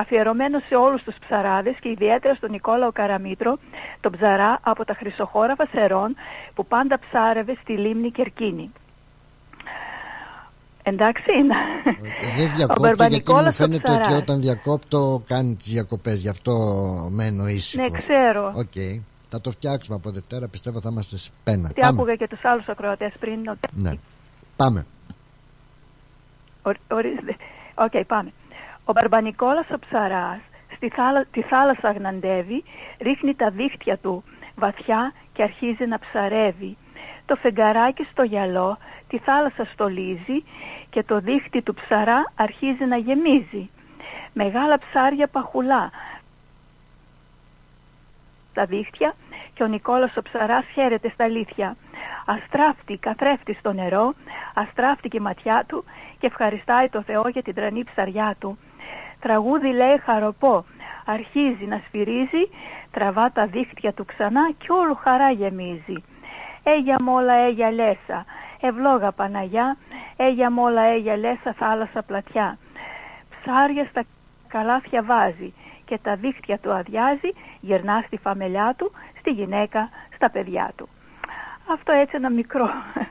αφιερωμένο 0.00 0.58
σε 0.68 0.74
όλους 0.74 1.02
τους 1.02 1.16
ψαράδες 1.20 1.76
και 1.80 1.88
ιδιαίτερα 1.88 2.34
στον 2.34 2.50
Νικόλαο 2.50 2.92
Καραμήτρο, 2.92 3.58
τον 4.00 4.12
ψαρά 4.12 4.58
από 4.62 4.84
τα 4.84 4.94
Χρυσοχώραφα 4.94 5.66
Σερών 5.72 6.16
που 6.54 6.66
πάντα 6.66 6.98
ψάρευε 6.98 7.56
στη 7.62 7.72
λίμνη 7.72 8.10
Κερκίνη. 8.10 8.70
Εντάξει 10.82 11.38
είναι. 11.38 11.54
Δεν 12.36 12.54
διακόπτω 12.54 13.04
γιατί 13.04 13.32
μου 13.32 13.52
φαίνεται 13.52 13.92
ότι 13.92 14.12
όταν 14.12 14.40
διακόπτω 14.40 15.22
κάνει 15.26 15.54
τις 15.54 15.72
διακοπές 15.72 16.20
γι' 16.20 16.28
αυτό 16.28 16.54
μένω 17.10 17.46
ήσυχο. 17.46 17.82
Ναι 17.82 17.98
ξέρω. 17.98 18.52
OK. 18.56 18.70
Okay. 18.74 19.00
Θα 19.30 19.40
το 19.40 19.50
φτιάξουμε 19.50 19.96
από 19.96 20.10
Δευτέρα 20.10 20.48
πιστεύω 20.48 20.80
θα 20.80 20.88
είμαστε 20.92 21.16
στην 21.16 21.30
πένα. 21.44 21.68
Τι 21.68 21.86
άκουγα 21.86 22.14
και 22.14 22.28
τους 22.28 22.44
άλλους 22.44 22.68
ακροατές 22.68 23.12
πριν. 23.20 23.48
Ότι... 23.48 23.68
Ναι. 23.72 23.92
Πάμε. 24.56 24.86
Ορίστε. 26.88 27.36
OK, 27.74 27.90
okay, 27.92 28.02
πάμε. 28.06 28.32
Ο 28.88 28.92
Μπαρμπανικόλας 28.92 29.70
ο 29.70 29.78
ψαράς 29.78 30.40
στη 30.74 30.88
θάλα, 30.88 31.24
τη 31.30 31.42
θάλασσα 31.42 31.92
γναντεύει, 31.92 32.64
ρίχνει 33.00 33.34
τα 33.34 33.50
δίχτυα 33.50 33.98
του 33.98 34.24
βαθιά 34.56 35.12
και 35.32 35.42
αρχίζει 35.42 35.86
να 35.86 35.98
ψαρεύει. 35.98 36.76
Το 37.26 37.36
φεγγαράκι 37.36 38.06
στο 38.10 38.22
γιαλό 38.22 38.78
τη 39.08 39.18
θάλασσα 39.18 39.64
στολίζει 39.64 40.44
και 40.90 41.02
το 41.02 41.20
δίχτυ 41.20 41.62
του 41.62 41.74
ψαρά 41.74 42.32
αρχίζει 42.34 42.84
να 42.84 42.96
γεμίζει. 42.96 43.70
Μεγάλα 44.32 44.78
ψάρια 44.78 45.26
παχουλά 45.26 45.90
τα 48.54 48.64
δίχτυα 48.64 49.14
και 49.54 49.62
ο 49.62 49.66
Νικόλας 49.66 50.16
ο 50.16 50.22
ψαράς 50.22 50.64
χαίρεται 50.72 51.10
στα 51.14 51.24
αλήθεια. 51.24 51.76
Αστράφτει, 52.26 52.96
καθρέφτει 52.96 53.54
στο 53.54 53.72
νερό, 53.72 54.14
αστράφτει 54.54 55.08
και 55.08 55.16
η 55.16 55.20
ματιά 55.20 55.64
του 55.66 55.84
και 56.18 56.26
ευχαριστάει 56.26 56.88
το 56.88 57.02
Θεό 57.02 57.28
για 57.28 57.42
την 57.42 57.54
τρανή 57.54 57.84
ψαριά 57.84 58.36
του. 58.38 58.58
Τραγούδι 59.20 59.72
λέει 59.72 59.98
χαροπό, 59.98 60.64
αρχίζει 61.04 61.64
να 61.64 61.80
σφυρίζει, 61.86 62.50
τραβά 62.90 63.30
τα 63.32 63.46
δίχτυα 63.46 63.92
του 63.92 64.04
ξανά 64.04 64.50
κι 64.58 64.72
όλου 64.72 64.94
χαρά 64.94 65.30
γεμίζει. 65.30 66.02
Έγια 66.62 66.96
μόλα 67.02 67.34
έγια 67.34 67.72
λέσα, 67.72 68.24
ευλόγα 68.60 69.12
Παναγιά, 69.12 69.76
έγια 70.16 70.50
μόλα 70.50 70.82
έγια 70.82 71.16
λέσα 71.16 71.52
θάλασσα 71.52 72.02
πλατιά. 72.02 72.58
Ψάρια 73.30 73.84
στα 73.84 74.04
καλάθια 74.48 75.02
βάζει 75.02 75.52
και 75.84 75.98
τα 76.02 76.14
δίχτυα 76.16 76.58
του 76.58 76.72
αδειάζει, 76.72 77.30
γυρνά 77.60 78.02
στη 78.06 78.16
φαμελιά 78.16 78.74
του, 78.76 78.92
στη 79.18 79.30
γυναίκα, 79.30 79.90
στα 80.14 80.30
παιδιά 80.30 80.72
του. 80.76 80.88
Αυτό 81.72 81.92
έτσι 81.92 82.16
ένα 82.16 82.30
μικρό 82.30 82.70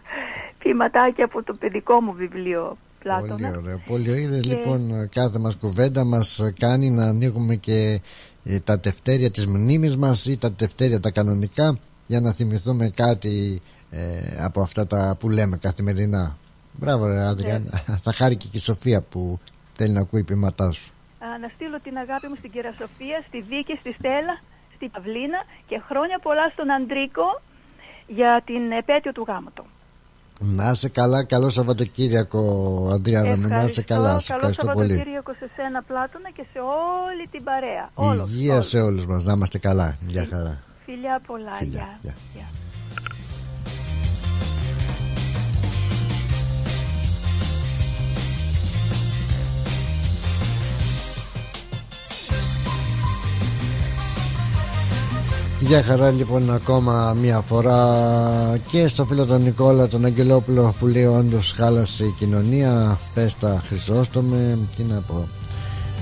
ποιηματάκι 0.60 1.22
από 1.22 1.44
το 1.44 1.54
παιδικό 1.54 2.02
μου 2.02 2.14
βιβλίο 2.14 2.78
Πλάτωνα. 3.00 3.36
Πολύ 3.36 3.58
ωραία. 3.58 3.84
Πολύ 3.88 4.12
ωραία. 4.12 4.40
Και... 4.40 4.50
Λοιπόν, 4.50 5.10
κάθε 5.10 5.40
μας 5.40 5.56
κουβέντα 5.56 6.06
μας 6.06 6.42
κάνει 6.60 6.90
να 6.92 7.06
ανοίγουμε 7.06 7.56
και 7.56 8.02
ε, 8.44 8.60
τα 8.60 8.80
τευτέρια 8.80 9.32
της 9.32 9.48
μνήμης 9.48 9.98
μας 9.98 10.26
ή 10.26 10.38
τα 10.38 10.52
τευτέρια 10.52 11.00
τα 11.00 11.12
κανονικά 11.12 11.78
για 12.06 12.22
να 12.22 12.34
θυμηθούμε 12.34 12.90
κάτι 12.90 13.62
ε, 13.92 14.44
από 14.44 14.62
αυτά 14.62 14.88
τα 14.88 15.16
που 15.20 15.30
λέμε 15.30 15.58
καθημερινά. 15.58 16.38
Μπράβο 16.74 17.08
ρε 17.08 17.24
Άντρια. 17.24 17.60
Ναι. 17.60 17.96
Θα 18.04 18.14
χάρη 18.14 18.36
και 18.36 18.48
η 18.52 18.60
Σοφία 18.60 19.02
που 19.02 19.40
θέλει 19.76 19.94
να 19.94 20.00
ακούει 20.00 20.24
ποιηματά 20.24 20.72
σου. 20.72 20.92
να 21.42 21.48
στείλω 21.56 21.80
την 21.80 21.98
αγάπη 21.98 22.28
μου 22.28 22.36
στην 22.38 22.52
κυρία 22.52 22.74
Σοφία, 22.80 23.24
στη 23.28 23.42
Δίκη, 23.42 23.78
στη 23.80 23.94
Στέλλα, 23.94 24.42
στην 24.76 24.92
Παυλίνα 24.92 25.44
και 25.68 25.82
χρόνια 25.88 26.20
πολλά 26.20 26.50
στον 26.54 26.72
Αντρίκο 26.72 27.42
για 28.08 28.42
την 28.46 28.72
επέτειο 28.72 29.12
του 29.12 29.26
γάμου 29.28 29.52
του. 29.54 29.66
Να 30.40 30.70
είσαι 30.72 30.90
καλά, 30.90 31.24
καλό 31.24 31.50
Σαββατοκύριακο 31.50 32.42
Αντριάννα 32.94 33.38
μου, 33.38 33.48
να 33.48 33.64
είσαι 33.64 33.82
καλά, 33.82 34.20
σε 34.20 34.34
ευχαριστώ 34.34 34.66
καλό 34.66 34.74
πολύ. 34.78 34.88
Σαββατοκύριακο 34.88 35.34
σε 35.34 35.50
σένα 35.56 35.84
Πλάτωνα 35.84 36.30
και 36.36 36.46
σε 36.54 36.60
όλη 36.60 37.28
την 37.32 37.44
παρέα. 37.44 37.90
Όλος, 37.94 38.30
Υγεία 38.30 38.54
όλος. 38.54 38.68
σε 38.68 38.80
όλους 38.82 39.06
μας, 39.06 39.24
να 39.24 39.34
είμαστε 39.34 39.58
καλά, 39.58 39.98
για 40.08 40.28
χαρά. 40.30 40.58
Φιλιά 40.86 41.22
πολλά, 41.28 41.52
Φιλιά, 41.52 42.00
γεια. 42.02 42.14
Γεια. 55.60 55.68
Γεια 55.68 55.84
χαρά 55.84 56.12
λοιπόν 56.12 56.54
ακόμα 56.54 57.14
μια 57.22 57.40
φορά 57.42 58.60
και 58.72 58.88
στο 58.88 59.06
φίλο 59.06 59.26
τον 59.26 59.42
Νικόλα 59.42 59.88
τον 59.88 60.06
Αγγελόπουλο 60.06 60.76
που 60.80 60.88
λέει 60.88 61.06
όντως 61.06 61.54
χάλασε 61.58 62.04
η 62.04 62.16
κοινωνία. 62.20 63.00
Πες 63.14 63.36
τα 63.40 63.64
Χρυσόστομε 63.68 64.58
τι 64.76 64.84
να 64.84 64.96
πω 64.96 65.28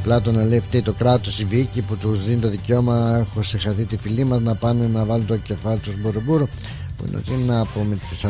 Πλάτωνα 0.03 0.43
λέει 0.43 0.59
φταίει 0.59 0.81
το 0.81 0.93
κράτος 0.93 1.39
η 1.39 1.45
Βίκη 1.45 1.81
που 1.81 1.97
τους 1.97 2.25
δίνει 2.25 2.39
το 2.39 2.49
δικαίωμα. 2.49 3.25
Έχω 3.27 3.41
συγχαθεί 3.41 3.85
τη 3.85 3.97
φιλή 3.97 4.23
μας 4.23 4.39
να 4.39 4.55
πάνε 4.55 4.87
να 4.87 5.05
βάλουν 5.05 5.25
το 5.25 5.37
κεφάλι 5.37 5.79
τους 5.79 5.93
μπουρουμπουρου 5.97 6.47
που 6.97 7.05
είναι 7.07 7.21
τι 7.21 7.31
να 7.31 7.65
πω 7.65 7.81
με 7.83 7.95
τις 7.95 8.25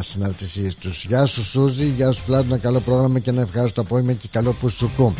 συναρτησίες 0.00 0.74
τους. 0.74 1.04
Γεια 1.04 1.26
σου 1.26 1.44
Σούζη, 1.44 1.84
γεια 1.84 2.12
σου 2.12 2.24
Πλάτωνα. 2.24 2.58
Καλό 2.58 2.80
πρόγραμμα 2.80 3.18
και 3.18 3.32
να 3.32 3.40
ευχαριστώ 3.40 3.80
απόγευμα 3.80 4.12
και 4.12 4.28
καλό 4.30 4.52
που 4.52 4.68
σου 4.68 5.14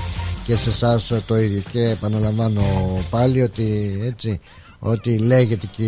και 0.47 0.57
σε 0.57 0.69
εσάς 0.69 1.13
το 1.27 1.39
ίδιο. 1.39 1.63
Και 1.73 1.81
επαναλαμβάνω 1.81 2.63
πάλι 3.11 3.43
ότι 3.43 3.99
έτσι 4.05 4.41
ό,τι 4.81 5.19
λέγεται 5.19 5.67
και 5.77 5.87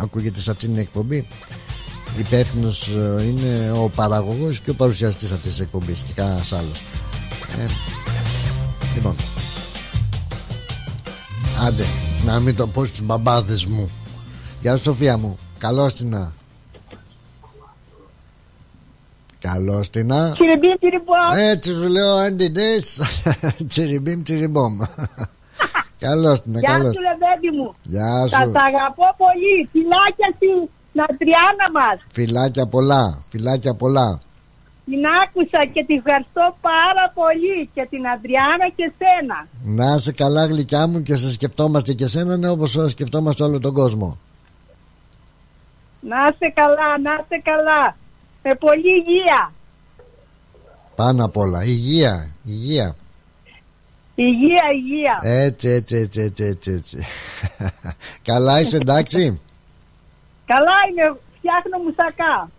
ακούγεται 0.00 0.40
σε 0.40 0.50
αυτήν 0.50 0.68
την 0.68 0.78
εκπομπή. 0.78 1.26
Υπεύθυνος 2.18 2.88
ε, 2.88 3.22
είναι 3.22 3.70
ο 3.70 3.88
παραγωγός 3.88 4.60
και 4.60 4.70
ο 4.70 4.74
παρουσιαστής 4.74 5.32
αυτής 5.32 5.50
της 5.50 5.60
εκπομπής 5.60 6.02
και 6.02 6.12
κανένας 6.14 6.52
άλλος. 6.52 6.84
Ε, 7.58 7.66
λοιπόν. 8.94 9.14
Άντε 11.66 11.84
να 12.26 12.40
μην 12.40 12.56
το 12.56 12.66
πω 12.66 12.84
στους 12.84 13.02
μπαμπάδες 13.02 13.66
μου. 13.66 13.90
Γεια 14.60 14.76
σου 14.76 14.82
Σοφία 14.82 15.18
μου. 15.18 15.38
Καλώς 15.58 15.94
την 15.94 16.16
Καλώς 19.38 19.90
την 19.90 20.08
Τσιριμπίμ 20.08 20.74
τσιριμπόμ. 20.78 21.32
Έτσι 21.36 21.70
σου 21.70 21.88
λέω 21.88 22.14
αντιδές 22.14 23.00
Τσιριμπίμ 23.68 24.22
τσιριμπόμ 24.22 24.78
Καλώ 26.08 26.32
την 26.42 26.52
Γεια 26.64 26.76
σου, 26.94 27.02
Λεβέντη 27.08 27.50
μου. 27.56 27.68
Γεια 27.82 28.26
σου. 28.26 28.50
Θα 28.56 28.62
αγαπώ 28.70 29.06
πολύ. 29.24 29.56
Φιλάκια 29.72 30.28
στην 30.36 31.00
Αντριάννα 31.08 31.66
μας. 31.76 31.96
Φιλάκια 32.12 32.66
πολλά. 32.66 33.04
Φιλάκια 33.30 33.74
πολλά. 33.74 34.20
Την 34.84 35.02
άκουσα 35.22 35.60
και 35.72 35.84
την 35.84 35.96
ευχαριστώ 35.96 36.56
πάρα 36.60 37.04
πολύ 37.14 37.70
και 37.74 37.86
την 37.90 38.08
Αντριάννα 38.08 38.68
και 38.76 38.92
σένα. 38.98 39.38
Να 39.64 39.94
είσαι 39.94 40.12
καλά 40.12 40.46
γλυκιά 40.46 40.86
μου 40.86 41.02
και 41.02 41.16
σε 41.16 41.32
σκεφτόμαστε 41.32 41.92
και 41.92 42.06
σένα 42.06 42.36
ναι, 42.36 42.48
όπως 42.48 42.78
σκεφτόμαστε 42.88 43.42
όλο 43.42 43.58
τον 43.60 43.72
κόσμο. 43.74 44.18
Να 46.00 46.16
είσαι 46.16 46.52
καλά, 46.54 46.98
να 47.02 47.12
είσαι 47.12 47.42
καλά. 47.50 47.96
Με 48.42 48.54
πολύ 48.54 48.90
υγεία. 48.98 49.52
Πάνω 50.96 51.24
απ' 51.24 51.36
όλα. 51.36 51.64
Υγεία, 51.64 52.30
υγεία. 52.44 52.96
Υγεία, 54.14 54.62
υγεία. 54.74 55.20
Έτσι, 55.22 55.68
έτσι, 55.68 55.96
έτσι, 55.96 56.20
έτσι, 56.20 56.44
έτσι, 56.44 56.70
έτσι. 56.70 56.98
Καλά 58.30 58.60
είσαι 58.60 58.76
εντάξει. 58.76 59.40
Καλά 60.46 60.72
είμαι, 60.90 61.18
φτιάχνω 61.38 61.78
μουσακά. 61.84 62.50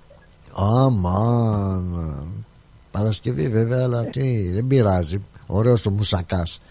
Αμάν. 0.55 2.27
Παρασκευή 2.91 3.47
βέβαια, 3.47 3.83
αλλά 3.83 4.05
τι, 4.05 4.51
δεν 4.53 4.67
πειράζει. 4.67 5.25
Ωραίος 5.47 5.85
ο 5.85 5.89
μουσακάς. 5.89 6.61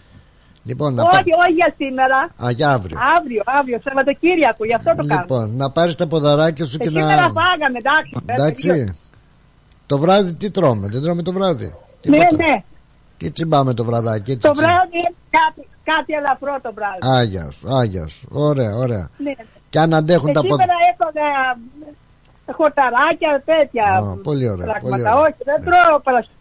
Λοιπόν, 0.65 0.99
όχι, 0.99 1.13
όχι 1.13 1.53
για 1.55 1.75
σήμερα. 1.77 2.29
Α, 2.45 2.51
για 2.51 2.71
αύριο. 2.71 2.99
Αύριο, 3.17 3.43
αύριο, 3.45 3.81
Σαββατοκύριακο, 3.85 4.65
γι' 4.65 4.75
αυτό 4.75 4.91
το 4.91 5.03
λοιπόν, 5.03 5.09
κάνω. 5.09 5.21
Λοιπόν, 5.21 5.57
να 5.57 5.71
πάρεις 5.71 5.95
τα 5.95 6.07
ποδαράκια 6.07 6.67
σου 6.67 6.79
και, 6.79 6.89
και 6.89 6.91
να... 6.91 7.01
Σήμερα 7.01 7.23
φάγαμε, 7.23 7.79
εντάξει. 7.79 8.17
Εντάξει. 8.27 8.95
Το 9.87 9.99
βράδυ 9.99 10.35
τι 10.35 10.51
τρώμε, 10.51 10.89
δεν 10.89 11.03
τρώμε 11.03 11.23
το 11.23 11.33
βράδυ; 11.33 11.75
Ναι, 12.07 12.17
ναι. 12.17 12.63
Τι 13.23 13.31
τσιμπάμε 13.31 13.74
το 13.74 13.85
βραδάκι, 13.85 14.31
έτσι. 14.31 14.49
Το 14.49 14.55
βράδυ 14.55 15.03
κάτι, 15.31 15.69
κάτι 15.85 16.12
ελαφρώ 16.12 16.59
το 16.62 16.73
βράδυ. 16.74 16.99
Άγια 17.19 17.51
σου, 17.51 17.74
άγια 17.74 18.07
σου. 18.07 18.28
Ωραία, 18.31 18.77
ωραία. 18.77 19.11
Ναι. 19.16 19.32
Και 19.70 19.78
αν 19.78 19.94
αντέχουν 19.94 20.32
τα 20.32 20.40
πόδια. 20.40 20.57
Σήμερα 20.57 20.74
έφαγα 20.93 21.28
χορταράκια, 22.57 23.43
τέτοια. 23.44 23.85
Α, 23.85 24.16
πολύ 24.23 24.49
ωραία. 24.49 24.66
Πράγματα. 24.66 24.89
Πολύ 24.89 25.01
ωραία. 25.01 25.20
Όχι, 25.20 25.40
δεν 25.44 25.59
ναι. 25.59 25.65
τρώω 25.65 26.01
Παρασκευή. 26.01 26.39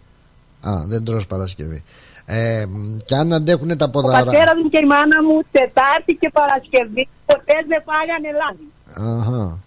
Α, 0.62 0.84
δεν 0.88 1.04
τρώω 1.04 1.22
Παρασκευή. 1.28 1.84
Ε, 2.26 2.66
και 3.06 3.16
αν 3.16 3.34
αντέχουν 3.34 3.78
τα 3.78 3.90
ποδαράκια. 3.90 4.30
Ο 4.30 4.34
πατέρας 4.34 4.54
μου 4.64 4.70
και 4.70 4.78
η 4.78 4.86
μάνα 4.86 5.24
μου 5.24 5.42
Τετάρτη 5.52 6.14
και 6.20 6.30
Παρασκευή 6.34 7.08
ποτές 7.26 7.64
δεν 7.68 7.84
φάγανε 7.88 8.30
λάδι. 8.40 8.68
Αχα. 9.20 9.60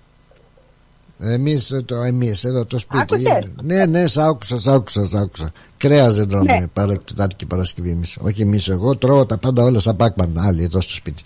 Εμείς, 1.19 1.82
το, 1.85 1.95
εμείς 2.03 2.45
εδώ 2.45 2.65
το 2.66 2.78
σπίτι 2.78 3.01
Άκουσες; 3.01 3.51
Ναι 3.62 3.86
ναι 3.86 4.07
σ' 4.07 4.19
άκουσα 4.19 4.59
σ' 4.59 4.66
άκουσα, 4.66 5.05
σ 5.05 5.15
άκουσα. 5.15 5.53
Κρέα 5.89 6.11
δεν 6.11 6.28
τρώμε 6.28 6.59
ναι. 6.59 6.66
παρα, 6.73 6.97
Τετάρτη 6.98 7.35
και 7.35 7.47
Παρασκευή 7.47 7.90
εμείς 7.90 8.16
Όχι 8.20 8.43
εμείς 8.43 8.69
εγώ 8.69 8.97
τρώω 8.97 9.27
τα 9.27 9.36
πάντα 9.39 9.62
όλα 9.62 9.81
σαν 9.81 9.97
πάκμαν 9.97 10.39
Άλλοι 10.39 10.62
εδώ 10.62 10.81
στο 10.81 10.94
σπίτι 10.94 11.23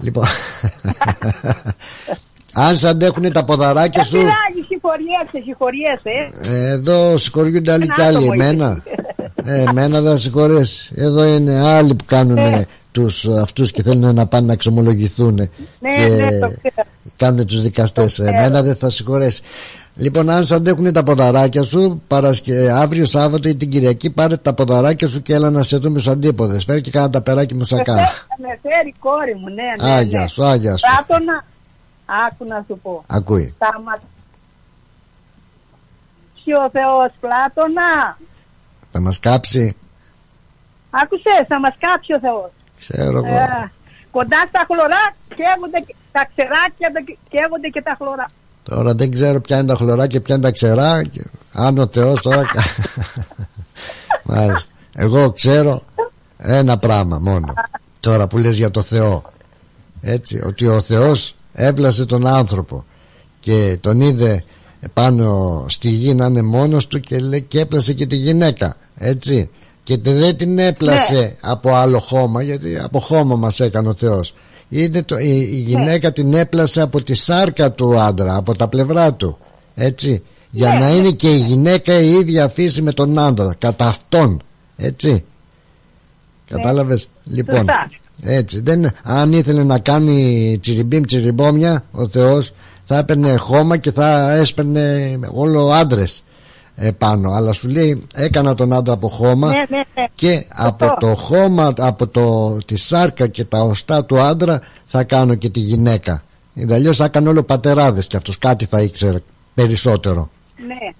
Λοιπόν 0.00 0.24
Αν 2.56 2.76
σ' 2.76 2.84
αντέχουνε 2.84 3.30
τα 3.30 3.44
ποδαράκια 3.44 4.04
σου 4.04 4.10
Δεν 4.16 4.20
πειράζει 4.20 4.66
συγχωριέσαι, 4.68 5.42
συγχωριέσαι. 5.44 6.30
Ε, 6.54 6.70
Εδώ 6.70 7.18
συγχωριούνται 7.18 7.72
άλλοι 7.72 7.82
Ένα 7.82 7.94
κι 7.94 8.00
άλλοι. 8.02 8.16
άτομο 8.16 8.32
Εμένα. 8.34 8.82
ε, 9.44 9.62
εμένα 9.68 10.00
δεν 10.00 10.18
συγχωρέσει. 10.18 10.92
Εδώ 10.96 11.24
είναι 11.24 11.66
άλλοι 11.68 11.94
που 11.94 12.04
κάνουν 12.04 12.34
Ναι. 12.34 12.64
τους 12.92 13.26
αυτούς 13.28 13.70
και 13.70 13.82
θέλουν 13.82 14.14
να 14.14 14.26
πάνε 14.26 14.46
να 14.46 14.52
εξομολογηθούν. 14.52 15.34
Ναι, 15.34 15.48
και 16.06 16.12
ναι, 16.14 16.38
το 16.38 16.52
ξέρω. 16.62 16.88
κάνουν 17.16 17.46
τους 17.46 17.62
δικαστές. 17.62 18.18
Εμένα 18.18 18.62
δεν 18.62 18.76
θα 18.76 18.90
συγχωρέσει. 18.90 19.42
Λοιπόν, 19.96 20.30
αν 20.30 20.44
σε 20.44 20.54
αντέχουν 20.54 20.92
τα 20.92 21.02
ποδαράκια 21.02 21.62
σου, 21.62 22.02
παρασκε... 22.06 22.70
αύριο 22.72 23.04
Σάββατο 23.06 23.48
ή 23.48 23.56
την 23.56 23.70
Κυριακή, 23.70 24.10
πάρε 24.10 24.36
τα 24.36 24.54
ποδαράκια 24.54 25.08
σου 25.08 25.22
και 25.22 25.34
έλα 25.34 25.50
να 25.50 25.62
σε 25.62 25.76
δούμε 25.76 25.98
στου 25.98 26.10
αντίποδε. 26.10 26.60
Φέρει 26.60 26.80
και 26.80 26.90
κάνα 26.90 27.10
τα 27.10 27.20
περάκι 27.20 27.54
μου 27.54 27.64
σακά. 27.64 27.94
Με 27.94 28.00
φέρει- 28.00 28.12
Με 28.38 28.58
φέρει 28.62 28.88
η 28.88 28.94
κόρη 28.98 29.34
μου, 29.34 29.48
ναι, 29.48 29.86
ναι. 29.86 29.92
Άγια 29.94 30.20
ναι. 30.20 30.26
σου, 30.26 30.44
άγια 30.44 30.76
σου. 30.76 30.84
Πλάτωνα, 31.06 31.44
άκου 32.26 32.44
να 32.44 32.64
σου 32.68 32.78
πω. 32.82 33.04
Ακούει. 33.06 33.54
Θα 33.58 33.80
μας... 33.84 33.98
Ποιο 36.44 36.70
Θεός, 36.72 37.10
Πλάτωνα. 37.20 38.18
Θα 38.92 39.00
μας 39.00 39.18
κάψει. 39.20 39.76
Άκουσες, 40.90 41.44
θα 41.48 41.60
μας 41.60 41.74
κάψει 41.78 42.12
ο 42.12 42.20
Θεός. 42.20 42.50
Ξέρω 42.78 43.16
εγώ. 43.26 43.36
Ε, 43.36 43.70
κοντά 44.10 44.44
στα 44.48 44.62
χλωρά 44.68 45.02
καίγονται 45.36 45.80
και- 45.86 45.94
τα 46.12 46.22
ξεράκια 46.30 46.88
τα- 46.94 47.16
καίγονται 47.32 47.68
και 47.68 47.82
τα 47.82 47.94
χλωρά. 47.98 48.26
Τώρα 48.68 48.94
δεν 48.94 49.10
ξέρω 49.10 49.40
ποια 49.40 49.56
είναι 49.58 49.66
τα 49.66 49.74
χλωρά 49.76 50.06
και 50.06 50.20
ποια 50.20 50.34
είναι 50.34 50.44
τα 50.44 50.50
ξερά. 50.50 51.02
και 51.04 51.24
Αν 51.52 51.78
ο 51.78 51.86
Θεός 51.92 52.20
τώρα. 52.22 52.42
Μάλιστα. 54.22 54.72
Εγώ 54.96 55.30
ξέρω 55.32 55.82
ένα 56.38 56.78
πράγμα 56.78 57.18
μόνο. 57.18 57.52
Τώρα 58.00 58.26
που 58.26 58.38
λες 58.38 58.56
για 58.56 58.70
το 58.70 58.82
Θεό. 58.82 59.22
Έτσι, 60.00 60.40
ότι 60.46 60.66
ο 60.66 60.80
Θεός 60.80 61.34
έβλασε 61.52 62.04
τον 62.04 62.26
άνθρωπο 62.26 62.84
και 63.40 63.78
τον 63.80 64.00
είδε 64.00 64.44
πάνω 64.92 65.64
στη 65.68 65.88
γη 65.88 66.14
να 66.14 66.26
είναι 66.26 66.42
μόνος 66.42 66.86
του 66.86 67.00
και, 67.00 67.18
λέει, 67.18 67.42
και 67.42 67.60
έπλασε 67.60 67.92
και 67.92 68.06
τη 68.06 68.16
γυναίκα. 68.16 68.76
Έτσι. 68.98 69.50
Και 69.82 69.98
τε- 69.98 70.18
δεν 70.18 70.36
την 70.36 70.58
έπλασε 70.58 71.36
από 71.40 71.74
άλλο 71.74 71.98
χώμα 71.98 72.42
γιατί 72.42 72.78
από 72.78 73.00
χώμα 73.00 73.36
μας 73.36 73.60
έκανε 73.60 73.88
ο 73.88 73.94
Θεός. 73.94 74.34
Είναι 74.76 75.02
το, 75.02 75.18
η, 75.18 75.48
η 75.52 75.56
γυναίκα 75.66 76.12
την 76.12 76.34
έπλασε 76.34 76.80
από 76.80 77.02
τη 77.02 77.14
σάρκα 77.14 77.72
του 77.72 78.00
άντρα, 78.00 78.36
από 78.36 78.56
τα 78.56 78.68
πλευρά 78.68 79.14
του. 79.14 79.38
Έτσι. 79.74 80.22
Για 80.50 80.72
Ναι. 80.72 80.78
να 80.78 80.94
είναι 80.94 81.10
και 81.10 81.28
η 81.28 81.38
γυναίκα 81.38 82.00
η 82.00 82.10
ίδια 82.10 82.48
φύση 82.48 82.82
με 82.82 82.92
τον 82.92 83.18
άντρα. 83.18 83.54
Κατά 83.58 83.86
αυτόν. 83.86 84.42
Έτσι. 84.76 85.24
Κατάλαβες; 86.48 87.08
Λοιπόν. 87.24 87.56
Σωστά. 87.56 87.90
Έτσι. 88.22 88.60
Δεν, 88.60 88.90
αν 89.02 89.32
ήθελε 89.32 89.64
να 89.64 89.78
κάνει 89.78 90.58
τσιριμπίμ 90.62 91.02
τσιριμπόμια 91.02 91.84
ο 91.90 92.08
Θεός 92.08 92.52
θα 92.84 92.98
έπαιρνε 92.98 93.36
χώμα 93.36 93.76
και 93.76 93.92
θα 93.92 94.32
έσπαιρνε 94.32 95.18
όλο 95.32 95.70
άντρες 95.70 96.22
επάνω. 96.76 97.30
Αλλά 97.32 97.52
σου 97.52 97.68
λέει 97.68 98.06
έκανα 98.14 98.54
τον 98.54 98.72
άντρα 98.72 98.94
από 98.94 99.08
χώμα 99.08 99.48
Ναι, 99.48 99.64
ναι, 99.68 99.82
ναι. 99.94 100.04
και 100.14 100.46
από 100.54 100.96
το 101.00 101.14
χώμα, 101.14 101.72
από 101.78 102.06
το, 102.06 102.56
τη 102.66 102.76
σάρκα 102.76 103.26
και 103.26 103.44
τα 103.44 103.60
οστά 103.60 104.04
του 104.04 104.20
άντρα 104.20 104.60
θα 104.84 105.04
κάνω 105.04 105.34
και 105.34 105.50
τη 105.50 105.60
γυναίκα. 105.60 106.22
Αλλιώς 106.70 106.96
θα 106.96 107.04
έκανε 107.04 107.28
όλο 107.28 107.42
πατεράδες 107.42 108.06
και 108.06 108.16
αυτός 108.16 108.38
κάτι 108.38 108.64
θα 108.64 108.80
ήξερε 108.80 109.18
περισσότερο. 109.54 110.30
Ναι. 110.66 110.92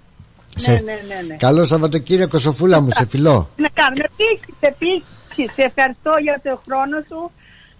Σε- 0.57 0.71
Ναι, 0.71 0.77
ναι, 0.79 0.91
ναι, 1.07 1.21
ναι. 1.27 1.35
Καλό 1.35 1.65
Σαββατοκύριακο 1.65 2.37
Σοφούλα 2.39 2.81
μου, 2.81 2.89
σε 2.91 3.05
φιλό. 3.05 3.49
Να 3.55 3.69
κάνουμε 3.73 4.03
επίσης, 4.11 4.55
επίσης, 4.59 5.53
σε 5.55 5.61
ευχαριστώ 5.61 6.11
για 6.21 6.39
το 6.43 6.59
χρόνο 6.65 6.97
σου. 7.09 7.31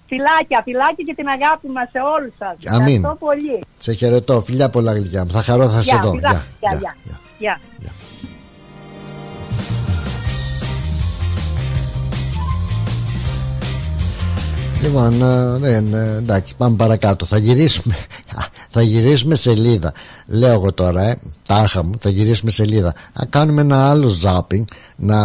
Φιλάκια, 0.08 0.62
φιλάκια 0.64 1.04
και 1.08 1.14
την 1.16 1.28
αγάπη 1.28 1.68
μας 1.68 1.88
σε 1.92 2.00
όλους 2.16 2.34
σας. 2.42 2.74
Αμήν. 2.74 2.96
Ευχαριστώ 2.96 3.26
πολύ. 3.26 3.58
Σε 3.80 3.92
χαιρετώ, 3.94 4.42
φιλιά 4.42 4.70
πολλά 4.70 4.92
γλυκιά 4.94 5.24
μου. 5.26 5.32
Θα 5.32 5.42
χαρώ, 5.42 5.70
θα 5.70 5.82
σε 5.82 5.90
Γεια, 5.94 6.02
δω. 6.04 6.12
φιλάκια, 6.12 6.44
Γεια, 6.60 6.96
γεια, 7.46 7.60
γεια. 7.80 7.80
γεια. 7.80 7.92
Λοιπόν, 14.82 15.22
ε, 15.22 15.58
δεν, 15.58 15.94
ε, 15.94 16.16
εντάξει, 16.18 16.56
πάμε 16.56 16.76
παρακάτω. 16.76 17.26
Θα 17.26 17.38
γυρίσουμε, 17.38 17.96
θα 18.70 18.82
γυρίσουμε 18.82 19.36
σελίδα. 19.36 19.94
Λέω 20.28 20.54
εγώ 20.54 20.74
τώρα, 20.74 21.02
ε, 21.02 21.18
τάχα 21.48 21.84
μου, 21.84 21.94
θα 22.00 22.10
γυρίσουμε 22.10 22.52
σελίδα. 22.52 22.94
Να 23.14 23.26
κάνουμε 23.26 23.62
ένα 23.62 23.90
άλλο 23.90 24.08
ζάπινγκ, 24.08 24.66
να 24.96 25.20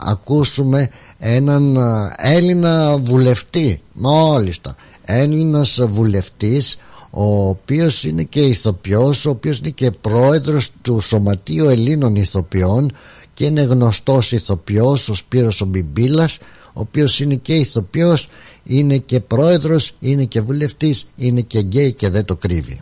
ακούσουμε 0.00 0.90
έναν 1.18 1.76
ε, 1.76 2.14
Έλληνα 2.16 2.96
βουλευτή. 2.96 3.82
Μόλιστα. 3.92 4.74
Έλληνας 5.04 5.80
βουλευτής, 5.82 6.78
ο 7.10 7.48
οποίος 7.48 8.04
είναι 8.04 8.22
και 8.22 8.40
ηθοποιός, 8.40 9.26
ο 9.26 9.30
οποίος 9.30 9.58
είναι 9.58 9.70
και 9.70 9.90
πρόεδρος 9.90 10.70
του 10.82 11.00
Σωματείου 11.00 11.68
Ελλήνων 11.68 12.16
Ηθοποιών 12.16 12.92
και 13.34 13.44
είναι 13.44 13.62
γνωστός 13.62 14.32
ηθοποιός, 14.32 15.08
ο 15.08 15.14
Σπύρος 15.14 15.60
ο 15.60 15.64
Μπιμπίλας, 15.64 16.38
ο 16.66 16.80
οποίος 16.80 17.20
είναι 17.20 17.34
και 17.34 17.54
ηθοποιός, 17.54 18.28
είναι 18.64 18.98
και 18.98 19.20
πρόεδρος, 19.20 19.92
είναι 20.00 20.24
και 20.24 20.40
βουλευτής, 20.40 21.08
είναι 21.16 21.40
και 21.40 21.60
γκέι 21.60 21.92
και 21.92 22.08
δεν 22.08 22.24
το 22.24 22.36
κρύβει. 22.36 22.80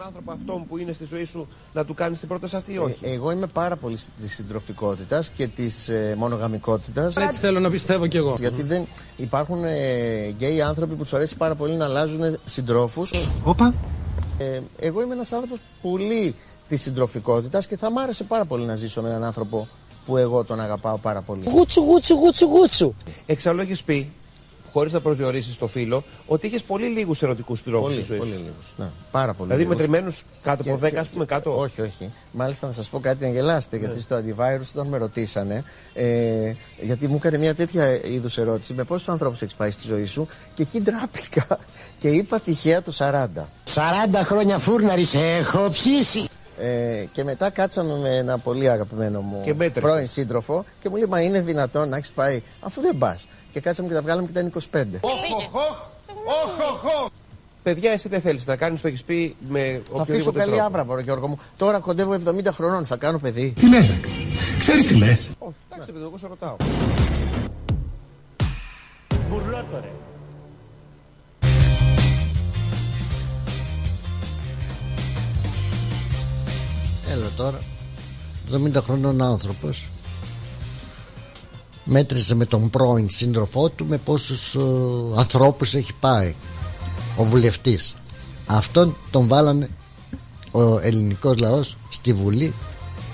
Σκέφτεσαι 0.00 0.04
στον 0.04 0.06
άνθρωπο 0.06 0.32
αυτόν 0.32 0.66
που 0.66 0.78
είναι 0.78 0.92
στη 0.92 1.04
ζωή 1.04 1.24
σου 1.24 1.48
να 1.72 1.84
του 1.84 1.94
κάνεις 1.94 2.18
την 2.18 2.28
πρόταση 2.28 2.56
αυτή 2.56 2.72
ή 2.72 2.78
όχι; 2.78 2.98
Ε, 3.02 3.12
εγώ 3.12 3.30
είμαι 3.30 3.46
πάρα 3.46 3.76
πολύ 3.76 3.98
της 4.20 4.34
συντροφικότητας 4.34 5.30
και 5.30 5.46
της 5.46 5.88
ε, 5.88 6.14
μονογαμικότητας. 6.18 7.16
Έτσι 7.16 7.38
θέλω 7.38 7.60
να 7.60 7.70
πιστεύω 7.70 8.06
κι 8.06 8.16
εγώ. 8.16 8.34
Γιατί 8.38 8.62
δεν 8.62 8.86
υπάρχουν 9.16 9.64
ε, 9.64 10.28
γκέι 10.28 10.62
άνθρωποι 10.62 10.94
που 10.94 11.02
τους 11.02 11.14
αρέσει 11.14 11.36
πάρα 11.36 11.54
πολύ 11.54 11.74
να 11.74 11.84
αλλάζουν 11.84 12.38
συντρόφους. 12.44 13.12
Όπα. 13.44 13.74
Ε, 14.38 14.60
εγώ 14.78 15.02
είμαι 15.02 15.14
ένας 15.14 15.32
άνθρωπος 15.32 15.58
πολύ 15.82 16.34
της 16.68 16.80
συντροφικότητας 16.80 17.66
και 17.66 17.76
θα 17.76 17.90
μ' 17.90 17.98
άρεσε 17.98 18.24
πάρα 18.24 18.44
πολύ 18.44 18.64
να 18.64 18.76
ζήσω 18.76 19.02
με 19.02 19.08
έναν 19.08 19.24
άνθρωπο 19.24 19.68
που 20.06 20.16
εγώ 20.16 20.44
τον 20.44 20.60
αγαπάω 20.60 20.96
πάρα 20.96 21.20
πολύ. 21.20 21.42
Γούτσου, 21.48 21.82
γούτσου, 21.82 22.14
γούτσου, 22.14 22.46
γούτσου. 22.46 22.94
Εξαλλού 23.26 23.60
έχει 23.60 23.84
πει, 23.84 24.10
χωρίς 24.72 24.92
να 24.92 25.00
προσδιορίσεις 25.00 25.58
το 25.58 25.66
φίλο, 25.66 26.02
ότι 26.26 26.46
είχες 26.46 26.62
πολύ 26.62 26.86
λίγους 26.86 27.22
ερωτικούς 27.22 27.62
τρόπους 27.62 27.80
Πολύ, 27.88 27.94
στη 27.94 28.04
ζωή 28.04 28.18
πολύ 28.18 28.30
σου. 28.30 28.36
λίγους, 28.38 28.74
ναι, 28.76 28.86
πάρα 29.10 29.34
πολύ 29.34 29.48
Δηλαδή 29.52 29.62
λίγους. 29.62 29.76
μετρημένους 29.86 30.22
κάτω 30.42 30.62
από 30.62 30.78
Και- 30.80 30.90
10, 30.90 31.00
ας 31.00 31.08
πούμε, 31.08 31.24
κάτω. 31.24 31.58
Όχι, 31.58 31.80
όχι. 31.80 32.10
Μάλιστα 32.32 32.66
να 32.66 32.72
σας 32.72 32.88
πω 32.88 33.00
κάτι 33.00 33.24
να 33.24 33.30
γελάσετε, 33.30 33.76
Ναι. 33.78 33.84
γιατί 33.86 34.00
στο 34.00 34.16
antivirus 34.16 34.68
όταν 34.74 34.86
με 34.86 34.96
ρωτήσανε, 34.98 35.64
ε, 35.94 36.52
γιατί 36.80 37.06
μου 37.06 37.14
έκανε 37.16 37.38
μια 37.38 37.54
τέτοια 37.54 38.04
είδους 38.06 38.38
ερώτηση, 38.38 38.72
με 38.72 38.84
πόσους 38.84 39.08
ανθρώπους 39.08 39.42
έχεις 39.42 39.54
πάει 39.54 39.70
στη 39.70 39.86
ζωή 39.86 40.04
σου, 40.06 40.28
και 40.54 40.62
εκεί 40.62 40.80
ντράπηκα 40.80 41.46
και 41.98 42.08
είπα 42.08 42.40
τυχαία 42.40 42.82
το 42.82 42.92
40. 42.92 43.48
40 43.64 44.24
χρόνια 44.24 44.58
φούρναρης 44.58 45.08
σε 45.08 45.18
έχω 45.36 45.68
ψήσει. 45.70 46.28
Ε, 46.62 47.04
και 47.12 47.24
μετά 47.24 47.50
κάτσαμε 47.50 47.98
με 47.98 48.16
ένα 48.16 48.38
πολύ 48.38 48.70
αγαπημένο 48.70 49.20
μου 49.20 49.42
Και 49.44 49.54
μέτρησε. 49.54 49.80
πρώην 49.80 50.08
σύντροφο 50.08 50.64
και 50.82 50.88
μου 50.88 50.96
λέει 50.96 51.06
Μα 51.08 51.20
είναι 51.20 51.40
δυνατόν 51.40 51.88
να 51.88 51.96
έχεις 51.96 52.10
πάει, 52.10 52.42
αφού 52.60 52.80
δεν 52.80 52.98
πας. 52.98 53.26
Και 53.52 53.60
κάτσαμε 53.60 53.88
και 53.88 53.94
τα 53.94 54.02
βγάλαμε 54.02 54.28
και 54.32 54.38
ήταν 54.38 54.52
25. 54.72 54.84
Παιδιά, 57.62 57.90
εσύ 57.90 58.08
δεν 58.08 58.20
θέλεις 58.20 58.46
να 58.46 58.56
κάνεις, 58.56 58.80
το 58.80 58.88
έχεις 58.88 59.02
πει 59.02 59.36
με 59.48 59.60
Θα 59.60 59.72
αφήσω 59.74 60.02
οποιοδήποτε 60.02 60.38
καλή 60.38 60.50
τρόπο. 60.50 60.66
άβρα, 60.66 60.84
βρε 60.84 61.02
Γιώργο 61.02 61.26
μου. 61.28 61.38
Τώρα 61.56 61.78
κοντεύω 61.78 62.20
70 62.26 62.44
χρονών, 62.52 62.86
θα 62.86 62.96
κάνω 62.96 63.18
παιδί. 63.18 63.52
Τι 63.58 63.68
λες, 63.68 63.92
ξέρεις 64.58 64.86
τι 64.86 64.96
λες; 64.96 65.28
Όχι, 65.38 65.54
εντάξει, 65.72 65.92
παιδί, 65.92 66.04
εγώ 66.04 66.18
σε 66.18 66.26
ρωτάω. 66.26 66.56
Μπουρλότο 69.28 69.80
ρε. 69.80 69.90
Έλα 77.10 77.26
τώρα 77.36 77.58
70 78.52 78.82
χρονών 78.82 79.22
άνθρωπος 79.22 79.88
μέτρησε 81.84 82.34
με 82.34 82.44
τον 82.44 82.70
πρώην 82.70 83.10
σύντροφό 83.10 83.68
του 83.68 83.86
με 83.86 83.96
πόσους 83.96 84.54
ε, 84.54 84.60
ανθρώπους 85.16 85.74
έχει 85.74 85.92
πάει 86.00 86.34
ο 87.16 87.24
βουλευτής. 87.24 87.94
Αυτόν 88.46 88.96
τον 89.10 89.28
βάλανε 89.28 89.68
ο 90.50 90.78
ελληνικός 90.78 91.36
λαός 91.38 91.76
στη 91.90 92.12
Βουλή 92.12 92.54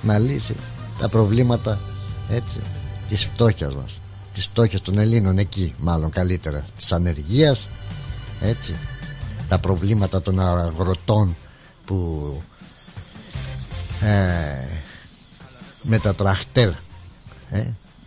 να 0.02 0.18
λύσει 0.18 0.56
τα 0.98 1.08
προβλήματα 1.08 1.78
έτσι 2.30 2.60
της 3.08 3.24
φτώχειας 3.24 3.74
μας 3.74 4.00
της 4.34 4.44
φτώχειας 4.44 4.82
των 4.82 4.98
Ελλήνων 4.98 5.38
εκεί 5.38 5.74
μάλλον 5.78 6.10
καλύτερα 6.10 6.64
της 6.76 6.92
ανεργίας 6.92 7.68
έτσι 8.40 8.74
τα 9.48 9.58
προβλήματα 9.58 10.22
των 10.22 10.40
αγροτών 10.40 11.36
που 11.84 12.42
ε, 14.00 14.78
με 15.82 15.98
τα 15.98 16.14
τραχτέρ 16.14 16.68
ε, 17.50 17.64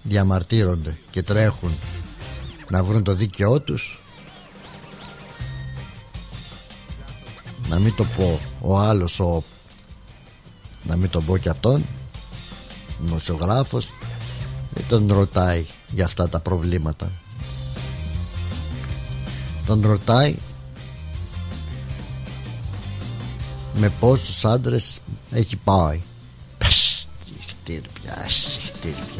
διαμαρτύρονται 0.09 0.97
και 1.11 1.23
τρέχουν 1.23 1.71
να 2.69 2.83
βρουν 2.83 3.03
το 3.03 3.15
δίκαιό 3.15 3.59
τους. 3.59 3.99
Να 7.67 7.79
μην 7.79 7.95
το 7.95 8.03
πω 8.03 8.39
ο 8.61 8.77
άλλος 8.79 9.19
ο 9.19 9.43
να 10.83 10.95
μην 10.95 11.09
το 11.09 11.21
πω 11.21 11.37
και 11.37 11.49
αυτόν 11.49 11.85
δημοσιογράφος 12.99 13.89
δεν 14.69 14.85
τον 14.87 15.07
ρωτάει 15.07 15.65
για 15.91 16.05
αυτά 16.05 16.29
τα 16.29 16.39
προβλήματα. 16.39 17.11
Τον 19.65 19.81
ρωτάει 19.81 20.35
με 23.75 23.89
πόσους 23.99 24.45
άντρες 24.45 24.99
έχει 25.31 25.55
πάει. 25.55 26.01
Πες, 26.57 27.07
χτύρπια, 27.47 28.25
χτύρπια 28.65 29.18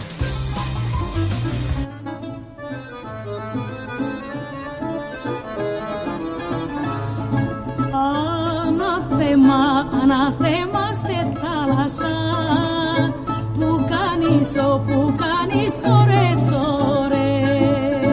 Ανάθεμα, 9.39 9.99
ανάθεμα 10.01 10.93
σε 10.93 11.31
θάλασσα. 11.41 12.15
Που 13.53 13.85
κάνεις 13.89 14.55
όπου 14.73 15.13
κάνεις 15.23 15.73
ώρες 15.99 16.41
ώρες. 17.01 18.09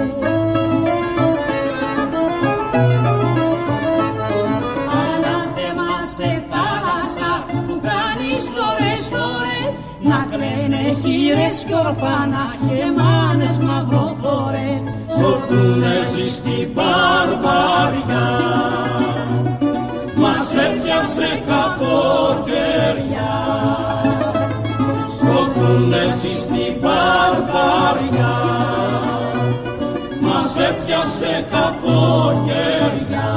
Ανάθεμα 5.03 5.93
σε 6.17 6.43
θάλασσα 6.51 7.33
που 7.49 7.81
κάνεις 7.89 8.43
ώρες 8.71 9.05
ώρες. 9.35 9.75
Να 10.01 10.27
κλαίνε 10.31 10.83
χείρες 11.01 11.65
κι 11.67 11.75
ορφάνα 11.75 12.55
και 12.69 12.85
μάνες 12.99 13.59
μαυροφόρες. 13.59 14.83
Σορτούνε 15.19 15.97
στην 16.27 16.75
μπαρμπαριά 20.57 20.65
Μας 20.65 20.65
έπιασε 20.65 21.43
κακοκαιριά 21.47 23.35
Σορτούνε 25.19 26.05
στην 26.35 26.73
μπαρμπαριά. 26.81 28.35
Μας 30.21 30.59
έπιασε 30.59 31.47
κακοκαιριά 31.51 33.36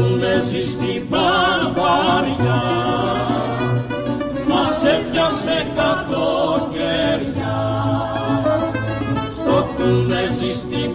Στο 0.00 0.08
κούνεζι 0.08 0.60
στην 0.60 1.02
μπαρμπαριά 1.08 2.62
Μας 4.48 4.84
έπιασε 4.84 5.66
κακοκαιριά 5.76 7.58
Στο 9.30 9.68
κούνεζι 9.76 10.50
στην 10.52 10.89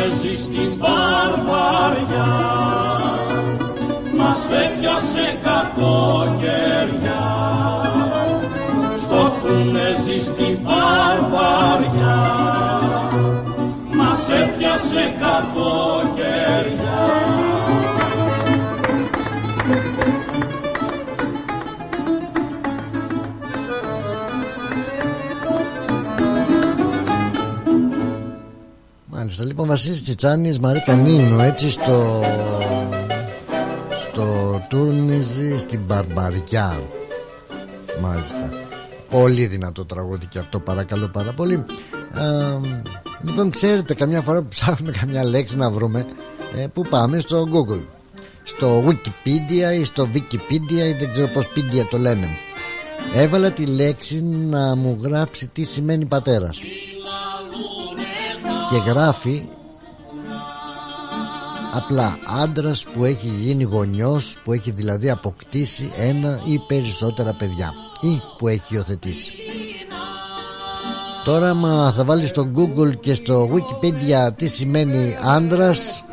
κούνεζι 0.00 0.36
στην 0.36 0.76
μπαρμπαριά. 0.76 2.28
Μας 4.16 4.50
έπιασε 4.50 5.38
κακοκαιριά. 5.42 7.24
Στο 8.96 9.32
κούνεζι 9.42 10.20
στην 10.20 10.58
μπαρμπαριά. 10.62 12.18
Μας 13.96 14.28
έπιασε 14.28 15.14
κακοκαιριά 15.20 15.99
Μάλιστα, 29.40 29.62
λοιπόν, 29.62 29.76
Βασίλης 29.76 30.02
Τσιτσάνης, 30.02 30.58
Μαρή 30.58 30.82
Κανίνο, 30.82 31.42
έτσι 31.42 31.70
στο 31.70 32.22
στο 34.10 34.60
Τούρνιζι 34.68 35.58
στην 35.58 35.80
Μπαρμπαριά. 35.86 36.80
Μάλιστα. 38.00 38.50
Πολύ 39.10 39.46
δυνατό 39.46 39.84
τραγούδι 39.84 40.26
και 40.26 40.38
αυτό, 40.38 40.58
παρακαλώ 40.58 41.08
πάρα 41.08 41.32
πολύ. 41.32 41.64
Ε, 42.14 42.60
λοιπόν, 43.24 43.50
ξέρετε, 43.50 43.94
καμιά 43.94 44.20
φορά 44.20 44.42
που 44.42 44.48
ψάχνουμε 44.48 44.92
καμιά 45.00 45.24
λέξη 45.24 45.56
να 45.56 45.70
βρούμε, 45.70 46.06
ε, 46.56 46.66
που 46.66 46.82
πάμε 46.82 47.18
στο 47.18 47.46
Google. 47.52 47.82
Στο 48.42 48.84
Wikipedia 48.86 49.78
ή 49.80 49.84
στο 49.84 50.08
Wikipedia 50.14 50.84
ή 50.88 50.92
δεν 50.98 51.10
ξέρω 51.10 51.26
πως 51.26 51.44
Pedia 51.44 51.86
το 51.90 51.98
λένε. 51.98 52.28
Έβαλα 53.14 53.50
τη 53.50 53.66
λέξη 53.66 54.24
να 54.24 54.76
μου 54.76 54.98
γράψει 55.02 55.48
τι 55.52 55.64
σημαίνει 55.64 56.04
πατέρας. 56.04 56.60
Και 58.70 58.76
γράφει 58.90 59.42
Απλά 61.72 62.16
άντρας 62.42 62.86
που 62.94 63.04
έχει 63.04 63.26
γίνει 63.26 63.62
γονιός 63.62 64.38
Που 64.44 64.52
έχει 64.52 64.70
δηλαδή 64.70 65.10
αποκτήσει 65.10 65.92
ένα 65.98 66.40
ή 66.44 66.58
περισσότερα 66.58 67.32
παιδιά 67.32 67.72
Ή 68.00 68.20
που 68.38 68.48
έχει 68.48 68.74
υιοθετήσει. 68.74 69.32
Τώρα 71.24 71.54
μα 71.54 71.92
θα 71.92 72.04
βάλεις 72.04 72.28
στο 72.28 72.50
Google 72.56 73.00
και 73.00 73.14
στο 73.14 73.48
Wikipedia 73.52 74.30
τι 74.36 74.48
σημαίνει 74.48 75.16
άντρας 75.22 76.04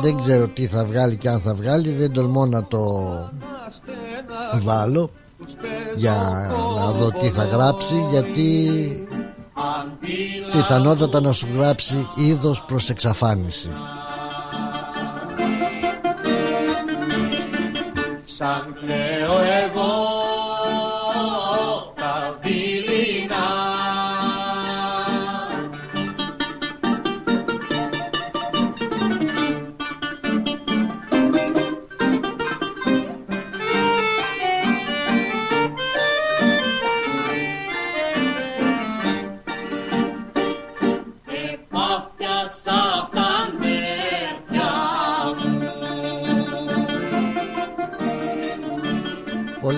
Δεν 0.00 0.16
ξέρω 0.16 0.48
τι 0.48 0.66
θα 0.66 0.84
βγάλει 0.84 1.16
και 1.16 1.28
αν 1.28 1.40
θα 1.40 1.54
βγάλει 1.54 1.90
Δεν 1.90 2.12
τολμώ 2.12 2.46
να 2.46 2.64
το 2.64 2.80
βάλω 4.52 5.10
Για 5.96 6.16
να 6.76 6.90
δω 6.90 7.10
τι 7.10 7.28
θα 7.28 7.44
γράψει 7.44 8.06
Γιατί 8.10 8.70
πιθανότατα 10.52 11.20
να 11.20 11.32
σου 11.32 11.48
γράψει 11.56 12.08
είδος 12.16 12.64
προς 12.64 12.90
εξαφάνιση. 12.90 13.70
Σαν 18.24 18.76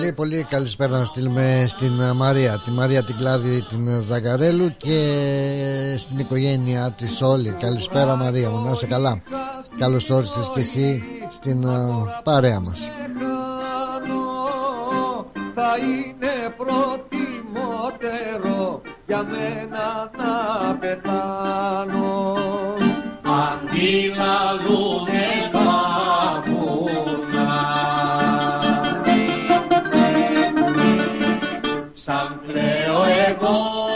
Πολύ 0.05 0.17
πολύ 0.17 0.45
καλησπέρα 0.49 0.97
να 0.97 1.05
στείλουμε 1.05 1.65
στην 1.67 1.99
ε, 1.99 2.13
Μαρία. 2.13 2.61
Τη 2.63 2.71
Μαρία 2.71 3.03
την 3.03 3.17
Κλάδη 3.17 3.61
την 3.61 3.87
ε, 3.87 4.01
Ζαγαρέλου 4.07 4.77
Και 4.77 5.15
στην 5.97 6.19
οικογένειά 6.19 6.91
της 6.91 7.21
όλη. 7.21 7.51
Καλησπέρα 7.51 8.15
Μαρία 8.15 8.49
μου 8.49 8.65
να 8.65 8.71
είσαι 8.71 8.85
καλά. 8.85 9.21
Καλώς 9.77 10.09
όρισες 10.09 10.51
και 10.53 10.59
εσύ 10.59 11.03
στην 11.29 11.63
ε, 11.63 11.67
παρέα 12.23 12.59
μας. 12.59 12.89
Θα 15.55 15.77
είναι 15.77 16.53
προτιμότερο 16.57 18.81
για 19.05 19.23
μένα 19.23 20.11
να 20.17 20.75
πεθάνω. 20.75 22.37
αντιλαλούνε 23.23 25.49
τα 25.51 25.84
Σαν 32.05 32.41
κλαίω 32.47 33.03
εγώ 33.27 33.94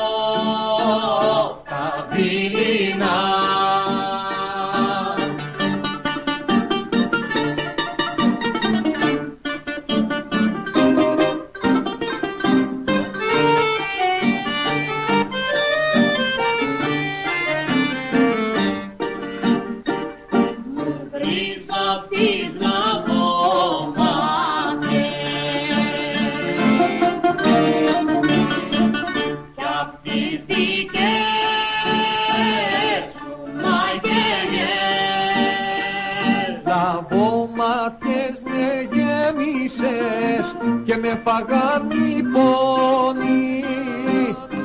με 41.10 41.22
φαγάν 41.23 41.90
οι 41.90 42.22
πόνοι 42.22 43.64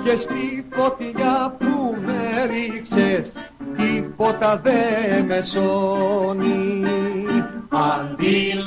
και 0.05 0.17
στη 0.17 0.65
φωτιά 0.71 1.57
που 1.59 1.97
με 2.07 2.47
ρίξες 2.47 3.33
τίποτα 3.77 4.57
δε 4.63 5.23
με 5.27 5.43
σώνει. 5.43 6.85
Αντιλαλούνε 7.69 8.61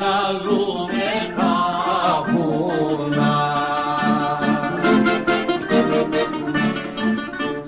τα 1.38 2.26
βουνά. 2.32 3.36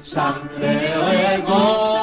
Σαν 0.01 0.49
κλαίω 0.55 1.07
εγώ 1.35 1.98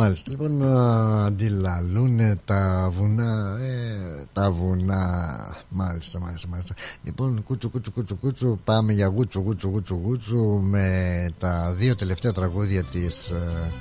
Μάλιστα, 0.00 0.30
λοιπόν, 0.30 0.62
α, 0.62 1.24
αντιλαλούνε 1.24 2.36
τα 2.44 2.88
βουνά, 2.92 3.58
ε, 3.60 4.24
τα 4.32 4.50
βουνά, 4.50 5.56
μάλιστα, 5.68 6.20
μάλιστα, 6.20 6.48
μάλιστα. 6.48 6.74
Λοιπόν, 7.02 7.42
κούτσου, 7.42 7.70
κούτσου, 7.70 7.92
κούτσου, 7.92 8.16
κούτσου, 8.16 8.58
πάμε 8.64 8.92
για 8.92 9.06
γούτσου, 9.06 9.40
γούτσου, 9.40 9.68
γούτσου, 9.68 10.00
γούτσου, 10.04 10.60
με 10.62 11.26
τα 11.38 11.74
δύο 11.76 11.96
τελευταία 11.96 12.32
τραγούδια 12.32 12.82
της, 12.82 13.28
ε, 13.28 13.72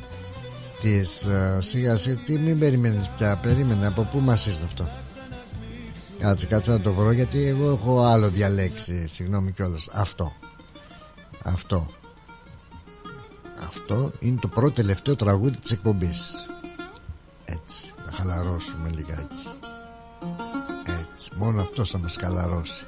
της, 0.82 1.22
ε, 1.22 1.60
σιγά, 1.62 1.98
σιγά, 1.98 2.18
τι 2.18 2.38
μην 2.38 2.60
περιμένεις 2.60 3.10
πια, 3.18 3.36
περίμενε, 3.36 3.88
από 3.88 4.08
πού 4.12 4.20
μας 4.20 4.46
ήρθε 4.46 4.66
αυτό; 4.66 4.88
Κάτσε, 6.20 6.46
κάτσε 6.46 6.72
να 6.72 6.80
το 6.80 6.94
βρω, 6.94 7.12
γιατί 7.12 7.48
εγώ 7.48 7.70
έχω 7.70 8.04
άλλο 8.04 8.30
διαλέξει, 8.30 9.08
συγγνώμη 9.08 9.52
κιόλας, 9.52 9.90
αυτό, 9.94 10.32
αυτό. 11.44 11.88
Αυτό 13.68 14.12
είναι 14.20 14.40
το 14.42 14.48
πρώτο 14.48 14.72
τελευταίο 14.72 15.16
τραγούδι 15.16 15.58
της 15.58 15.72
εκπομπής. 15.72 16.46
Έτσι 17.46 17.94
να 18.06 18.12
χαλαρώσουμε 18.12 18.90
λιγάκι. 18.90 19.48
Έτσι 20.86 21.30
μόνο 21.36 21.62
αυτό 21.62 21.86
θα 21.86 21.98
μας 21.98 22.16
χαλαρώσει. 22.20 22.86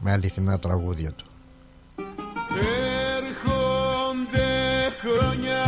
Με 0.00 0.12
αληθινά 0.12 0.58
τραγούδια 0.58 1.12
του. 1.12 1.24
Έρχονται 3.16 4.46
χρόνια 5.00 5.67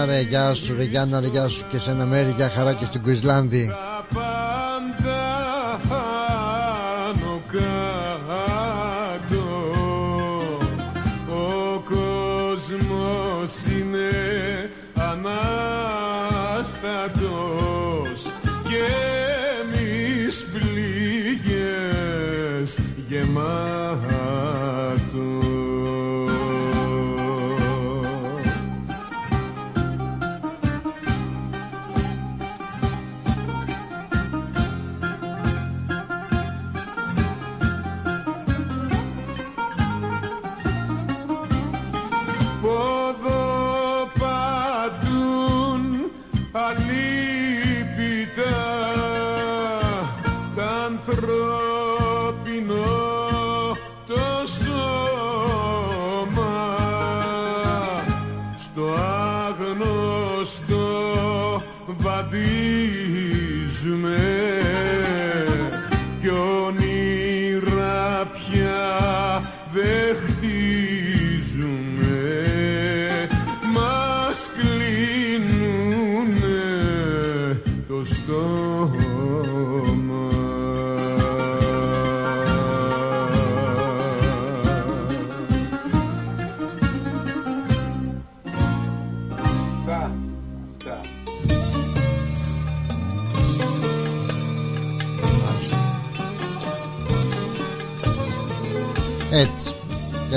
Γιάννα 0.00 0.14
ρε, 0.14 0.20
γεια 0.20 0.54
σου 0.54 0.74
ρε 0.76 0.82
Γιάννα 0.82 1.20
ρε, 1.20 1.26
γεια 1.26 1.48
σου 1.48 1.64
και 1.70 1.78
σε 1.78 1.90
ένα 1.90 2.04
μέρη, 2.04 2.34
γεια 2.36 2.48
χαρά 2.48 2.72
και 2.72 2.84
στην 2.84 3.02
Κουισλάνδη. 3.02 3.70
Πάντα 4.14 5.80
άνω 7.08 7.42
κάτω 7.52 7.68
ο 11.28 11.80
κόσμος 11.80 13.64
είναι 13.64 14.10
ανάστατος 14.94 15.40
και 18.68 18.84
εμείς 19.60 20.46
πληγές 20.52 21.50
γεμάτος 23.08 23.89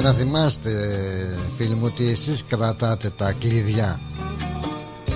να 0.04 0.14
θυμάστε 0.14 0.70
φίλοι 1.58 1.74
μου 1.74 1.86
ότι 1.86 2.10
εσείς 2.10 2.44
κρατάτε 2.48 3.10
τα 3.10 3.32
κλειδιά. 3.32 4.00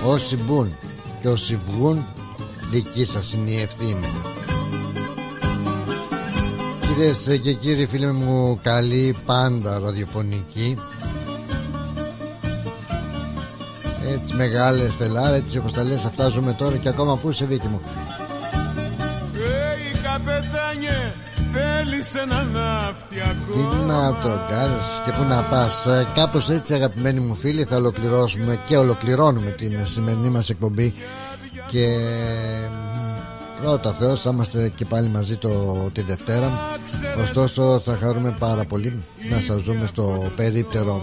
Όσοι 0.06 0.36
μπουν 0.36 0.72
και 1.20 1.28
όσοι 1.28 1.60
βγουν 1.66 2.04
δική 2.70 3.04
σας 3.04 3.32
είναι 3.32 3.50
η 3.50 3.60
ευθύνη. 3.60 4.06
Κυρίες 6.80 7.40
και 7.42 7.52
κύριοι 7.52 7.86
φίλοι 7.86 8.06
μου 8.12 8.58
καλή 8.62 9.16
πάντα 9.26 9.78
ραδιοφωνική. 9.78 10.76
Έτσι 14.14 14.34
μεγάλες 14.34 14.96
τελάρα 14.96 15.34
έτσι 15.34 15.58
όπως 15.58 15.72
τα 15.72 15.82
λες 15.82 16.04
αυτά 16.04 16.28
ζούμε 16.28 16.52
τώρα 16.52 16.76
και 16.76 16.88
ακόμα 16.88 17.16
πού 17.16 17.30
είσαι 17.30 17.44
Βίκη 17.44 17.66
μου 17.66 17.80
θέλεις 22.08 22.30
ένα 22.30 22.42
ναυτιακό 22.42 23.52
Τι 23.52 23.86
να 23.86 24.14
το 24.22 24.28
κάνεις 24.50 25.00
και 25.04 25.10
πού 25.10 25.22
να 25.28 25.42
πας 25.42 25.86
Ε, 25.86 26.06
Κάπως 26.14 26.50
έτσι 26.50 26.74
αγαπημένοι 26.74 27.20
μου 27.20 27.34
φίλοι 27.34 27.64
θα 27.64 27.76
ολοκληρώσουμε 27.76 28.58
και 28.66 28.76
ολοκληρώνουμε 28.76 29.50
την 29.50 29.86
σημερινή 29.86 30.28
μας 30.28 30.50
εκπομπή 30.50 30.94
Και 31.70 31.96
μ, 32.70 33.62
πρώτα 33.62 33.92
Θεός 33.92 34.20
θα 34.20 34.30
είμαστε 34.32 34.72
και 34.76 34.84
πάλι 34.84 35.08
μαζί 35.08 35.36
το, 35.36 35.50
τη 35.92 36.02
Δευτέρα. 36.02 36.50
Ωστόσο 37.22 37.80
θα 37.84 37.96
χαρούμε 38.00 38.36
πάρα 38.38 38.64
πολύ 38.64 39.02
να 39.30 39.40
σας 39.40 39.60
δούμε 39.60 39.86
στο 39.86 40.32
περίπτερο 40.36 41.00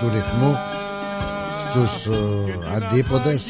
του 0.00 0.10
ρυθμού 0.12 0.56
Στους 1.70 2.06
ε, 2.06 2.76
αντίποδες 2.76 3.42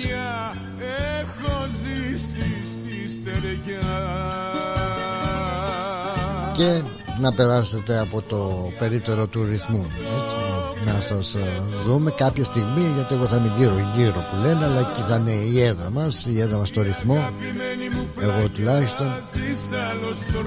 και 6.62 6.82
να 7.20 7.32
περάσετε 7.32 7.98
από 7.98 8.22
το 8.28 8.72
περίπτερο 8.78 9.26
του 9.26 9.44
ρυθμού. 9.44 9.86
Έτσι, 9.90 10.34
να 10.94 11.00
σας 11.00 11.34
ε, 11.34 11.48
δούμε 11.86 12.10
κάποια 12.10 12.44
στιγμή 12.44 12.92
γιατί 12.94 13.14
εγώ 13.14 13.24
θα 13.24 13.36
είμαι 13.36 13.52
γύρω 13.58 13.72
γύρω 13.96 14.24
που 14.30 14.36
λένε 14.42 14.64
αλλά 14.64 14.78
εκεί 14.78 15.02
θα 15.08 15.16
είναι 15.16 15.30
η 15.30 15.60
έδρα 15.60 15.90
μας 15.90 16.26
η 16.26 16.40
έδρα 16.40 16.58
μας 16.58 16.68
στο 16.68 16.82
ρυθμό. 16.82 17.30
Εγώ 18.20 18.48
τουλάχιστον. 18.48 19.06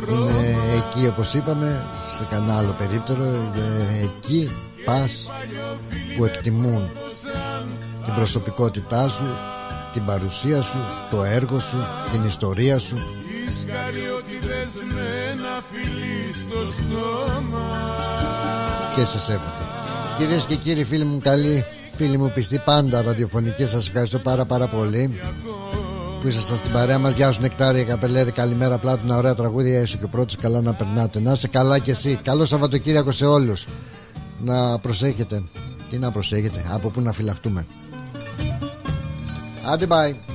Είναι 0.09 0.55
εκεί 0.75 1.07
όπως 1.07 1.33
είπαμε 1.33 1.85
σε 2.17 2.27
κανένα 2.29 2.57
άλλο 2.57 2.75
περίπτερο 2.77 3.23
ε, 3.23 4.03
εκεί 4.03 4.49
πας 4.85 5.29
που 6.17 6.25
εκτιμούν 6.25 6.89
την 8.05 8.13
προσωπικότητά 8.15 9.09
σου 9.09 9.25
την 9.93 10.05
παρουσία 10.05 10.61
σου, 10.61 10.77
το 11.11 11.23
έργο 11.23 11.59
σου, 11.59 11.77
την 12.11 12.23
ιστορία 12.23 12.79
σου 12.79 12.95
Ισκαριώτιδες 13.65 14.93
με 14.93 15.31
ένα 15.31 15.63
φιλί 15.71 16.33
στο 16.33 16.71
στόμα 16.71 17.95
και 18.95 19.03
σε 19.03 19.19
σέβονται. 19.19 19.63
Κυρίες 20.17 20.45
και 20.45 20.55
κύριοι 20.55 20.83
φίλοι 20.83 21.03
μου, 21.03 21.19
καλοί 21.19 21.65
φίλοι 21.95 22.17
μου 22.17 22.31
πιστοί 22.33 22.61
πάντα 22.65 23.01
ραδιοφωνικοί, 23.01 23.65
σας 23.65 23.87
ευχαριστώ 23.87 24.19
πάρα 24.19 24.45
πάρα 24.45 24.67
πολύ 24.67 25.19
που 26.21 26.27
ήσασταν 26.27 26.57
στην 26.57 26.71
παρέα 26.71 26.99
μας. 26.99 27.13
Γεια 27.13 27.31
σου, 27.31 27.41
Νεκτάρια 27.41 27.83
Καπελέρη, 27.83 28.31
καλημέρα 28.31 28.77
πλάτουνα, 28.77 29.17
ωραία 29.17 29.33
τραγούδια. 29.35 29.81
Είσαι 29.81 29.97
και 29.97 30.05
ο 30.05 30.07
πρώτος, 30.07 30.35
καλά 30.35 30.61
να 30.61 30.73
περνάτε. 30.73 31.19
Να 31.19 31.31
είσαι 31.31 31.47
καλά 31.47 31.79
κι 31.79 31.89
εσύ. 31.89 32.19
Καλό 32.23 32.45
Σαββατοκύριακο 32.45 33.11
σε 33.11 33.25
όλους. 33.25 33.65
Να 34.43 34.79
προσέχετε. 34.79 35.43
Τι 35.89 35.97
να 35.97 36.11
προσέχετε, 36.11 36.65
από 36.73 36.89
πού 36.89 37.01
να 37.01 37.11
φυλαχτούμε. 37.11 37.65
Άντε, 39.65 39.87
bye. 39.89 40.34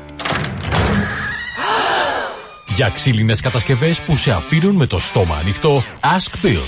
Για 2.75 2.89
ξύλινες 2.89 3.41
κατασκευές 3.41 4.01
που 4.01 4.15
σε 4.15 4.31
αφήνουν 4.31 4.75
με 4.75 4.85
το 4.85 4.99
στόμα 4.99 5.35
ανοιχτό, 5.35 5.83
Ask 6.01 6.45
Bill. 6.45 6.63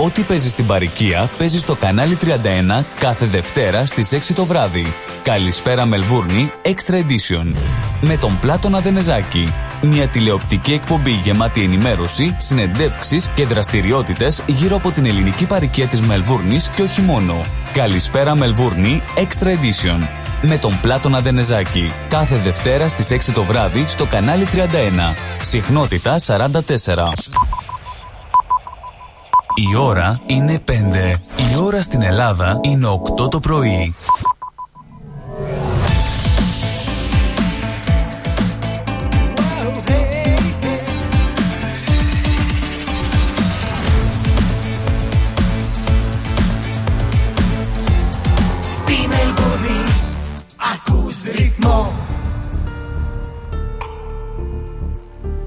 Ό,τι 0.00 0.22
παίζεις 0.22 0.52
στην 0.52 0.66
παροικία 0.66 1.30
παίζεις 1.38 1.60
στο 1.60 1.74
κανάλι 1.74 2.16
31 2.20 2.84
κάθε 2.98 3.26
Δευτέρα 3.26 3.86
στις 3.86 4.12
6 4.12 4.32
το 4.34 4.44
βράδυ. 4.44 4.86
Καλησπέρα 5.22 5.86
Μελβούρνη 5.86 6.50
Extra 6.62 6.94
Edition. 6.94 7.54
Με 8.00 8.16
τον 8.16 8.38
Πλάτωνα 8.40 8.80
Δενεζάκη. 8.80 9.54
Μια 9.82 10.06
τηλεοπτική 10.08 10.72
εκπομπή 10.72 11.10
γεμάτη 11.10 11.62
ενημέρωση, 11.62 12.36
συνεντεύξεις 12.38 13.30
και 13.34 13.44
δραστηριότητες 13.44 14.42
γύρω 14.46 14.76
από 14.76 14.90
την 14.90 15.06
ελληνική 15.06 15.44
παροικία 15.44 15.86
της 15.86 16.00
Μελβούρνης 16.00 16.68
και 16.68 16.82
όχι 16.82 17.00
μόνο. 17.00 17.40
Καλησπέρα 17.72 18.36
Μελβούρνη 18.36 19.02
Extra 19.16 19.46
Edition. 19.46 20.06
Με 20.42 20.58
τον 20.58 20.80
Πλάτωνα 20.80 21.20
Δενεζάκη. 21.20 21.92
Κάθε 22.08 22.36
Δευτέρα 22.36 22.88
στις 22.88 23.10
6 23.10 23.32
το 23.32 23.44
βράδυ 23.44 23.84
στο 23.88 24.06
κανάλι 24.06 24.46
31. 24.52 25.14
Συχνότητα 25.42 26.18
44. 26.18 27.57
Η 29.60 29.76
ώρα 29.76 30.20
είναι 30.26 30.60
5. 30.66 30.72
Η 31.36 31.56
ώρα 31.62 31.82
στην 31.82 32.02
Ελλάδα 32.02 32.60
είναι 32.62 32.86
8 33.16 33.30
το 33.30 33.40
πρωί. 33.40 33.94
Στη 48.72 49.08
Μελβούνι 49.08 49.84
ακούς 50.74 51.24
ρυθμό 51.24 52.07